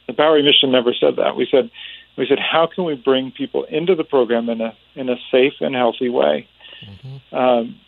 The 0.07 0.13
Bowery 0.13 0.43
Mission 0.43 0.71
never 0.71 0.93
said 0.93 1.17
that. 1.17 1.35
We 1.35 1.47
said, 1.49 1.69
We 2.17 2.25
said, 2.27 2.39
how 2.39 2.67
can 2.67 2.83
we 2.83 2.95
bring 2.95 3.31
people 3.31 3.63
into 3.65 3.95
the 3.95 4.03
program 4.03 4.49
in 4.49 4.61
a 4.61 4.75
in 4.95 5.09
a 5.09 5.15
safe 5.31 5.53
and 5.59 5.75
healthy 5.75 6.09
way? 6.09 6.47
Mm-hmm. 6.85 7.35
Um, 7.35 7.79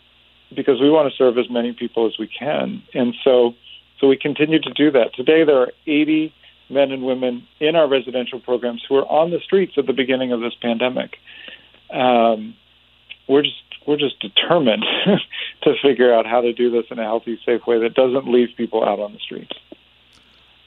because 0.55 0.79
we 0.79 0.89
want 0.89 1.11
to 1.11 1.17
serve 1.17 1.37
as 1.37 1.49
many 1.49 1.73
people 1.73 2.07
as 2.07 2.13
we 2.17 2.27
can, 2.27 2.83
and 2.93 3.15
so 3.23 3.53
so 3.99 4.07
we 4.07 4.17
continue 4.17 4.59
to 4.59 4.73
do 4.73 4.91
that. 4.91 5.13
Today, 5.15 5.45
there 5.45 5.57
are 5.57 5.71
80 5.87 6.33
men 6.69 6.91
and 6.91 7.03
women 7.03 7.47
in 7.59 7.75
our 7.75 7.87
residential 7.87 8.39
programs 8.39 8.83
who 8.87 8.95
are 8.95 9.05
on 9.05 9.31
the 9.31 9.39
streets 9.39 9.73
at 9.77 9.85
the 9.85 9.93
beginning 9.93 10.31
of 10.31 10.41
this 10.41 10.53
pandemic. 10.61 11.17
Um, 11.91 12.55
we're 13.27 13.43
just 13.43 13.55
we're 13.87 13.97
just 13.97 14.19
determined 14.19 14.85
to 15.63 15.73
figure 15.81 16.13
out 16.13 16.25
how 16.25 16.41
to 16.41 16.53
do 16.53 16.71
this 16.71 16.85
in 16.89 16.99
a 16.99 17.03
healthy, 17.03 17.39
safe 17.45 17.65
way 17.67 17.79
that 17.79 17.93
doesn't 17.93 18.27
leave 18.27 18.49
people 18.57 18.83
out 18.83 18.99
on 18.99 19.13
the 19.13 19.19
streets. 19.19 19.51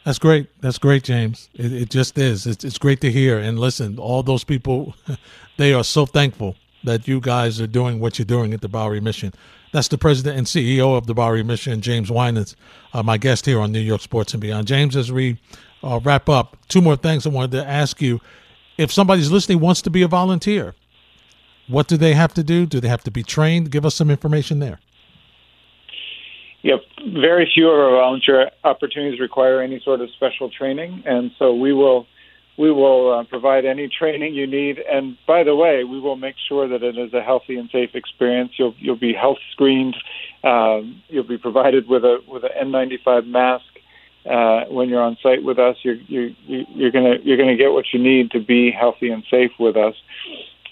That's 0.04 0.18
great. 0.18 0.48
That's 0.60 0.78
great, 0.78 1.02
James. 1.02 1.50
It, 1.54 1.72
it 1.72 1.90
just 1.90 2.16
is. 2.16 2.46
It's, 2.46 2.62
it's 2.62 2.78
great 2.78 3.00
to 3.00 3.10
hear. 3.10 3.38
And 3.38 3.58
listen, 3.58 3.98
all 3.98 4.22
those 4.22 4.44
people, 4.44 4.94
they 5.56 5.72
are 5.72 5.82
so 5.82 6.06
thankful 6.06 6.56
that 6.86 7.06
you 7.06 7.20
guys 7.20 7.60
are 7.60 7.66
doing 7.66 8.00
what 8.00 8.18
you're 8.18 8.24
doing 8.24 8.54
at 8.54 8.62
the 8.62 8.68
Bowery 8.68 9.00
Mission. 9.00 9.34
That's 9.72 9.88
the 9.88 9.98
president 9.98 10.38
and 10.38 10.46
CEO 10.46 10.96
of 10.96 11.06
the 11.06 11.14
Bowery 11.14 11.42
Mission, 11.42 11.82
James 11.82 12.10
Winans, 12.10 12.56
uh, 12.94 13.02
my 13.02 13.18
guest 13.18 13.44
here 13.44 13.60
on 13.60 13.72
New 13.72 13.80
York 13.80 14.00
Sports 14.00 14.32
and 14.32 14.40
Beyond. 14.40 14.66
James, 14.66 14.96
as 14.96 15.12
we 15.12 15.38
uh, 15.82 16.00
wrap 16.02 16.28
up, 16.28 16.56
two 16.68 16.80
more 16.80 16.96
things 16.96 17.26
I 17.26 17.30
wanted 17.30 17.50
to 17.52 17.68
ask 17.68 18.00
you. 18.00 18.20
If 18.78 18.92
somebody's 18.92 19.30
listening 19.30 19.60
wants 19.60 19.82
to 19.82 19.90
be 19.90 20.02
a 20.02 20.08
volunteer, 20.08 20.74
what 21.68 21.88
do 21.88 21.96
they 21.96 22.14
have 22.14 22.32
to 22.34 22.44
do? 22.44 22.66
Do 22.66 22.80
they 22.80 22.88
have 22.88 23.02
to 23.04 23.10
be 23.10 23.22
trained? 23.22 23.70
Give 23.70 23.84
us 23.84 23.94
some 23.94 24.10
information 24.10 24.60
there. 24.60 24.78
Yep, 26.62 26.80
very 27.12 27.50
few 27.52 27.68
of 27.68 27.78
our 27.78 27.90
volunteer 27.90 28.50
opportunities 28.64 29.20
require 29.20 29.60
any 29.60 29.80
sort 29.84 30.00
of 30.00 30.10
special 30.12 30.50
training, 30.50 31.02
and 31.06 31.30
so 31.38 31.54
we 31.54 31.72
will 31.72 32.06
we 32.58 32.72
will 32.72 33.12
uh, 33.12 33.24
provide 33.24 33.64
any 33.64 33.88
training 33.88 34.34
you 34.34 34.46
need. 34.46 34.78
And 34.78 35.16
by 35.26 35.44
the 35.44 35.54
way, 35.54 35.84
we 35.84 36.00
will 36.00 36.16
make 36.16 36.36
sure 36.48 36.68
that 36.68 36.82
it 36.82 36.96
is 36.96 37.12
a 37.12 37.22
healthy 37.22 37.56
and 37.56 37.68
safe 37.70 37.90
experience. 37.94 38.52
You'll 38.56 38.74
you'll 38.78 38.96
be 38.96 39.12
health 39.12 39.38
screened. 39.52 39.96
Um, 40.42 41.02
you'll 41.08 41.24
be 41.24 41.38
provided 41.38 41.88
with 41.88 42.04
a 42.04 42.18
with 42.26 42.44
an 42.44 42.72
N95 42.72 43.26
mask 43.26 43.64
uh, 44.28 44.64
when 44.70 44.88
you're 44.88 45.02
on 45.02 45.16
site 45.22 45.42
with 45.42 45.58
us. 45.58 45.76
You're 45.82 45.96
you, 46.06 46.34
you're 46.46 46.90
gonna 46.90 47.16
you're 47.22 47.36
gonna 47.36 47.56
get 47.56 47.72
what 47.72 47.86
you 47.92 48.02
need 48.02 48.30
to 48.30 48.40
be 48.40 48.70
healthy 48.70 49.10
and 49.10 49.22
safe 49.30 49.52
with 49.58 49.76
us. 49.76 49.94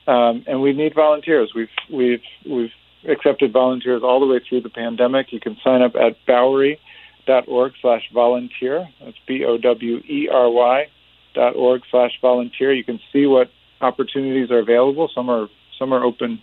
Um, 0.07 0.45
and 0.47 0.61
we 0.61 0.73
need 0.73 0.95
volunteers. 0.95 1.53
We've 1.55 1.69
we've 1.93 2.23
we've 2.49 2.73
accepted 3.09 3.53
volunteers 3.53 4.03
all 4.03 4.21
the 4.21 4.27
way 4.27 4.41
through 4.49 4.63
the 4.63 4.71
pandemic. 4.71 5.33
You 5.33 5.41
can 5.41 5.59
sign 5.63 5.83
up 5.83 5.95
at 5.97 6.17
bowery.org 6.27 7.73
slash 7.83 8.03
volunteer. 8.13 8.89
That's 9.05 9.17
B 9.27 9.45
O 9.45 9.59
W 9.59 9.97
E 9.99 10.29
R 10.33 10.51
Y 10.51 10.85
dot 10.85 10.94
org 11.37 11.83
slash 11.91 12.13
volunteer. 12.21 12.73
You 12.73 12.85
can 12.85 13.01
see 13.13 13.27
what 13.27 13.51
opportunities 13.81 14.51
are 14.51 14.59
available. 14.59 15.11
Some 15.15 15.29
are 15.29 15.49
some 15.79 15.93
are 15.93 16.05
open 16.05 16.43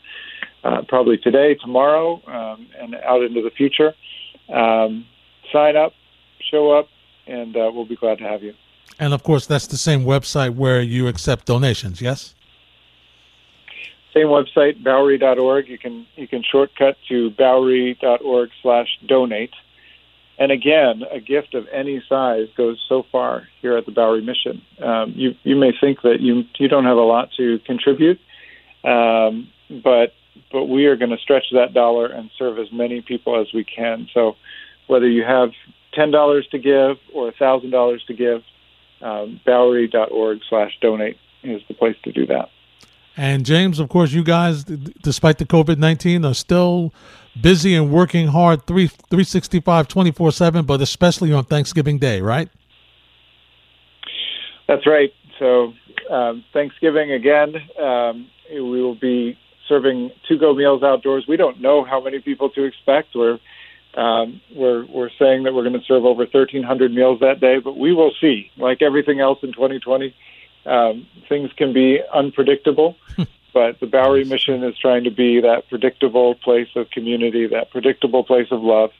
uh, 0.63 0.83
probably 0.87 1.17
today, 1.17 1.55
tomorrow, 1.55 2.21
um, 2.27 2.67
and 2.79 2.95
out 2.95 3.23
into 3.23 3.41
the 3.41 3.49
future. 3.49 3.93
Um, 4.49 5.05
sign 5.51 5.75
up, 5.75 5.93
show 6.51 6.71
up, 6.71 6.87
and 7.27 7.55
uh, 7.55 7.71
we'll 7.73 7.85
be 7.85 7.95
glad 7.95 8.17
to 8.19 8.25
have 8.25 8.43
you. 8.43 8.53
And 8.99 9.13
of 9.13 9.23
course, 9.23 9.47
that's 9.47 9.67
the 9.67 9.77
same 9.77 10.03
website 10.03 10.55
where 10.55 10.81
you 10.81 11.07
accept 11.07 11.45
donations. 11.45 12.01
Yes. 12.01 12.35
Same 14.13 14.27
website, 14.27 14.83
Bowery.org. 14.83 15.69
You 15.69 15.77
can 15.77 16.05
you 16.15 16.27
can 16.27 16.43
shortcut 16.43 16.97
to 17.07 17.29
Bowery.org 17.31 18.49
slash 18.61 18.87
donate. 19.07 19.53
And 20.41 20.51
again, 20.51 21.03
a 21.11 21.19
gift 21.19 21.53
of 21.53 21.67
any 21.71 22.01
size 22.09 22.47
goes 22.57 22.83
so 22.89 23.05
far 23.11 23.47
here 23.61 23.77
at 23.77 23.85
the 23.85 23.91
Bowery 23.91 24.23
Mission. 24.23 24.63
Um, 24.81 25.13
you 25.15 25.35
you 25.43 25.55
may 25.55 25.71
think 25.79 26.01
that 26.01 26.19
you 26.19 26.45
you 26.57 26.67
don't 26.67 26.85
have 26.85 26.97
a 26.97 27.07
lot 27.15 27.29
to 27.37 27.59
contribute, 27.59 28.19
um, 28.83 29.51
but 29.69 30.15
but 30.51 30.65
we 30.65 30.87
are 30.87 30.95
going 30.95 31.11
to 31.11 31.19
stretch 31.19 31.43
that 31.51 31.75
dollar 31.75 32.07
and 32.07 32.31
serve 32.39 32.57
as 32.57 32.71
many 32.71 33.01
people 33.01 33.39
as 33.39 33.53
we 33.53 33.63
can. 33.63 34.07
So 34.15 34.35
whether 34.87 35.07
you 35.07 35.23
have 35.23 35.51
ten 35.93 36.09
dollars 36.09 36.47
to 36.53 36.57
give 36.57 36.97
or 37.13 37.31
thousand 37.33 37.69
dollars 37.69 38.03
to 38.07 38.15
give, 38.15 38.41
um, 39.03 39.39
Bowery.org 39.45 40.39
slash 40.49 40.75
donate 40.81 41.17
is 41.43 41.61
the 41.67 41.75
place 41.75 41.97
to 42.05 42.11
do 42.11 42.25
that. 42.25 42.49
And 43.15 43.45
James, 43.45 43.77
of 43.77 43.89
course, 43.89 44.11
you 44.11 44.23
guys, 44.23 44.63
despite 44.63 45.37
the 45.37 45.45
COVID 45.45 45.77
19, 45.77 46.25
are 46.25 46.33
still 46.33 46.91
busy 47.39 47.75
and 47.75 47.91
working 47.91 48.27
hard 48.27 48.65
3, 48.67 48.87
365, 48.87 49.87
24 49.87 50.31
7, 50.31 50.65
but 50.65 50.81
especially 50.81 51.31
on 51.31 51.45
Thanksgiving 51.45 51.97
Day, 51.97 52.21
right? 52.21 52.49
That's 54.67 54.87
right. 54.87 55.13
So, 55.39 55.73
um, 56.09 56.43
Thanksgiving 56.53 57.11
again, 57.11 57.55
um, 57.81 58.29
we 58.49 58.81
will 58.81 58.95
be 58.95 59.37
serving 59.67 60.11
to 60.27 60.37
go 60.37 60.53
meals 60.53 60.83
outdoors. 60.83 61.25
We 61.27 61.37
don't 61.37 61.61
know 61.61 61.83
how 61.83 62.01
many 62.01 62.19
people 62.19 62.49
to 62.51 62.63
expect. 62.63 63.15
We're 63.15 63.39
um, 63.95 64.39
we're 64.55 64.85
we're 64.85 65.09
saying 65.19 65.43
that 65.43 65.53
we're 65.53 65.63
going 65.63 65.79
to 65.79 65.85
serve 65.85 66.05
over 66.05 66.23
1,300 66.23 66.93
meals 66.93 67.19
that 67.19 67.39
day, 67.41 67.59
but 67.59 67.77
we 67.77 67.93
will 67.93 68.11
see. 68.21 68.49
Like 68.57 68.81
everything 68.81 69.19
else 69.19 69.39
in 69.43 69.51
2020, 69.51 70.15
um, 70.65 71.07
things 71.27 71.51
can 71.57 71.73
be 71.73 71.99
unpredictable, 72.13 72.95
but 73.53 73.79
the 73.79 73.87
Bowery 73.87 74.23
mission 74.23 74.63
is 74.63 74.77
trying 74.77 75.03
to 75.03 75.11
be 75.11 75.41
that 75.41 75.69
predictable 75.69 76.35
place 76.35 76.69
of 76.75 76.89
community, 76.89 77.47
that 77.47 77.71
predictable 77.71 78.23
place 78.23 78.47
of 78.51 78.61
love, 78.61 78.91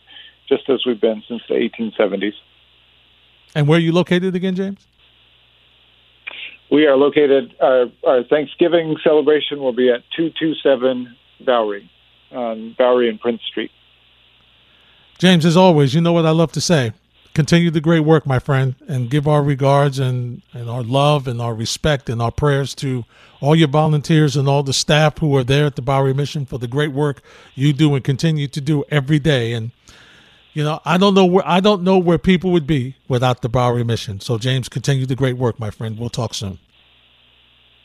just 0.47 0.69
as 0.69 0.85
we've 0.85 0.99
been 0.99 1.23
since 1.27 1.41
the 1.47 1.55
1870s. 1.55 2.33
And 3.55 3.67
where 3.67 3.77
are 3.77 3.81
you 3.81 3.91
located 3.91 4.35
again, 4.35 4.55
James? 4.55 4.85
We 6.71 6.85
are 6.85 6.95
located, 6.95 7.53
our, 7.59 7.87
our 8.05 8.23
Thanksgiving 8.23 8.95
celebration 9.03 9.59
will 9.59 9.73
be 9.73 9.89
at 9.89 10.03
227 10.15 11.15
Bowery, 11.45 11.89
on 12.31 12.75
Bowery 12.77 13.09
and 13.09 13.19
Prince 13.19 13.41
Street. 13.43 13.71
James, 15.17 15.45
as 15.45 15.57
always, 15.57 15.93
you 15.93 16.01
know 16.01 16.13
what 16.13 16.25
I 16.25 16.31
love 16.31 16.51
to 16.53 16.61
say 16.61 16.93
continue 17.33 17.71
the 17.71 17.81
great 17.81 18.01
work, 18.01 18.25
my 18.25 18.39
friend, 18.39 18.75
and 18.87 19.09
give 19.09 19.27
our 19.27 19.43
regards 19.43 19.99
and, 19.99 20.41
and 20.53 20.69
our 20.69 20.83
love 20.83 21.27
and 21.27 21.41
our 21.41 21.53
respect 21.53 22.09
and 22.09 22.21
our 22.21 22.31
prayers 22.31 22.75
to 22.75 23.05
all 23.39 23.55
your 23.55 23.67
volunteers 23.67 24.35
and 24.35 24.47
all 24.47 24.63
the 24.63 24.73
staff 24.73 25.17
who 25.17 25.35
are 25.35 25.43
there 25.43 25.65
at 25.65 25.75
the 25.75 25.81
Bowery 25.81 26.13
Mission 26.13 26.45
for 26.45 26.59
the 26.59 26.67
great 26.67 26.91
work 26.91 27.21
you 27.55 27.73
do 27.73 27.95
and 27.95 28.03
continue 28.03 28.47
to 28.47 28.61
do 28.61 28.83
every 28.89 29.19
day. 29.19 29.53
And 29.53 29.71
you 30.53 30.63
know, 30.63 30.81
I 30.83 30.97
don't 30.97 31.13
know 31.13 31.25
where 31.25 31.47
I 31.47 31.59
don't 31.61 31.81
know 31.81 31.97
where 31.97 32.17
people 32.17 32.51
would 32.51 32.67
be 32.67 32.95
without 33.07 33.41
the 33.41 33.49
Bowery 33.49 33.83
Mission. 33.83 34.19
So, 34.19 34.37
James, 34.37 34.67
continue 34.67 35.05
the 35.05 35.15
great 35.15 35.37
work, 35.37 35.59
my 35.59 35.69
friend. 35.69 35.97
We'll 35.97 36.09
talk 36.09 36.33
soon. 36.33 36.59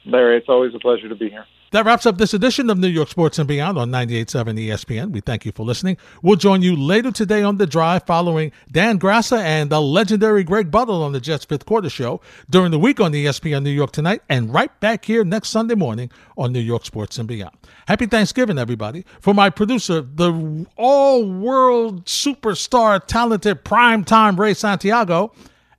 Larry, 0.04 0.36
it's 0.38 0.48
always 0.48 0.74
a 0.74 0.78
pleasure 0.78 1.08
to 1.08 1.14
be 1.14 1.30
here. 1.30 1.46
That 1.72 1.84
wraps 1.84 2.06
up 2.06 2.16
this 2.16 2.32
edition 2.32 2.70
of 2.70 2.78
New 2.78 2.86
York 2.86 3.08
Sports 3.08 3.40
and 3.40 3.48
Beyond 3.48 3.76
on 3.76 3.90
98.7 3.90 4.68
ESPN. 4.68 5.10
We 5.10 5.20
thank 5.20 5.44
you 5.44 5.50
for 5.50 5.66
listening. 5.66 5.96
We'll 6.22 6.36
join 6.36 6.62
you 6.62 6.76
later 6.76 7.10
today 7.10 7.42
on 7.42 7.56
The 7.58 7.66
Drive 7.66 8.04
following 8.06 8.52
Dan 8.70 9.00
Graca 9.00 9.38
and 9.38 9.68
the 9.68 9.80
legendary 9.80 10.44
Greg 10.44 10.70
Buttle 10.70 11.02
on 11.02 11.10
the 11.10 11.20
Jets 11.20 11.44
fifth 11.44 11.66
quarter 11.66 11.90
show 11.90 12.20
during 12.48 12.70
the 12.70 12.78
week 12.78 13.00
on 13.00 13.12
ESPN 13.12 13.64
New 13.64 13.70
York 13.70 13.90
tonight 13.90 14.22
and 14.28 14.54
right 14.54 14.78
back 14.78 15.04
here 15.04 15.24
next 15.24 15.48
Sunday 15.48 15.74
morning 15.74 16.08
on 16.38 16.52
New 16.52 16.60
York 16.60 16.84
Sports 16.84 17.18
and 17.18 17.26
Beyond. 17.26 17.56
Happy 17.88 18.06
Thanksgiving, 18.06 18.58
everybody. 18.58 19.04
For 19.20 19.34
my 19.34 19.50
producer, 19.50 20.02
the 20.02 20.66
all-world 20.76 22.04
superstar, 22.04 23.04
talented 23.04 23.64
primetime 23.64 24.38
Ray 24.38 24.54
Santiago, 24.54 25.32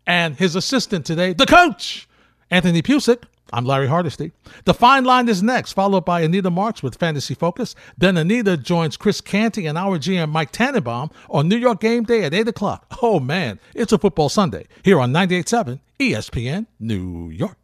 and 0.05 0.35
his 0.35 0.55
assistant 0.55 1.05
today, 1.05 1.31
the 1.31 1.45
coach, 1.45 2.09
Anthony 2.51 2.81
Pusick. 2.81 3.23
I'm 3.53 3.65
Larry 3.65 3.87
Hardesty. 3.87 4.31
The 4.65 4.73
Fine 4.73 5.05
Line 5.05 5.29
is 5.29 5.41
next, 5.41 5.73
followed 5.73 6.05
by 6.05 6.21
Anita 6.21 6.49
Marks 6.49 6.83
with 6.83 6.95
Fantasy 6.95 7.33
Focus. 7.33 7.75
Then 7.97 8.17
Anita 8.17 8.57
joins 8.57 8.97
Chris 8.97 9.21
Canty 9.21 9.65
and 9.65 9.77
our 9.77 9.97
GM 9.97 10.29
Mike 10.31 10.51
Tannenbaum 10.51 11.11
on 11.29 11.47
New 11.47 11.57
York 11.57 11.79
Game 11.79 12.03
Day 12.03 12.23
at 12.23 12.33
8 12.33 12.47
o'clock. 12.49 12.85
Oh 13.01 13.19
man, 13.19 13.59
it's 13.75 13.91
a 13.93 13.97
football 13.97 14.29
Sunday 14.29 14.67
here 14.83 14.99
on 14.99 15.13
98.7 15.13 15.79
ESPN 15.99 16.65
New 16.79 17.29
York. 17.29 17.57